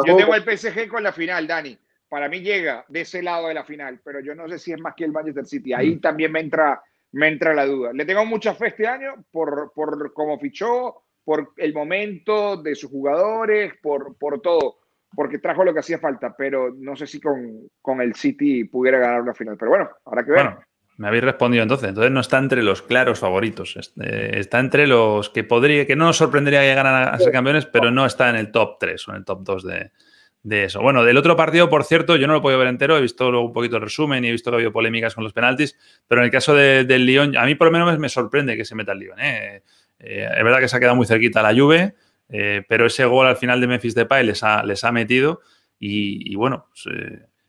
yo 0.07 0.17
tengo 0.17 0.35
el 0.35 0.43
PSG 0.43 0.89
con 0.89 1.03
la 1.03 1.13
final, 1.13 1.47
Dani. 1.47 1.79
Para 2.09 2.29
mí 2.29 2.41
llega 2.41 2.85
de 2.89 3.03
ese 3.03 3.23
lado 3.23 3.49
de 3.49 3.55
la 3.55 3.65
final, 3.65 4.01
pero 4.05 4.19
yo 4.21 4.35
no 4.35 4.49
sé 4.49 4.59
si 4.59 4.73
es 4.73 4.81
más 4.81 4.95
que 4.97 5.05
el 5.05 5.13
Manchester 5.13 5.47
City. 5.47 5.73
Ahí 5.73 5.95
mm. 5.95 6.01
también 6.01 6.33
me 6.33 6.41
entra, 6.41 6.83
me 7.13 7.29
entra 7.29 7.55
la 7.55 7.67
duda. 7.67 7.93
Le 7.93 8.05
tengo 8.05 8.27
mucha 8.27 8.55
fe 8.55 8.69
este 8.69 8.89
año 8.89 9.25
por, 9.31 9.73
por 9.73 10.13
cómo 10.13 10.39
fichó, 10.41 11.05
por 11.25 11.53
el 11.57 11.73
momento 11.73 12.57
de 12.57 12.75
sus 12.75 12.91
jugadores, 12.91 13.75
por, 13.81 14.17
por 14.19 14.41
todo, 14.41 14.80
porque 15.15 15.39
trajo 15.39 15.65
lo 15.65 15.73
que 15.73 15.81
hacía 15.81 15.99
falta, 15.99 16.35
pero 16.37 16.75
no 16.77 16.97
sé 16.97 17.07
si 17.07 17.21
con, 17.21 17.69
con 17.83 18.01
el 18.01 18.15
City 18.15 18.65
pudiera 18.65 18.99
ganar 18.99 19.23
una 19.23 19.35
final. 19.35 19.57
Pero 19.59 19.71
bueno, 19.71 19.91
habrá 20.05 20.25
que 20.25 20.31
ver. 20.31 20.57
Me 21.01 21.09
habéis 21.09 21.25
respondido 21.25 21.63
entonces. 21.63 21.89
Entonces 21.89 22.13
no 22.13 22.21
está 22.21 22.37
entre 22.37 22.63
los 22.63 22.83
claros 22.83 23.19
favoritos. 23.19 23.75
Eh, 24.03 24.33
está 24.35 24.61
entre 24.61 24.87
los 24.87 25.31
que 25.31 25.45
podría, 25.45 25.87
que 25.87 25.97
no 25.97 26.05
nos 26.05 26.19
sorprendería 26.19 26.61
que 26.61 26.79
a 26.79 27.19
ser 27.19 27.33
campeones, 27.33 27.65
pero 27.65 27.91
no 27.91 28.05
está 28.05 28.29
en 28.29 28.37
el 28.37 28.53
top 28.53 28.77
3 28.79 29.09
o 29.09 29.13
en 29.13 29.17
el 29.17 29.25
top 29.25 29.43
2 29.43 29.65
de, 29.65 30.65
eso. 30.65 30.83
Bueno, 30.83 31.03
del 31.03 31.17
otro 31.17 31.37
partido, 31.37 31.71
por 31.71 31.85
cierto, 31.85 32.17
yo 32.17 32.27
no 32.27 32.35
lo 32.35 32.43
podido 32.43 32.59
ver 32.59 32.69
entero, 32.69 32.99
he 32.99 33.01
visto 33.01 33.31
luego 33.31 33.47
un 33.47 33.53
poquito 33.55 33.77
el 33.77 33.83
resumen 33.83 34.23
y 34.27 34.29
he 34.29 34.33
visto 34.33 34.51
que 34.51 34.57
ha 34.57 34.59
habido 34.59 34.73
polémicas 34.73 35.15
con 35.15 35.25
los 35.25 35.33
penaltis, 35.33 35.75
pero 36.07 36.21
en 36.21 36.27
el 36.27 36.31
caso 36.31 36.55
del 36.55 37.07
Lyon, 37.07 37.35
a 37.35 37.47
mí 37.47 37.55
por 37.55 37.69
lo 37.69 37.73
menos 37.73 37.99
me 37.99 38.11
sorprende 38.11 38.55
que 38.59 38.67
se 38.67 38.75
meta 38.75 38.93
el 38.93 38.99
Lyon. 38.99 39.19
¿eh? 39.21 39.63
Eh, 40.01 40.29
es 40.37 40.45
verdad 40.45 40.61
que 40.61 40.69
se 40.69 40.77
ha 40.77 40.81
quedado 40.81 40.97
muy 40.97 41.07
cerquita 41.07 41.43
la 41.43 41.59
Juve, 41.59 41.95
pero 42.31 42.87
ese 42.87 43.05
gol 43.05 43.27
al 43.27 43.37
final 43.37 43.61
de 43.61 43.67
Memphis 43.67 43.95
Depay 43.95 44.25
les 44.25 44.43
ha, 44.43 44.63
les 44.63 44.85
ha 44.85 44.93
metido 44.93 45.41
y, 45.83 46.35
bueno, 46.37 46.67
pues, 46.69 46.95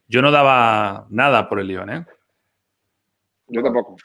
yo 0.08 0.22
no 0.22 0.32
daba 0.32 1.06
nada 1.10 1.50
por 1.50 1.60
el 1.60 1.68
Lyon. 1.68 1.90
¿eh? 1.90 2.06
Yo 3.48 3.62
tampoco. 3.62 3.98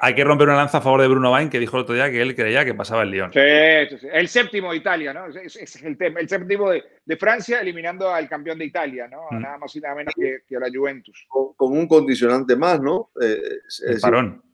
Hay, 0.00 0.14
que 0.14 0.24
romper 0.24 0.48
una 0.48 0.56
lanza 0.56 0.78
a 0.78 0.80
favor 0.80 1.02
de 1.02 1.08
Bruno 1.08 1.30
Bain, 1.30 1.50
que 1.50 1.58
dijo 1.58 1.76
el 1.76 1.82
otro 1.82 1.94
día 1.94 2.10
que 2.10 2.22
él 2.22 2.34
creía 2.34 2.64
que 2.64 2.74
pasaba 2.74 3.02
el 3.02 3.10
Lyon. 3.10 3.30
Sí, 3.30 3.98
sí, 3.98 4.06
El 4.10 4.26
séptimo 4.28 4.70
de 4.70 4.78
Italia, 4.78 5.12
¿no? 5.12 5.26
Ese 5.26 5.64
es 5.64 5.82
el 5.82 5.98
tema. 5.98 6.20
El 6.20 6.28
séptimo 6.28 6.70
de, 6.70 7.16
Francia 7.18 7.60
eliminando 7.60 8.08
al 8.08 8.26
campeón 8.26 8.58
de 8.58 8.64
Italia, 8.64 9.06
¿no? 9.06 9.26
Mm. 9.30 9.42
Nada 9.42 9.58
más 9.58 9.76
y 9.76 9.80
nada 9.80 9.96
menos 9.96 10.14
que, 10.14 10.56
a 10.56 10.60
la 10.60 10.68
Juventus. 10.72 11.26
Con, 11.28 11.76
un 11.76 11.86
condicionante 11.86 12.56
más, 12.56 12.80
¿no? 12.80 13.10
Eh, 13.20 13.58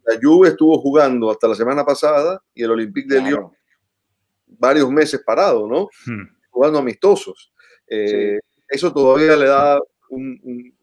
la 0.07 0.19
Juve 0.21 0.49
estuvo 0.49 0.79
jugando 0.79 1.31
hasta 1.31 1.49
la 1.49 1.55
semana 1.55 1.85
pasada 1.85 2.43
y 2.53 2.65
el 2.65 2.73
Olympique 2.73 3.15
de 3.15 3.23
Lyon 3.23 3.53
varios 4.59 4.91
meses 4.91 5.23
parado, 5.25 5.67
¿no? 5.67 5.89
Hmm. 6.07 6.29
Jugando 6.51 6.79
amistosos. 6.79 7.53
Eh, 7.87 8.39
eso 8.69 8.93
todavía 8.93 9.37
le 9.37 9.47
da 9.47 9.81
un, 10.11 10.75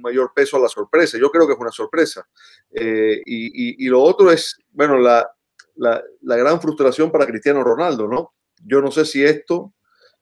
mayor 0.00 0.32
peso 0.34 0.56
a 0.56 0.60
la 0.60 0.68
sorpresa. 0.68 1.18
Yo 1.18 1.30
creo 1.30 1.46
que 1.46 1.52
es 1.52 1.58
una 1.58 1.72
sorpresa. 1.72 2.26
Eh, 2.70 3.20
y, 3.26 3.86
lo 3.88 4.00
otro 4.02 4.30
es, 4.30 4.56
bueno, 4.70 4.96
la, 4.98 5.28
la, 5.76 6.02
gran 6.36 6.60
frustración 6.60 7.10
para 7.10 7.26
Cristiano 7.26 7.62
Ronaldo, 7.64 8.06
¿no? 8.06 8.34
Yo 8.64 8.80
no 8.80 8.90
sé 8.90 9.04
si 9.04 9.24
esto 9.24 9.74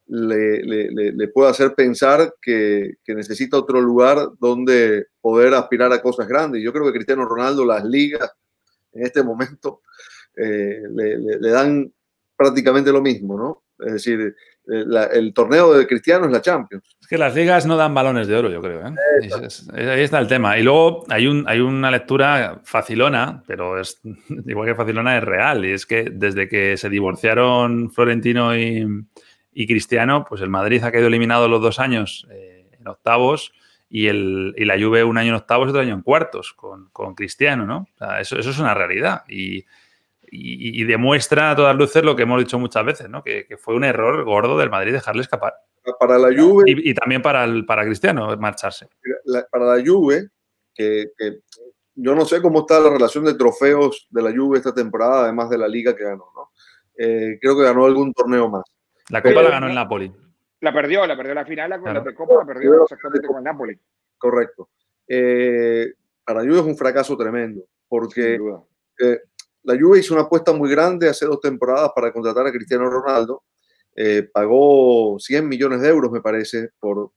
le, 0.06 0.62
le, 0.62 1.28
puede 1.28 1.50
hacer 1.50 1.74
pensar 1.74 2.34
que, 2.40 2.94
que, 3.04 3.14
necesita 3.14 3.58
otro 3.58 3.80
lugar 3.80 4.30
donde 4.38 5.06
poder 5.20 5.54
aspirar 5.54 5.92
a 5.92 6.02
cosas 6.02 6.26
grandes. 6.26 6.62
Yo 6.62 6.72
creo 6.72 6.86
que 6.86 6.92
Cristiano 6.92 7.24
Ronaldo, 7.24 7.64
las 7.64 7.84
ligas 7.84 8.32
en 8.92 9.04
este 9.04 9.22
momento, 9.22 9.82
eh, 10.36 10.82
le, 10.90 11.50
dan 11.50 11.92
prácticamente 12.36 12.92
lo 12.92 13.00
mismo, 13.00 13.36
¿no? 13.36 13.62
Es 13.78 13.92
decir, 13.94 14.34
eh, 14.68 14.84
el 15.12 15.32
torneo 15.32 15.74
de 15.74 15.86
Cristiano 15.86 16.26
es 16.26 16.32
la 16.32 16.40
Champions. 16.40 16.96
Es 17.00 17.06
que 17.06 17.18
las 17.18 17.34
ligas 17.34 17.66
no 17.66 17.76
dan 17.76 17.94
balones 17.94 18.26
de 18.26 18.36
oro, 18.36 18.50
yo 18.50 18.60
creo. 18.60 18.86
¿eh? 18.88 18.94
ahí 19.74 20.00
está 20.00 20.18
el 20.18 20.26
tema. 20.26 20.58
Y 20.58 20.62
luego 20.62 21.04
hay, 21.08 21.26
un, 21.26 21.44
hay 21.46 21.60
una 21.60 21.90
lectura 21.90 22.60
facilona, 22.64 23.42
pero 23.46 23.80
es 23.80 24.00
igual 24.46 24.66
que 24.66 24.74
facilona 24.74 25.18
es 25.18 25.24
real. 25.24 25.64
Y 25.64 25.72
es 25.72 25.86
que 25.86 26.10
desde 26.10 26.48
que 26.48 26.76
se 26.76 26.88
divorciaron 26.88 27.90
Florentino 27.90 28.56
y, 28.56 29.06
Cristiano, 29.66 30.26
pues 30.28 30.42
el 30.42 30.50
Madrid 30.50 30.82
ha 30.84 30.90
quedado 30.90 31.08
eliminado 31.08 31.48
los 31.48 31.62
dos 31.62 31.78
años 31.78 32.26
eh, 32.30 32.68
en 32.78 32.88
octavos 32.88 33.52
y, 33.88 34.08
el, 34.08 34.54
y 34.58 34.64
la 34.64 34.78
Juve 34.78 35.02
un 35.04 35.16
año 35.16 35.30
en 35.30 35.36
octavos 35.36 35.66
y 35.66 35.70
otro 35.70 35.80
año 35.80 35.94
en 35.94 36.02
cuartos 36.02 36.52
con, 36.52 37.14
Cristiano, 37.14 37.64
¿no? 37.64 37.88
eso, 38.20 38.38
eso 38.38 38.50
es 38.50 38.58
una 38.58 38.74
realidad. 38.74 39.22
Y 39.28 39.64
y, 40.30 40.84
demuestra 40.84 41.50
a 41.50 41.56
todas 41.56 41.76
luces 41.76 42.02
lo 42.02 42.16
que 42.16 42.22
hemos 42.22 42.38
dicho 42.38 42.58
muchas 42.58 42.84
veces, 42.84 43.08
¿no? 43.08 43.22
Que, 43.22 43.46
fue 43.58 43.74
un 43.74 43.84
error 43.84 44.24
gordo 44.24 44.58
del 44.58 44.70
Madrid 44.70 44.92
dejarle 44.92 45.22
escapar. 45.22 45.54
Para 46.00 46.18
la 46.18 46.28
Juve... 46.36 46.64
Y, 46.66 46.94
también 46.94 47.22
para, 47.22 47.44
el, 47.44 47.64
para 47.64 47.84
Cristiano 47.84 48.36
marcharse. 48.36 48.88
para 49.50 49.76
la 49.76 49.82
Juve, 49.84 50.28
que, 50.74 51.06
yo 51.94 52.14
no 52.14 52.24
sé 52.24 52.42
cómo 52.42 52.60
está 52.60 52.80
la 52.80 52.90
relación 52.90 53.24
de 53.24 53.34
trofeos 53.34 54.06
de 54.10 54.22
la 54.22 54.34
Juve 54.36 54.58
esta 54.58 54.74
temporada, 54.74 55.24
además 55.24 55.48
de 55.48 55.58
la 55.58 55.68
liga 55.68 55.94
que 55.94 56.04
ganó, 56.04 56.30
¿no? 56.34 56.50
Eh, 56.98 57.38
creo 57.40 57.56
que 57.56 57.62
ganó 57.62 57.84
algún 57.84 58.12
torneo 58.12 58.48
más. 58.48 58.64
La 59.10 59.22
Copa 59.22 59.42
la 59.42 59.50
ganó 59.50 59.68
en 59.68 59.74
Napoli. 59.74 60.12
La 60.60 60.72
perdió, 60.72 61.06
la 61.06 61.16
perdió 61.16 61.34
la 61.34 61.44
final, 61.44 61.70
la, 61.70 61.76
la 61.78 62.14
Copa 62.14 62.34
la 62.36 62.46
perdió 62.46 62.82
exactamente 62.82 63.26
con 63.26 63.38
el 63.38 63.44
Napoli. 63.44 63.78
Correcto. 64.18 64.70
Eh, 65.06 65.92
para 66.24 66.42
la 66.42 66.48
Juve 66.48 66.60
es 66.60 66.66
un 66.66 66.76
fracaso 66.76 67.16
tremendo, 67.16 67.62
porque 67.88 68.38
la 69.66 69.76
Juve 69.78 69.98
hizo 69.98 70.14
una 70.14 70.22
apuesta 70.22 70.52
muy 70.52 70.70
grande 70.70 71.08
hace 71.08 71.26
dos 71.26 71.40
temporadas 71.40 71.90
para 71.94 72.12
contratar 72.12 72.46
a 72.46 72.52
Cristiano 72.52 72.88
Ronaldo. 72.88 73.42
Eh, 73.96 74.28
pagó 74.32 75.18
100 75.18 75.48
millones 75.48 75.80
de 75.80 75.88
euros, 75.88 76.12
me 76.12 76.20
parece, 76.20 76.70
por, 76.78 77.10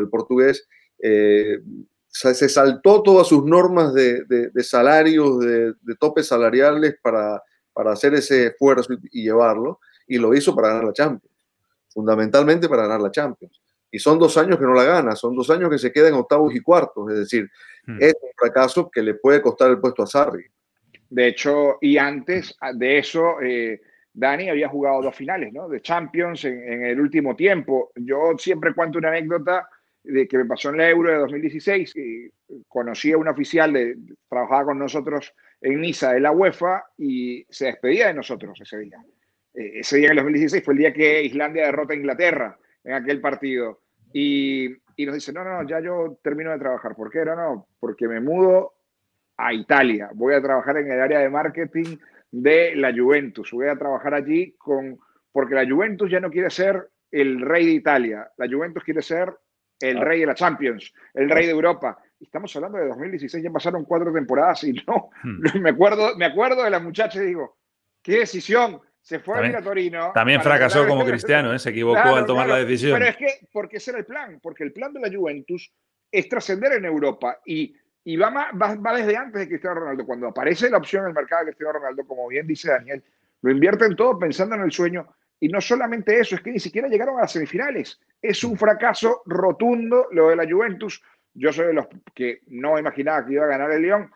el 0.00 0.08
portugués. 0.08 0.66
Eh, 0.98 1.60
se 2.08 2.48
saltó 2.48 3.02
todas 3.02 3.28
sus 3.28 3.44
normas 3.44 3.94
de, 3.94 4.50
salarios, 4.64 5.38
de, 5.38 5.74
topes 5.98 6.26
salariales 6.26 6.96
para, 7.00 7.40
para 7.72 7.92
hacer 7.92 8.14
ese 8.14 8.48
esfuerzo 8.48 8.94
y, 9.12 9.22
llevarlo, 9.22 9.78
y 10.06 10.18
lo 10.18 10.34
hizo 10.34 10.54
para 10.54 10.68
ganar 10.68 10.84
la 10.84 10.92
Champions, 10.92 11.34
fundamentalmente 11.88 12.68
para 12.68 12.82
ganar 12.82 13.00
la 13.00 13.10
Champions. 13.12 13.62
Y 13.90 13.98
son 14.00 14.18
dos 14.18 14.36
años 14.36 14.58
que 14.58 14.64
no 14.64 14.74
la 14.74 14.84
gana, 14.84 15.14
son 15.14 15.36
dos 15.36 15.48
años 15.50 15.70
que 15.70 15.78
se 15.78 15.92
queda 15.92 16.08
en 16.08 16.14
octavos 16.14 16.52
y 16.54 16.60
cuartos, 16.60 17.10
es 17.12 17.18
decir, 17.18 17.48
hmm. 17.86 17.98
es 18.00 18.14
un 18.20 18.30
fracaso 18.36 18.90
que 18.90 19.02
le 19.02 19.14
puede 19.14 19.40
costar 19.40 19.70
el 19.70 19.78
puesto 19.78 20.02
a 20.02 20.06
Sarri. 20.06 20.44
De 21.12 21.28
hecho, 21.28 21.76
y 21.82 21.98
antes 21.98 22.56
de 22.72 22.96
eso, 22.96 23.38
eh, 23.42 23.82
Dani 24.14 24.48
había 24.48 24.70
jugado 24.70 25.02
dos 25.02 25.14
finales, 25.14 25.52
¿no? 25.52 25.68
De 25.68 25.82
Champions 25.82 26.46
en, 26.46 26.86
el 26.86 26.98
último 26.98 27.36
tiempo. 27.36 27.92
Yo 27.96 28.32
siempre 28.38 28.72
cuento 28.72 28.96
una 28.96 29.10
anécdota 29.10 29.68
de 30.02 30.26
que 30.26 30.38
me 30.38 30.46
pasó 30.46 30.70
en 30.70 30.78
la 30.78 30.88
Euro 30.88 31.10
de 31.10 31.18
2016. 31.18 31.96
Y 31.96 32.30
conocí 32.66 33.12
a 33.12 33.18
un 33.18 33.28
oficial 33.28 33.74
de 33.74 33.98
trabajaba 34.26 34.64
con 34.64 34.78
nosotros 34.78 35.34
en 35.60 35.82
Niza 35.82 36.14
de 36.14 36.20
la 36.20 36.32
UEFA 36.32 36.82
y 36.96 37.44
se 37.50 37.66
despedía 37.66 38.06
de 38.06 38.14
nosotros 38.14 38.58
ese 38.58 38.78
día. 38.78 38.96
Eh, 39.52 39.80
ese 39.80 39.98
día 39.98 40.06
en 40.06 40.12
el 40.12 40.16
2016 40.16 40.64
fue 40.64 40.72
el 40.72 40.78
día 40.78 40.94
que 40.94 41.24
Islandia 41.24 41.66
derrota 41.66 41.92
a 41.92 41.96
Inglaterra 41.96 42.58
en 42.84 42.94
aquel 42.94 43.20
partido. 43.20 43.80
Y, 44.14 44.78
y 44.96 45.04
nos 45.04 45.14
dice, 45.14 45.30
no, 45.34 45.44
no, 45.44 45.68
ya 45.68 45.78
yo 45.80 46.18
termino 46.22 46.52
de 46.52 46.58
trabajar. 46.58 46.96
¿Por 46.96 47.10
qué? 47.10 47.22
No, 47.22 47.36
no, 47.36 47.66
porque 47.78 48.08
me 48.08 48.18
mudo 48.18 48.72
a 49.36 49.52
Italia. 49.52 50.10
Voy 50.14 50.34
a 50.34 50.42
trabajar 50.42 50.76
en 50.78 50.90
el 50.90 51.00
área 51.00 51.20
de 51.20 51.28
marketing 51.28 51.96
de 52.30 52.74
la 52.76 52.92
Juventus. 52.92 53.50
Voy 53.52 53.68
a 53.68 53.76
trabajar 53.76 54.14
allí 54.14 54.54
con, 54.58 54.98
porque 55.32 55.54
la 55.54 55.68
Juventus 55.68 56.10
ya 56.10 56.20
no 56.20 56.30
quiere 56.30 56.50
ser 56.50 56.88
el 57.10 57.40
rey 57.40 57.66
de 57.66 57.72
Italia. 57.72 58.30
La 58.36 58.48
Juventus 58.48 58.82
quiere 58.82 59.02
ser 59.02 59.32
el 59.80 60.00
rey 60.00 60.20
de 60.20 60.26
la 60.26 60.34
Champions, 60.34 60.92
el 61.14 61.28
rey 61.28 61.46
de 61.46 61.52
Europa. 61.52 61.98
Estamos 62.20 62.54
hablando 62.56 62.78
de 62.78 62.86
2016, 62.88 63.42
ya 63.42 63.50
pasaron 63.50 63.84
cuatro 63.84 64.12
temporadas 64.12 64.62
y 64.64 64.72
no, 64.72 65.10
hmm. 65.22 65.42
me 65.60 65.70
acuerdo, 65.70 66.16
me 66.16 66.24
acuerdo 66.24 66.62
de 66.62 66.70
la 66.70 66.80
muchacha 66.80 67.22
y 67.22 67.26
digo, 67.26 67.58
qué 68.02 68.20
decisión. 68.20 68.80
Se 69.00 69.18
fue 69.18 69.34
también, 69.34 69.56
a 69.56 69.62
Torino. 69.62 70.12
También 70.14 70.40
fracasó 70.40 70.86
como 70.86 71.04
cristiano, 71.06 71.52
¿eh? 71.52 71.58
se 71.58 71.70
equivocó 71.70 72.14
al 72.14 72.24
tomar 72.24 72.46
la 72.46 72.58
decisión. 72.58 72.96
Pero 72.96 73.10
es 73.10 73.16
que, 73.16 73.48
porque 73.52 73.78
ese 73.78 73.90
era 73.90 73.98
el 73.98 74.06
plan, 74.06 74.38
porque 74.40 74.62
el 74.62 74.72
plan 74.72 74.92
de 74.92 75.00
la 75.00 75.10
Juventus 75.12 75.72
es 76.12 76.28
trascender 76.28 76.74
en 76.74 76.84
Europa 76.84 77.40
y 77.44 77.74
y 78.04 78.16
va, 78.16 78.50
va, 78.52 78.96
desde 78.96 79.16
antes 79.16 79.40
de 79.40 79.48
Cristiano 79.48 79.80
Ronaldo. 79.80 80.04
Cuando 80.04 80.28
aparece 80.28 80.68
la 80.68 80.78
opción 80.78 81.04
en 81.04 81.10
el 81.10 81.14
mercado 81.14 81.40
de 81.40 81.52
Cristiano 81.52 81.74
Ronaldo, 81.74 82.04
como 82.06 82.28
bien 82.28 82.46
dice 82.46 82.70
Daniel, 82.70 83.02
Lo 83.42 83.50
invierten 83.50 83.96
todo 83.96 84.18
pensando 84.18 84.54
en 84.56 84.62
el 84.62 84.72
sueño. 84.72 85.06
Y 85.40 85.48
no 85.48 85.60
solamente 85.60 86.18
eso, 86.18 86.36
es 86.36 86.40
que 86.40 86.52
ni 86.52 86.60
siquiera 86.60 86.88
llegaron 86.88 87.18
a 87.18 87.22
las 87.22 87.32
semifinales. 87.32 88.00
Es 88.20 88.44
un 88.44 88.56
fracaso 88.56 89.22
rotundo 89.26 90.06
lo 90.12 90.28
de 90.28 90.36
la 90.36 90.48
Juventus. 90.48 91.02
Yo 91.34 91.52
soy 91.52 91.66
de 91.66 91.74
los 91.74 91.86
que 92.14 92.42
no 92.48 92.78
imaginaba 92.78 93.26
que 93.26 93.32
iba 93.32 93.44
a 93.44 93.48
ganar 93.48 93.72
el 93.72 93.82
León, 93.82 94.10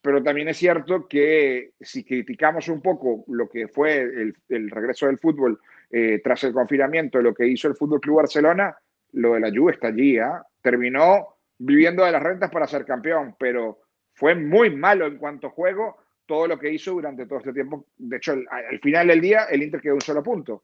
pero 0.00 0.22
también 0.22 0.48
es 0.48 0.56
cierto 0.56 1.06
que 1.06 1.74
si 1.80 2.02
criticamos 2.02 2.68
un 2.68 2.82
poco 2.82 3.24
lo 3.28 3.48
que 3.48 3.68
fue 3.68 4.00
el, 4.00 4.70
regreso 4.70 5.06
del 5.06 5.18
fútbol 5.18 5.60
eh, 5.90 6.20
tras 6.24 6.42
el 6.42 6.52
confinamiento, 6.52 7.22
lo 7.22 7.32
que 7.32 7.46
hizo 7.46 7.68
el 7.68 7.76
Fútbol 7.76 8.00
Club 8.00 8.16
Barcelona, 8.16 8.76
lo 9.12 9.34
de 9.34 9.40
la 9.40 9.50
Juve 9.50 9.72
está 9.72 9.88
allí. 9.88 10.18
¿ah? 10.18 10.44
Terminó 10.60 11.31
viviendo 11.64 12.04
de 12.04 12.12
las 12.12 12.22
rentas 12.22 12.50
para 12.50 12.66
ser 12.66 12.84
campeón, 12.84 13.36
pero 13.38 13.80
fue 14.14 14.34
muy 14.34 14.70
malo 14.70 15.06
en 15.06 15.16
cuanto 15.16 15.46
a 15.46 15.50
juego 15.50 15.96
todo 16.26 16.46
lo 16.46 16.58
que 16.58 16.72
hizo 16.72 16.92
durante 16.92 17.26
todo 17.26 17.38
este 17.38 17.52
tiempo. 17.52 17.86
De 17.96 18.16
hecho, 18.16 18.32
al, 18.32 18.78
final 18.80 19.08
del 19.08 19.20
día, 19.20 19.44
el 19.50 19.62
Inter 19.62 19.80
quedó 19.80 19.94
un 19.94 20.00
solo 20.00 20.22
punto. 20.22 20.62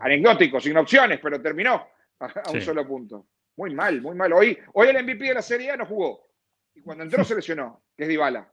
Anecdótico, 0.00 0.60
sin 0.60 0.76
opciones, 0.76 1.20
pero 1.22 1.40
terminó 1.40 1.86
a, 2.20 2.50
un 2.52 2.60
solo 2.60 2.86
punto. 2.86 3.26
Muy 3.56 3.74
mal, 3.74 4.00
muy 4.00 4.14
mal. 4.14 4.32
Hoy, 4.32 4.56
hoy 4.74 4.88
el 4.88 5.02
MVP 5.02 5.26
de 5.26 5.34
la 5.34 5.42
Serie 5.42 5.72
A 5.72 5.76
no 5.76 5.86
jugó. 5.86 6.26
Y 6.74 6.80
cuando 6.80 7.04
entró 7.04 7.24
se 7.24 7.34
lesionó, 7.34 7.82
que 7.96 8.04
es 8.04 8.08
Dybala. 8.08 8.50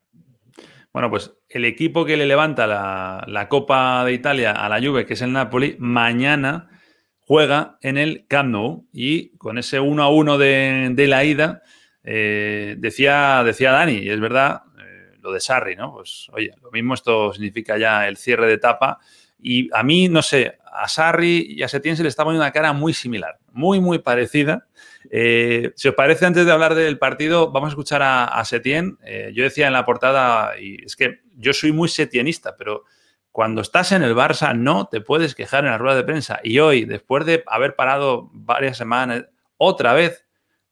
Bueno, 0.91 1.09
pues 1.09 1.31
el 1.49 1.65
equipo 1.65 2.05
que 2.05 2.17
le 2.17 2.25
levanta 2.25 2.65
la, 2.65 3.47
Copa 3.49 4.03
de 4.03 4.13
Italia 4.13 4.51
a 4.51 4.67
la 4.67 4.81
Juve, 4.81 5.05
que 5.05 5.13
es 5.13 5.21
el 5.21 5.31
Napoli, 5.31 5.75
mañana 5.79 6.69
juega 7.27 7.77
en 7.81 7.97
el 7.97 8.25
Camp 8.27 8.49
Nou 8.49 8.87
y 8.93 9.37
con 9.37 9.57
ese 9.57 9.79
1 9.81 10.01
a 10.01 10.09
1 10.09 10.37
de, 10.37 11.05
la 11.07 11.23
ida, 11.25 11.61
eh, 12.03 12.75
decía, 12.79 13.43
decía 13.43 13.71
Dani, 13.71 13.97
y 13.97 14.09
es 14.09 14.19
verdad, 14.19 14.63
de 15.31 15.39
Sarri, 15.39 15.75
¿no? 15.75 15.93
Pues 15.93 16.27
oye, 16.31 16.53
lo 16.61 16.71
mismo 16.71 16.93
esto 16.93 17.33
significa 17.33 17.77
ya 17.77 18.07
el 18.07 18.17
cierre 18.17 18.47
de 18.47 18.53
etapa. 18.53 18.99
Y 19.39 19.69
a 19.73 19.83
mí, 19.83 20.09
no 20.09 20.21
sé, 20.21 20.57
a 20.65 20.87
Sarri 20.87 21.45
y 21.49 21.63
a 21.63 21.67
Setién 21.67 21.95
se 21.95 22.03
le 22.03 22.09
está 22.09 22.23
poniendo 22.23 22.43
una 22.43 22.51
cara 22.51 22.73
muy 22.73 22.93
similar, 22.93 23.37
muy, 23.51 23.79
muy 23.79 23.99
parecida. 23.99 24.67
Eh, 25.11 25.71
si 25.75 25.87
os 25.87 25.95
parece, 25.95 26.25
antes 26.25 26.45
de 26.45 26.51
hablar 26.51 26.75
del 26.75 26.97
partido, 26.97 27.51
vamos 27.51 27.67
a 27.67 27.71
escuchar 27.71 28.01
a, 28.01 28.25
a 28.25 28.45
Setién. 28.45 28.97
Eh, 29.03 29.31
yo 29.35 29.43
decía 29.43 29.67
en 29.67 29.73
la 29.73 29.85
portada, 29.85 30.59
y 30.59 30.83
es 30.83 30.95
que 30.95 31.19
yo 31.35 31.53
soy 31.53 31.71
muy 31.71 31.89
setienista, 31.89 32.55
pero 32.57 32.83
cuando 33.37 33.61
estás 33.61 33.91
en 33.91 34.01
el 34.01 34.15
Barça 34.15 34.57
no 34.57 34.87
te 34.87 34.99
puedes 34.99 35.35
quejar 35.35 35.63
en 35.63 35.69
la 35.69 35.77
rueda 35.77 35.95
de 35.95 36.03
prensa. 36.03 36.39
Y 36.43 36.57
hoy, 36.57 36.85
después 36.85 37.23
de 37.23 37.43
haber 37.45 37.75
parado 37.75 38.31
varias 38.33 38.77
semanas, 38.77 39.25
otra 39.57 39.93
vez 39.93 40.25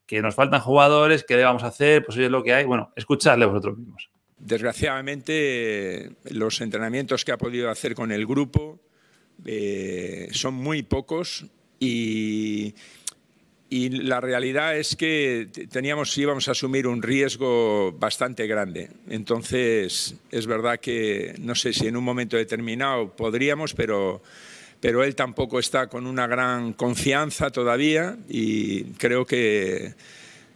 que 0.07 0.19
nos 0.19 0.33
faltan 0.33 0.61
jugadores, 0.61 1.23
¿qué 1.23 1.37
debamos 1.37 1.61
hacer? 1.61 2.03
Pues 2.03 2.17
hoy 2.17 2.23
es 2.23 2.31
lo 2.31 2.41
que 2.41 2.55
hay. 2.55 2.65
Bueno, 2.65 2.91
escuchadle 2.95 3.45
vosotros 3.45 3.77
mismos. 3.77 4.09
Desgraciadamente, 4.39 6.15
los 6.31 6.59
entrenamientos 6.59 7.23
que 7.23 7.33
ha 7.33 7.37
podido 7.37 7.69
hacer 7.69 7.93
con 7.93 8.11
el 8.11 8.25
grupo 8.25 8.79
eh, 9.45 10.29
son 10.31 10.55
muy 10.55 10.81
pocos 10.81 11.45
y, 11.79 12.73
y, 13.69 13.89
la 13.89 14.21
realidad 14.21 14.77
es 14.77 14.95
que 14.95 15.47
teníamos, 15.71 16.17
íbamos 16.17 16.47
a 16.47 16.51
asumir 16.51 16.87
un 16.87 17.01
riesgo 17.01 17.91
bastante 17.93 18.47
grande. 18.47 18.89
Entonces, 19.09 20.15
es 20.31 20.47
verdad 20.47 20.79
que 20.79 21.35
no 21.39 21.55
sé 21.55 21.73
si 21.73 21.87
en 21.87 21.97
un 21.97 22.03
momento 22.03 22.37
determinado 22.37 23.09
podríamos, 23.15 23.73
pero, 23.73 24.21
pero 24.79 25.03
él 25.03 25.15
tampoco 25.15 25.59
está 25.59 25.87
con 25.87 26.05
una 26.07 26.27
gran 26.27 26.73
confianza 26.73 27.49
todavía 27.49 28.17
y 28.29 28.83
creo 28.95 29.25
que 29.25 29.93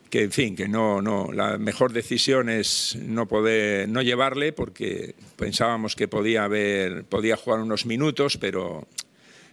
que 0.10 0.24
en 0.24 0.32
fin, 0.32 0.56
que 0.56 0.68
no, 0.68 1.02
no, 1.02 1.32
la 1.32 1.58
mejor 1.58 1.94
decisión 1.94 2.50
es 2.50 2.98
no 3.00 3.28
poder, 3.28 3.88
no 3.88 4.02
llevarle 4.02 4.52
porque 4.54 5.16
pensábamos 5.36 5.96
que 5.96 6.08
podía 6.08 6.44
haber, 6.44 7.04
podía 7.04 7.38
jugar 7.38 7.60
unos 7.60 7.86
minutos, 7.86 8.38
pero 8.38 8.88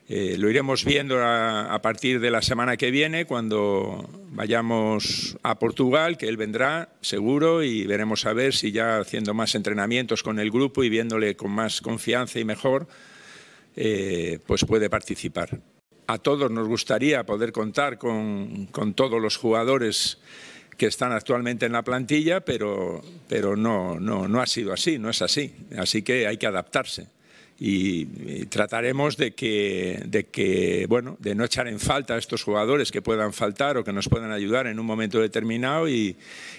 eh, 0.08 0.36
lo 0.38 0.48
iremos 0.48 0.84
viendo 0.84 1.18
a, 1.20 1.80
partir 1.82 2.20
de 2.20 2.30
la 2.30 2.40
semana 2.40 2.76
que 2.76 2.92
viene 2.92 3.24
cuando 3.24 4.08
vayamos 4.30 5.36
a 5.42 5.58
Portugal, 5.58 6.16
que 6.16 6.28
él 6.28 6.36
vendrá 6.36 6.90
seguro 7.00 7.64
y 7.64 7.86
veremos 7.86 8.24
a 8.24 8.32
ver 8.32 8.54
si 8.54 8.70
ya 8.70 8.98
haciendo 8.98 9.34
más 9.34 9.56
entrenamientos 9.56 10.22
con 10.22 10.38
el 10.38 10.52
grupo 10.52 10.84
y 10.84 10.90
viéndole 10.90 11.34
con 11.34 11.50
más 11.50 11.80
confianza 11.80 12.38
y 12.38 12.44
mejor, 12.44 12.86
eh, 13.74 14.38
pues 14.46 14.64
puede 14.64 14.88
participar. 14.88 15.60
A 16.06 16.18
todos 16.18 16.52
nos 16.52 16.68
gustaría 16.68 17.26
poder 17.26 17.50
contar 17.50 17.98
con, 17.98 18.68
todos 18.94 19.20
los 19.20 19.36
jugadores 19.36 20.18
que 20.76 20.86
están 20.86 21.10
actualmente 21.10 21.66
en 21.66 21.72
la 21.72 21.82
plantilla, 21.82 22.44
pero, 22.44 23.02
pero 23.28 23.56
no, 23.56 23.98
no, 23.98 24.28
no 24.28 24.40
ha 24.40 24.46
sido 24.46 24.72
así, 24.72 25.00
no 25.00 25.10
es 25.10 25.20
así. 25.20 25.52
Así 25.76 26.02
que 26.02 26.28
hay 26.28 26.36
que 26.36 26.46
adaptarse. 26.46 27.15
Y, 27.58 28.46
trataremos 28.46 29.16
de 29.16 29.32
que, 29.32 30.02
de 30.06 30.26
que, 30.26 30.86
bueno, 30.88 31.16
de 31.20 31.34
no 31.34 31.44
echar 31.44 31.68
en 31.68 31.80
falta 31.80 32.14
a 32.14 32.18
estos 32.18 32.42
jugadores 32.42 32.92
que 32.92 33.02
puedan 33.02 33.32
faltar 33.32 33.76
o 33.76 33.84
que 33.84 33.92
nos 33.92 34.08
puedan 34.08 34.30
ayudar 34.30 34.66
en 34.66 34.78
un 34.78 34.86
momento 34.86 35.20
determinado 35.20 35.88
y, 35.88 36.16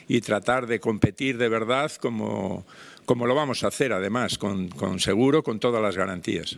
y 0.08 0.22
tratar 0.22 0.66
de 0.66 0.80
competir 0.80 1.38
de 1.38 1.50
verdad 1.50 1.92
como, 2.02 2.66
como 3.06 3.28
lo 3.28 3.36
vamos 3.36 3.64
a 3.64 3.68
hacer, 3.68 3.94
además, 3.94 4.38
con, 4.38 4.70
con 4.70 5.00
seguro, 5.00 5.44
con 5.44 5.60
todas 5.60 5.82
las 5.82 5.96
garantías. 5.96 6.58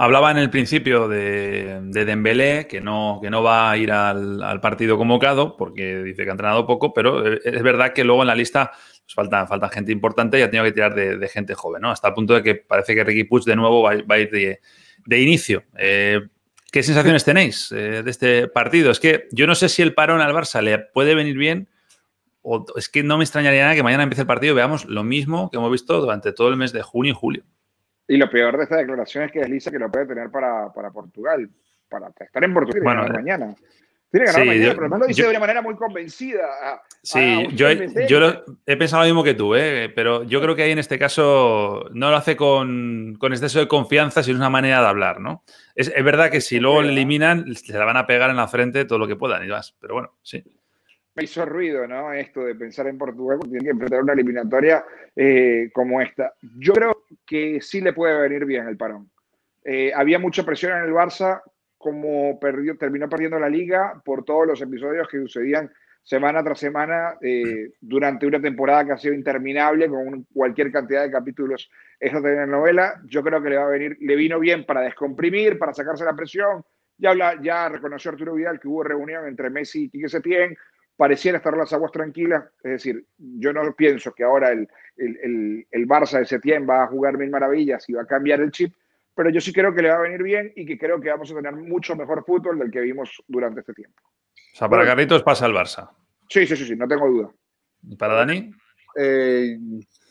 Hablaba 0.00 0.30
en 0.30 0.38
el 0.38 0.48
principio 0.48 1.08
de, 1.08 1.80
de 1.82 2.04
Dembélé, 2.04 2.68
que 2.68 2.80
no, 2.80 3.18
que 3.20 3.30
no 3.30 3.42
va 3.42 3.68
a 3.68 3.76
ir 3.76 3.90
al, 3.90 4.60
partido 4.60 4.96
convocado, 4.96 5.56
porque 5.56 6.02
dice 6.04 6.22
que 6.22 6.30
ha 6.30 6.34
entrenado 6.34 6.68
poco, 6.68 6.94
pero 6.94 7.26
es 7.26 7.62
verdad 7.64 7.92
que 7.92 8.04
luego 8.04 8.22
en 8.22 8.28
la 8.28 8.36
lista 8.36 8.70
pues, 9.08 9.14
falta, 9.14 9.46
falta 9.46 9.70
gente 9.70 9.90
importante 9.90 10.38
y 10.38 10.42
ha 10.42 10.50
tenido 10.50 10.64
que 10.64 10.72
tirar 10.72 10.94
de, 10.94 11.28
gente 11.28 11.54
joven, 11.54 11.80
¿no? 11.80 11.90
Hasta 11.90 12.08
el 12.08 12.14
punto 12.14 12.34
de 12.34 12.42
que 12.42 12.56
parece 12.56 12.94
que 12.94 13.04
Ricky 13.04 13.24
Puig 13.24 13.44
de 13.44 13.56
nuevo 13.56 13.82
va, 13.82 13.92
a 13.92 14.18
ir 14.18 14.30
de, 14.30 15.18
inicio. 15.18 15.62
Eh, 15.78 16.20
¿Qué 16.70 16.82
sensaciones 16.82 17.24
tenéis 17.24 17.72
eh, 17.72 18.02
de 18.02 18.10
este 18.10 18.48
partido? 18.48 18.90
Es 18.90 19.00
que 19.00 19.26
yo 19.32 19.46
no 19.46 19.54
sé 19.54 19.70
si 19.70 19.80
el 19.80 19.94
parón 19.94 20.20
al 20.20 20.34
Barça 20.34 20.60
le 20.60 20.78
puede 20.78 21.14
venir 21.14 21.38
bien 21.38 21.68
o 22.42 22.66
es 22.76 22.90
que 22.90 23.02
no 23.02 23.16
me 23.16 23.24
extrañaría 23.24 23.62
nada 23.62 23.74
que 23.74 23.82
mañana 23.82 24.02
empiece 24.02 24.22
el 24.22 24.26
partido 24.26 24.52
y 24.52 24.56
veamos 24.56 24.84
lo 24.84 25.04
mismo 25.04 25.50
que 25.50 25.56
hemos 25.56 25.72
visto 25.72 25.98
durante 25.98 26.34
todo 26.34 26.50
el 26.50 26.56
mes 26.56 26.72
de 26.72 26.82
junio 26.82 27.12
y 27.12 27.14
julio. 27.14 27.44
Y 28.06 28.18
lo 28.18 28.28
peor 28.28 28.58
de 28.58 28.64
esta 28.64 28.76
declaración 28.76 29.24
es 29.24 29.32
que 29.32 29.40
desliza 29.40 29.70
que 29.70 29.78
lo 29.78 29.90
puede 29.90 30.06
tener 30.06 30.30
para, 30.30 30.70
para 30.72 30.90
Portugal, 30.90 31.48
para 31.88 32.08
estar 32.08 32.44
en 32.44 32.52
Portugal 32.52 32.82
bueno, 32.82 33.06
eh, 33.06 33.10
mañana. 33.10 33.54
Tiene 34.10 34.26
que 34.26 34.32
ganar 34.32 34.46
mañana, 34.46 34.68
pero 34.70 34.80
además 34.80 35.00
lo 35.00 35.06
dice 35.06 35.22
de 35.22 35.30
una 35.30 35.40
manera 35.40 35.62
muy 35.62 35.76
convencida. 35.76 36.48
sí, 37.02 37.46
yo, 37.54 37.68
yo 38.08 38.44
he 38.66 38.76
pensado 38.76 39.02
lo 39.02 39.08
mismo 39.08 39.22
que 39.22 39.34
tú, 39.34 39.54
¿eh? 39.54 39.92
pero 39.94 40.24
yo 40.24 40.40
creo 40.40 40.56
que 40.56 40.62
ahí 40.62 40.70
en 40.70 40.78
este 40.78 40.98
caso 40.98 41.84
no 41.92 42.10
lo 42.10 42.16
hace 42.16 42.36
con, 42.36 43.16
con 43.18 43.32
exceso 43.32 43.58
de 43.58 43.68
confianza, 43.68 44.22
sino 44.22 44.38
una 44.38 44.50
manera 44.50 44.80
de 44.80 44.86
hablar, 44.86 45.20
¿no? 45.20 45.44
Es, 45.74 45.92
es 45.94 46.04
verdad 46.04 46.30
que 46.30 46.40
si 46.40 46.58
luego 46.58 46.82
le 46.82 46.92
eliminan, 46.92 47.54
se 47.54 47.76
la 47.76 47.84
van 47.84 47.98
a 47.98 48.06
pegar 48.06 48.30
en 48.30 48.36
la 48.36 48.48
frente 48.48 48.86
todo 48.86 48.98
lo 48.98 49.06
que 49.06 49.16
puedan 49.16 49.44
y 49.44 49.48
más, 49.48 49.76
pero 49.78 49.94
bueno, 49.94 50.14
sí 50.22 50.42
me 51.18 51.24
hizo 51.24 51.44
ruido, 51.44 51.84
¿no? 51.88 52.12
Esto 52.12 52.44
de 52.44 52.54
pensar 52.54 52.86
en 52.86 52.96
Portugal 52.96 53.40
tiene 53.40 53.64
que 53.64 53.70
enfrentar 53.70 54.02
una 54.02 54.12
eliminatoria 54.12 54.84
eh, 55.16 55.68
como 55.72 56.00
esta. 56.00 56.34
Yo 56.56 56.72
creo 56.72 57.06
que 57.26 57.60
sí 57.60 57.80
le 57.80 57.92
puede 57.92 58.20
venir 58.20 58.44
bien 58.44 58.68
el 58.68 58.76
parón. 58.76 59.10
Eh, 59.64 59.90
había 59.92 60.20
mucha 60.20 60.44
presión 60.44 60.78
en 60.78 60.84
el 60.84 60.92
Barça, 60.92 61.42
como 61.78 62.38
perdió, 62.40 62.76
terminó 62.76 63.08
perdiendo 63.08 63.38
la 63.38 63.48
liga 63.48 64.02
por 64.04 64.24
todos 64.24 64.46
los 64.46 64.60
episodios 64.60 65.08
que 65.08 65.18
sucedían 65.18 65.70
semana 66.02 66.42
tras 66.42 66.58
semana 66.58 67.16
eh, 67.20 67.72
durante 67.80 68.26
una 68.26 68.40
temporada 68.40 68.84
que 68.84 68.92
ha 68.92 68.98
sido 68.98 69.14
interminable 69.14 69.88
con 69.88 70.24
cualquier 70.32 70.72
cantidad 70.72 71.02
de 71.02 71.10
capítulos 71.10 71.70
esa 72.00 72.18
novela. 72.46 73.00
Yo 73.06 73.22
creo 73.22 73.42
que 73.42 73.50
le 73.50 73.56
va 73.56 73.64
a 73.64 73.68
venir, 73.68 73.96
le 74.00 74.16
vino 74.16 74.40
bien 74.40 74.64
para 74.64 74.80
descomprimir, 74.80 75.58
para 75.58 75.74
sacarse 75.74 76.04
la 76.04 76.16
presión. 76.16 76.64
Ya, 76.96 77.10
habla, 77.10 77.38
ya 77.42 77.68
reconoció 77.68 78.10
Arturo 78.10 78.34
Vidal 78.34 78.58
que 78.58 78.68
hubo 78.68 78.82
reunión 78.82 79.26
entre 79.26 79.50
Messi 79.50 79.84
y 79.84 79.90
Quique 79.90 80.08
Setién 80.08 80.56
pareciera 80.96 81.38
estar 81.38 81.56
las 81.56 81.72
aguas 81.72 81.92
tranquilas. 81.92 82.44
Es 82.64 82.72
decir, 82.72 83.04
yo 83.18 83.52
no 83.52 83.72
pienso 83.74 84.12
que 84.12 84.24
ahora 84.24 84.50
el, 84.50 84.68
el, 84.96 85.66
el, 85.70 85.86
Barça 85.86 86.18
de 86.18 86.26
Setién 86.26 86.68
va 86.68 86.82
a 86.82 86.86
jugar 86.88 87.16
mil 87.16 87.30
maravillas 87.30 87.88
y 87.88 87.92
va 87.92 88.02
a 88.02 88.06
cambiar 88.06 88.40
el 88.40 88.50
chip, 88.50 88.74
pero 89.18 89.30
yo 89.30 89.40
sí 89.40 89.52
creo 89.52 89.74
que 89.74 89.82
le 89.82 89.88
va 89.88 89.96
a 89.96 90.02
venir 90.02 90.22
bien 90.22 90.52
y 90.54 90.64
que 90.64 90.78
creo 90.78 91.00
que 91.00 91.10
vamos 91.10 91.28
a 91.28 91.34
tener 91.34 91.52
mucho 91.52 91.96
mejor 91.96 92.24
fútbol 92.24 92.56
del 92.56 92.70
que 92.70 92.80
vimos 92.80 93.20
durante 93.26 93.62
este 93.62 93.72
tiempo. 93.72 94.00
O 94.06 94.56
sea, 94.56 94.68
para 94.68 94.86
Carlitos 94.86 95.24
pasa 95.24 95.46
el 95.46 95.54
Barça. 95.54 95.90
Sí, 96.28 96.46
sí, 96.46 96.54
sí, 96.54 96.64
sí, 96.64 96.76
no 96.76 96.86
tengo 96.86 97.08
duda. 97.08 97.28
¿Y 97.82 97.96
para 97.96 98.14
Dani? 98.14 98.52
Eh, 98.94 99.58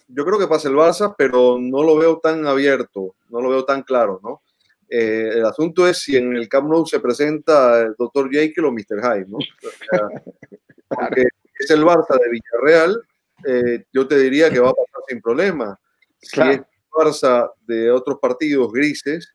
yo 0.10 0.26
creo 0.26 0.38
que 0.38 0.48
pasa 0.48 0.68
el 0.68 0.76
Barça, 0.76 1.16
pero 1.18 1.58
no 1.58 1.84
lo 1.84 1.96
veo 1.96 2.20
tan 2.20 2.46
abierto, 2.46 3.16
no 3.30 3.40
lo 3.40 3.50
veo 3.50 3.64
tan 3.64 3.84
claro, 3.84 4.20
¿no? 4.22 4.42
Eh, 4.90 5.30
el 5.36 5.46
asunto 5.46 5.88
es 5.88 6.00
si 6.00 6.18
en 6.18 6.36
el 6.36 6.50
Camp 6.50 6.68
Nou 6.68 6.86
se 6.86 7.00
presenta 7.00 7.84
el 7.84 7.96
Dr. 7.98 8.30
Jekyll 8.30 8.66
o 8.66 8.74
Mr. 8.74 9.00
Hyde, 9.00 9.28
¿no? 9.30 9.38
porque 10.90 11.28
es 11.58 11.72
el 11.72 11.86
Barça 11.86 12.20
de 12.20 12.30
Villarreal, 12.30 13.02
eh, 13.46 13.86
yo 13.94 14.06
te 14.06 14.20
diría 14.20 14.50
que 14.50 14.60
va 14.60 14.72
a 14.72 14.74
pasar 14.74 15.02
sin 15.08 15.22
problema. 15.22 15.80
Si 16.20 16.42
es 16.42 16.60
Barça 16.98 17.50
de 17.66 17.92
otros 17.92 18.18
partidos 18.22 18.72
grises, 18.72 19.34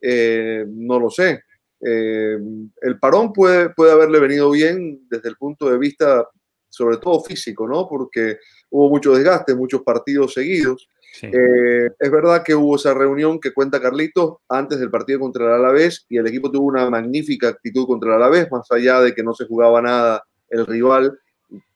eh, 0.00 0.64
no 0.68 0.98
lo 0.98 1.10
sé. 1.10 1.42
Eh, 1.80 2.38
el 2.80 2.98
parón 2.98 3.32
puede, 3.32 3.70
puede 3.70 3.92
haberle 3.92 4.18
venido 4.20 4.50
bien 4.50 5.06
desde 5.08 5.28
el 5.28 5.36
punto 5.36 5.70
de 5.70 5.78
vista, 5.78 6.26
sobre 6.68 6.96
todo 6.96 7.20
físico, 7.20 7.68
¿no? 7.68 7.86
Porque 7.88 8.38
hubo 8.70 8.90
mucho 8.90 9.14
desgaste, 9.14 9.54
muchos 9.54 9.82
partidos 9.82 10.34
seguidos. 10.34 10.88
Eh, 11.22 11.90
es 11.98 12.10
verdad 12.10 12.42
que 12.42 12.54
hubo 12.54 12.74
esa 12.74 12.92
reunión 12.92 13.38
que 13.38 13.52
cuenta 13.52 13.80
Carlitos 13.80 14.38
antes 14.48 14.80
del 14.80 14.90
partido 14.90 15.20
contra 15.20 15.46
el 15.46 15.52
Alavés 15.52 16.04
y 16.08 16.18
el 16.18 16.26
equipo 16.26 16.50
tuvo 16.50 16.66
una 16.66 16.90
magnífica 16.90 17.48
actitud 17.48 17.86
contra 17.86 18.10
el 18.10 18.16
Alavés, 18.16 18.50
más 18.50 18.66
allá 18.72 19.00
de 19.00 19.14
que 19.14 19.22
no 19.22 19.32
se 19.32 19.46
jugaba 19.46 19.80
nada 19.80 20.24
el 20.48 20.66
rival, 20.66 21.18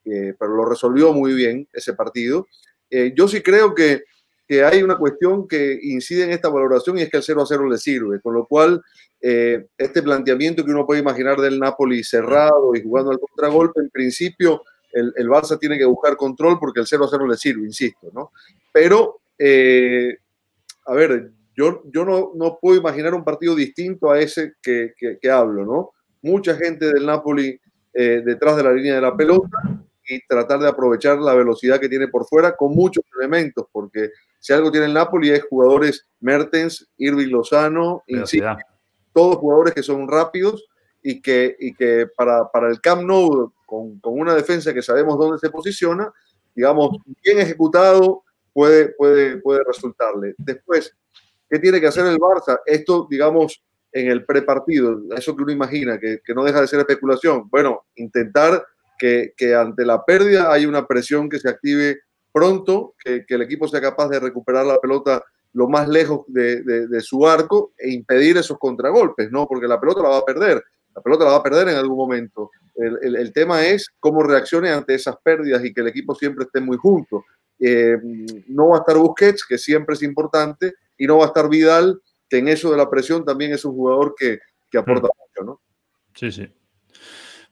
eh, 0.05 0.35
pero 0.39 0.55
lo 0.55 0.65
resolvió 0.65 1.13
muy 1.13 1.35
bien 1.35 1.69
ese 1.73 1.95
partido. 1.95 2.47
Eh, 2.91 3.13
yo 3.17 3.29
sí 3.29 3.43
creo 3.43 3.75
que, 3.75 4.05
que, 4.49 4.65
hay 4.65 4.83
una 4.83 4.97
cuestión 4.97 5.47
que 5.47 5.79
incide 5.83 6.25
en 6.25 6.31
esta 6.31 6.49
valoración 6.49 6.99
y 6.99 7.03
es 7.03 7.11
que 7.11 7.19
el 7.19 7.23
0 7.23 7.43
a 7.43 7.47
0 7.47 7.69
le 7.69 7.79
sirve, 7.79 8.21
con 8.21 8.35
lo 8.35 8.47
cual 8.47 8.83
este 9.21 10.01
planteamiento 10.01 10.65
que 10.65 10.71
uno 10.71 10.87
puede 10.87 11.01
imaginar 11.01 11.41
del 11.41 11.59
Napoli 11.59 12.05
cerrado 12.05 12.73
y 12.77 12.83
jugando 12.83 13.11
al 13.11 13.19
contragolpe, 13.19 13.81
en 13.81 13.91
principio 13.91 14.63
el, 14.93 15.13
el 15.17 15.29
Barça 15.29 15.59
tiene 15.59 15.77
que 15.77 15.85
buscar 15.85 16.17
control 16.17 16.59
porque 16.61 16.81
el 16.81 16.87
0 16.87 17.05
a 17.05 17.09
0 17.09 17.27
le 17.27 17.37
sirve, 17.37 17.67
insisto, 17.67 18.11
¿no? 18.13 18.31
Pero 18.73 19.21
eh, 19.39 20.19
a 20.87 20.95
ver, 20.95 21.31
yo, 21.57 21.83
yo 21.93 22.05
no, 22.05 22.33
no, 22.35 22.59
puedo 22.61 22.79
imaginar 22.79 23.15
un 23.15 23.25
partido 23.25 23.55
distinto 23.55 24.11
a 24.11 24.19
ese 24.21 24.55
que, 24.61 24.95
que, 24.97 25.31
hablo, 25.31 25.65
¿no? 25.65 25.91
Mucha 26.23 26.57
gente 26.57 26.93
del 26.93 27.07
Napoli 27.07 27.61
eh, 27.95 28.23
detrás 28.25 28.57
de 28.57 28.65
la 28.65 28.73
línea 28.73 28.97
de 28.97 29.01
la 29.01 29.17
pelota 29.17 29.49
y 30.09 30.27
tratar 30.27 30.59
de 30.61 30.69
aprovechar 30.69 31.19
la 31.19 31.35
velocidad 31.35 31.79
que 31.79 31.89
tiene 31.89 32.09
por 32.09 32.27
fuera 32.27 32.57
con 32.57 32.75
muchos 32.75 33.05
elementos, 33.19 33.67
porque 33.71 34.11
si 34.39 34.53
algo 34.53 34.73
tiene 34.73 34.87
el 34.87 34.95
Napoli 34.95 35.31
es 35.31 35.45
jugadores 35.45 36.09
Mertens, 36.21 36.89
Irving 36.97 37.29
Lozano, 37.29 38.03
todos 39.13 39.37
jugadores 39.37 39.75
que 39.75 39.83
son 39.83 40.09
rápidos 40.09 40.67
y 41.03 41.21
que, 41.21 41.57
y 41.59 41.75
que 41.75 42.07
para, 42.17 42.49
para 42.51 42.69
el 42.69 42.81
Camp 42.81 43.03
Nou, 43.03 43.53
con, 43.67 43.99
con 44.01 44.19
una 44.19 44.35
defensa 44.35 44.73
que 44.73 44.83
sabemos 44.83 45.19
dónde 45.19 45.39
se 45.39 45.51
posiciona, 45.51 46.11
digamos, 46.55 46.97
bien 47.23 47.39
ejecutado, 47.39 48.25
puede, 48.53 48.89
puede, 48.91 49.37
puede 49.39 49.63
resultarle. 49.65 50.35
Después, 50.39 50.97
¿qué 51.51 51.59
tiene 51.59 51.81
que 51.81 51.87
hacer 51.87 52.07
el 52.07 52.19
Barça? 52.19 52.61
Esto, 52.65 53.07
digamos, 53.11 53.63
en 53.93 54.11
el 54.11 54.25
prepartido, 54.25 55.01
eso 55.17 55.37
que 55.37 55.43
uno 55.43 55.53
imagina, 55.53 55.99
que, 55.99 56.21
que 56.25 56.35
no 56.35 56.45
deja 56.45 56.61
de 56.61 56.67
ser 56.67 56.81
especulación. 56.81 57.49
Bueno, 57.49 57.87
intentar 57.97 58.65
que, 58.99 59.33
que, 59.37 59.55
ante 59.55 59.85
la 59.85 60.05
pérdida 60.05 60.53
hay 60.53 60.67
una 60.67 60.87
presión 60.87 61.29
que 61.29 61.39
se 61.39 61.49
active 61.49 62.01
pronto, 62.33 62.95
que, 63.03 63.25
que, 63.25 63.35
el 63.35 63.43
equipo 63.43 63.69
sea 63.69 63.81
capaz 63.81 64.09
de 64.09 64.21
recuperar 64.21 64.67
la 64.67 64.79
pelota 64.79 65.25
lo 65.55 65.69
más 65.69 65.89
lejos 65.89 66.23
de, 66.29 66.63
de, 66.63 66.89
de, 66.89 67.01
su 67.01 67.27
arco 67.27 67.73
e 67.79 67.91
impedir 67.91 68.37
esos 68.37 68.59
contragolpes, 68.59 69.31
¿no? 69.31 69.47
Porque 69.47 69.67
la 69.67 69.81
pelota 69.81 70.03
la 70.03 70.11
va 70.11 70.19
a 70.19 70.25
perder, 70.25 70.63
la 70.95 71.03
pelota 71.03 71.25
la 71.25 71.31
va 71.31 71.37
a 71.37 71.43
perder 71.43 71.69
en 71.69 71.77
algún 71.77 71.97
momento. 71.97 72.51
El, 72.77 72.99
el, 73.03 73.17
el 73.17 73.33
tema 73.33 73.65
es 73.65 73.89
cómo 73.99 74.23
reaccione 74.23 74.71
ante 74.71 74.95
esas 74.95 75.17
pérdidas 75.23 75.65
y 75.65 75.73
que 75.73 75.81
el 75.81 75.89
equipo 75.89 76.15
siempre 76.15 76.45
esté 76.45 76.61
muy 76.61 76.77
junto. 76.77 77.25
Eh, 77.61 77.97
no 78.49 78.69
va 78.69 78.77
a 78.77 78.81
estar 78.81 78.97
Busquets, 78.97 79.45
que 79.45 79.59
siempre 79.59 79.95
es 79.95 80.03
importante, 80.03 80.75
y 80.97 81.07
no 81.07 81.19
va 81.19 81.25
a 81.25 81.29
estar 81.29 81.49
Vidal, 81.49 82.01
que 82.29 82.39
en 82.39 82.49
eso 82.49 82.71
de 82.71 82.77
la 82.77 82.89
presión 82.89 83.25
también 83.25 83.53
es 83.53 83.65
un 83.65 83.73
jugador 83.73 84.15
que, 84.17 84.39
que 84.71 84.79
aporta 84.79 85.09
mm. 85.09 85.19
mucho, 85.19 85.45
¿no? 85.45 85.61
Sí, 86.15 86.31
sí. 86.31 86.49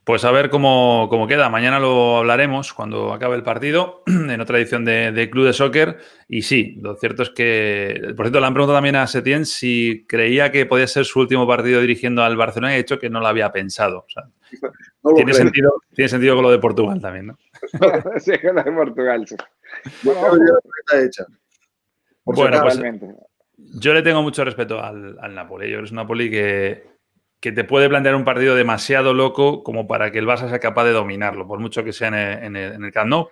Pues 0.06 0.24
a 0.24 0.30
ver 0.30 0.50
cómo, 0.50 1.08
cómo, 1.10 1.26
queda. 1.26 1.48
Mañana 1.48 1.80
lo 1.80 2.18
hablaremos 2.18 2.72
cuando 2.72 3.12
acabe 3.12 3.34
el 3.34 3.42
partido 3.42 4.04
en 4.06 4.40
otra 4.40 4.56
edición 4.56 4.84
de, 4.84 5.10
de, 5.10 5.28
Club 5.28 5.46
de 5.46 5.52
Soccer. 5.52 5.98
Y 6.28 6.42
sí, 6.42 6.78
lo 6.80 6.94
cierto 6.94 7.24
es 7.24 7.30
que, 7.30 8.12
por 8.16 8.26
cierto, 8.26 8.38
le 8.38 8.46
han 8.46 8.54
preguntado 8.54 8.76
también 8.76 8.94
a 8.94 9.08
Setién 9.08 9.44
si 9.44 10.06
creía 10.06 10.52
que 10.52 10.64
podía 10.64 10.86
ser 10.86 11.06
su 11.06 11.18
último 11.18 11.44
partido 11.44 11.80
dirigiendo 11.80 12.22
al 12.22 12.36
Barcelona 12.36 12.70
y 12.70 12.74
ha 12.74 12.78
dicho 12.78 13.00
que 13.00 13.10
no 13.10 13.18
lo 13.18 13.26
había 13.26 13.50
pensado. 13.50 14.06
O 14.06 14.08
sea, 14.08 14.22
no 15.02 15.12
tiene, 15.12 15.34
sentido, 15.34 15.72
tiene 15.92 16.08
sentido 16.08 16.36
con 16.36 16.44
lo 16.44 16.52
de 16.52 16.60
Portugal 16.60 17.00
también, 17.00 17.26
¿no? 17.26 17.38
sí, 18.20 18.38
con 18.38 18.54
lo 18.54 18.62
de 18.62 18.70
Portugal. 18.70 19.26
Sí. 19.26 19.36
Bueno, 20.04 20.28
hecha. 21.04 21.26
bueno 22.22 22.62
pues, 22.62 22.80
yo 23.74 23.92
le 23.92 24.02
tengo 24.02 24.22
mucho 24.22 24.44
respeto 24.44 24.80
al, 24.80 25.18
al 25.20 25.34
Napoli. 25.34 25.68
Yo 25.68 25.80
es 25.80 25.90
un 25.90 25.96
Napoli 25.96 26.30
que, 26.30 26.95
que 27.46 27.52
te 27.52 27.62
puede 27.62 27.88
plantear 27.88 28.16
un 28.16 28.24
partido 28.24 28.56
demasiado 28.56 29.14
loco 29.14 29.62
como 29.62 29.86
para 29.86 30.10
que 30.10 30.18
el 30.18 30.26
Barça 30.26 30.48
sea 30.48 30.58
capaz 30.58 30.84
de 30.84 30.90
dominarlo, 30.90 31.46
por 31.46 31.60
mucho 31.60 31.84
que 31.84 31.92
sea 31.92 32.08
en 32.08 32.14
el, 32.14 32.42
en 32.42 32.56
el, 32.56 32.72
en 32.72 32.84
el 32.84 32.90
Camp 32.90 33.08
Nou. 33.08 33.28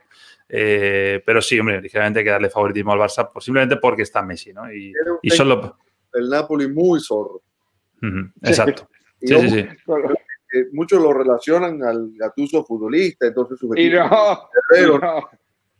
Eh, 0.48 1.20
pero 1.26 1.42
sí, 1.42 1.58
hombre, 1.58 1.82
ligeramente 1.82 2.20
hay 2.20 2.24
que 2.24 2.30
darle 2.30 2.48
favoritismo 2.48 2.92
al 2.92 3.00
Barça, 3.00 3.28
pues 3.32 3.44
simplemente 3.44 3.76
porque 3.78 4.02
está 4.02 4.22
Messi, 4.22 4.52
¿no? 4.52 4.72
Y, 4.72 4.92
y 5.20 5.30
solo... 5.30 5.78
El 6.12 6.28
Napoli 6.28 6.68
muy 6.68 7.00
zorro. 7.00 7.42
Uh 8.02 8.06
-huh, 8.06 8.32
exacto. 8.42 8.88
Sí, 9.20 9.34
sí, 9.36 9.48
sí. 9.48 9.58
Eh, 9.58 10.66
muchos 10.70 11.02
lo 11.02 11.12
relacionan 11.12 11.82
al 11.82 12.12
gatuso 12.14 12.64
futbolista, 12.64 13.26
entonces 13.26 13.58
su 13.58 13.66
y 13.74 13.90
no, 13.90 14.48
Herrero, 14.70 15.00
no, 15.00 15.28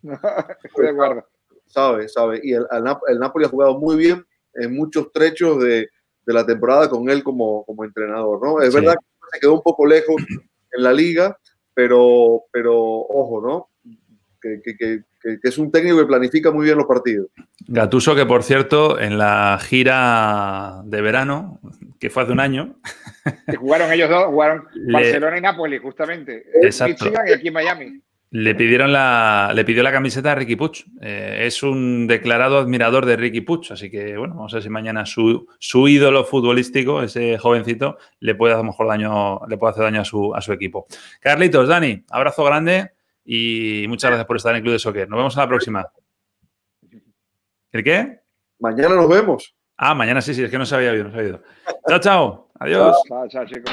no, 0.03 0.20
estoy 0.64 0.87
de 0.87 0.91
acuerdo. 0.91 1.28
Sabe, 1.66 2.09
sabe. 2.09 2.41
Y 2.43 2.53
el, 2.53 2.66
el, 2.68 2.97
el 3.07 3.18
Napoli 3.20 3.45
ha 3.45 3.49
jugado 3.49 3.78
muy 3.78 3.95
bien 3.97 4.26
en 4.55 4.74
muchos 4.74 5.12
trechos 5.12 5.62
de, 5.62 5.89
de 6.27 6.33
la 6.33 6.47
temporada 6.47 6.89
con 6.89 7.09
él 7.11 7.22
como, 7.22 7.64
como 7.64 7.85
entrenador, 7.85 8.41
¿no? 8.43 8.61
Es 8.61 8.72
sí. 8.72 8.81
verdad 8.81 8.95
que 8.95 9.29
se 9.33 9.41
quedó 9.41 9.55
un 9.55 9.62
poco 9.62 9.87
lejos 9.87 10.22
en 10.72 10.83
la 10.83 10.93
liga, 10.93 11.39
pero, 11.72 12.45
pero 12.53 12.75
ojo, 12.77 13.41
¿no? 13.47 13.68
Que, 14.41 14.61
que, 14.62 14.77
que, 14.77 15.03
que, 15.20 15.39
es 15.43 15.57
un 15.57 15.72
técnico 15.72 15.99
que 15.99 16.05
planifica 16.05 16.51
muy 16.51 16.66
bien 16.66 16.77
los 16.77 16.87
partidos. 16.87 17.29
Gatuso, 17.66 18.14
que 18.14 18.27
por 18.27 18.43
cierto, 18.43 19.01
en 19.01 19.16
la 19.16 19.59
gira 19.61 20.83
de 20.85 21.01
verano, 21.01 21.61
que 21.99 22.11
fue 22.11 22.25
hace 22.25 22.33
un 22.33 22.41
año. 22.41 22.77
Que 23.47 23.57
jugaron 23.57 23.91
ellos 23.91 24.11
dos, 24.11 24.27
jugaron 24.27 24.66
le... 24.75 24.93
Barcelona 24.93 25.39
y 25.39 25.41
Nápoles, 25.41 25.81
justamente. 25.81 26.45
Exacto. 26.62 27.11
Y 27.27 27.33
aquí 27.33 27.49
en 27.49 27.55
Miami. 27.55 28.03
Le 28.37 28.57
pidieron 28.57 28.93
la, 28.93 29.53
le 29.55 29.64
pidió 29.64 29.85
la 29.85 29.93
camiseta 29.93 30.32
a 30.32 30.35
Ricky 30.35 30.57
Puig. 30.57 30.85
Eh, 31.01 31.45
es 31.47 31.62
un 31.62 32.09
declarado 32.09 32.59
admirador 32.59 33.07
de 33.07 33.16
Ricky 33.16 33.43
Puig, 33.43 33.70
así 33.70 33.89
que 33.89 34.16
bueno, 34.16 34.35
vamos 34.35 34.53
a 34.53 34.57
ver 34.57 34.64
si 34.64 34.70
mañana 34.70 35.07
su, 35.07 35.47
su, 35.61 35.87
ídolo 35.87 36.24
futbolístico, 36.24 37.01
ese 37.01 37.39
jovencito, 37.39 37.97
le 38.18 38.35
puede 38.35 38.55
a 38.55 38.57
lo 38.57 38.64
mejor 38.64 38.89
daño, 38.89 39.47
le 39.47 39.57
puede 39.57 39.70
hacer 39.70 39.85
daño 39.85 40.01
a 40.01 40.05
su, 40.05 40.35
a 40.35 40.41
su 40.41 40.53
equipo. 40.53 40.89
Carlitos, 41.20 41.68
Dani, 41.68 42.05
abrazo 42.11 42.43
grande 42.43 42.95
y 43.24 43.85
muchas 43.87 44.11
gracias 44.11 44.26
por 44.26 44.37
estar 44.37 44.51
en 44.51 44.57
el 44.57 44.62
Club 44.62 44.72
de 44.72 44.78
Soccer. 44.80 45.09
Nos 45.09 45.16
vemos 45.16 45.37
en 45.37 45.41
la 45.41 45.49
próxima. 45.49 45.89
¿El 47.70 47.85
qué? 47.85 48.20
Mañana 48.59 48.97
nos 48.97 49.09
vemos. 49.09 49.55
Ah, 49.76 49.95
mañana 49.95 50.20
sí, 50.20 50.35
sí, 50.35 50.43
es 50.43 50.51
que 50.51 50.59
no 50.59 50.66
sabía 50.66 50.91
bien, 50.91 51.07
no 51.07 51.12
sabía. 51.12 51.41
Chao, 51.87 52.01
chao. 52.01 52.51
Adiós. 52.59 53.01
Chao, 53.09 53.28
chao, 53.28 53.47
chicos. 53.47 53.70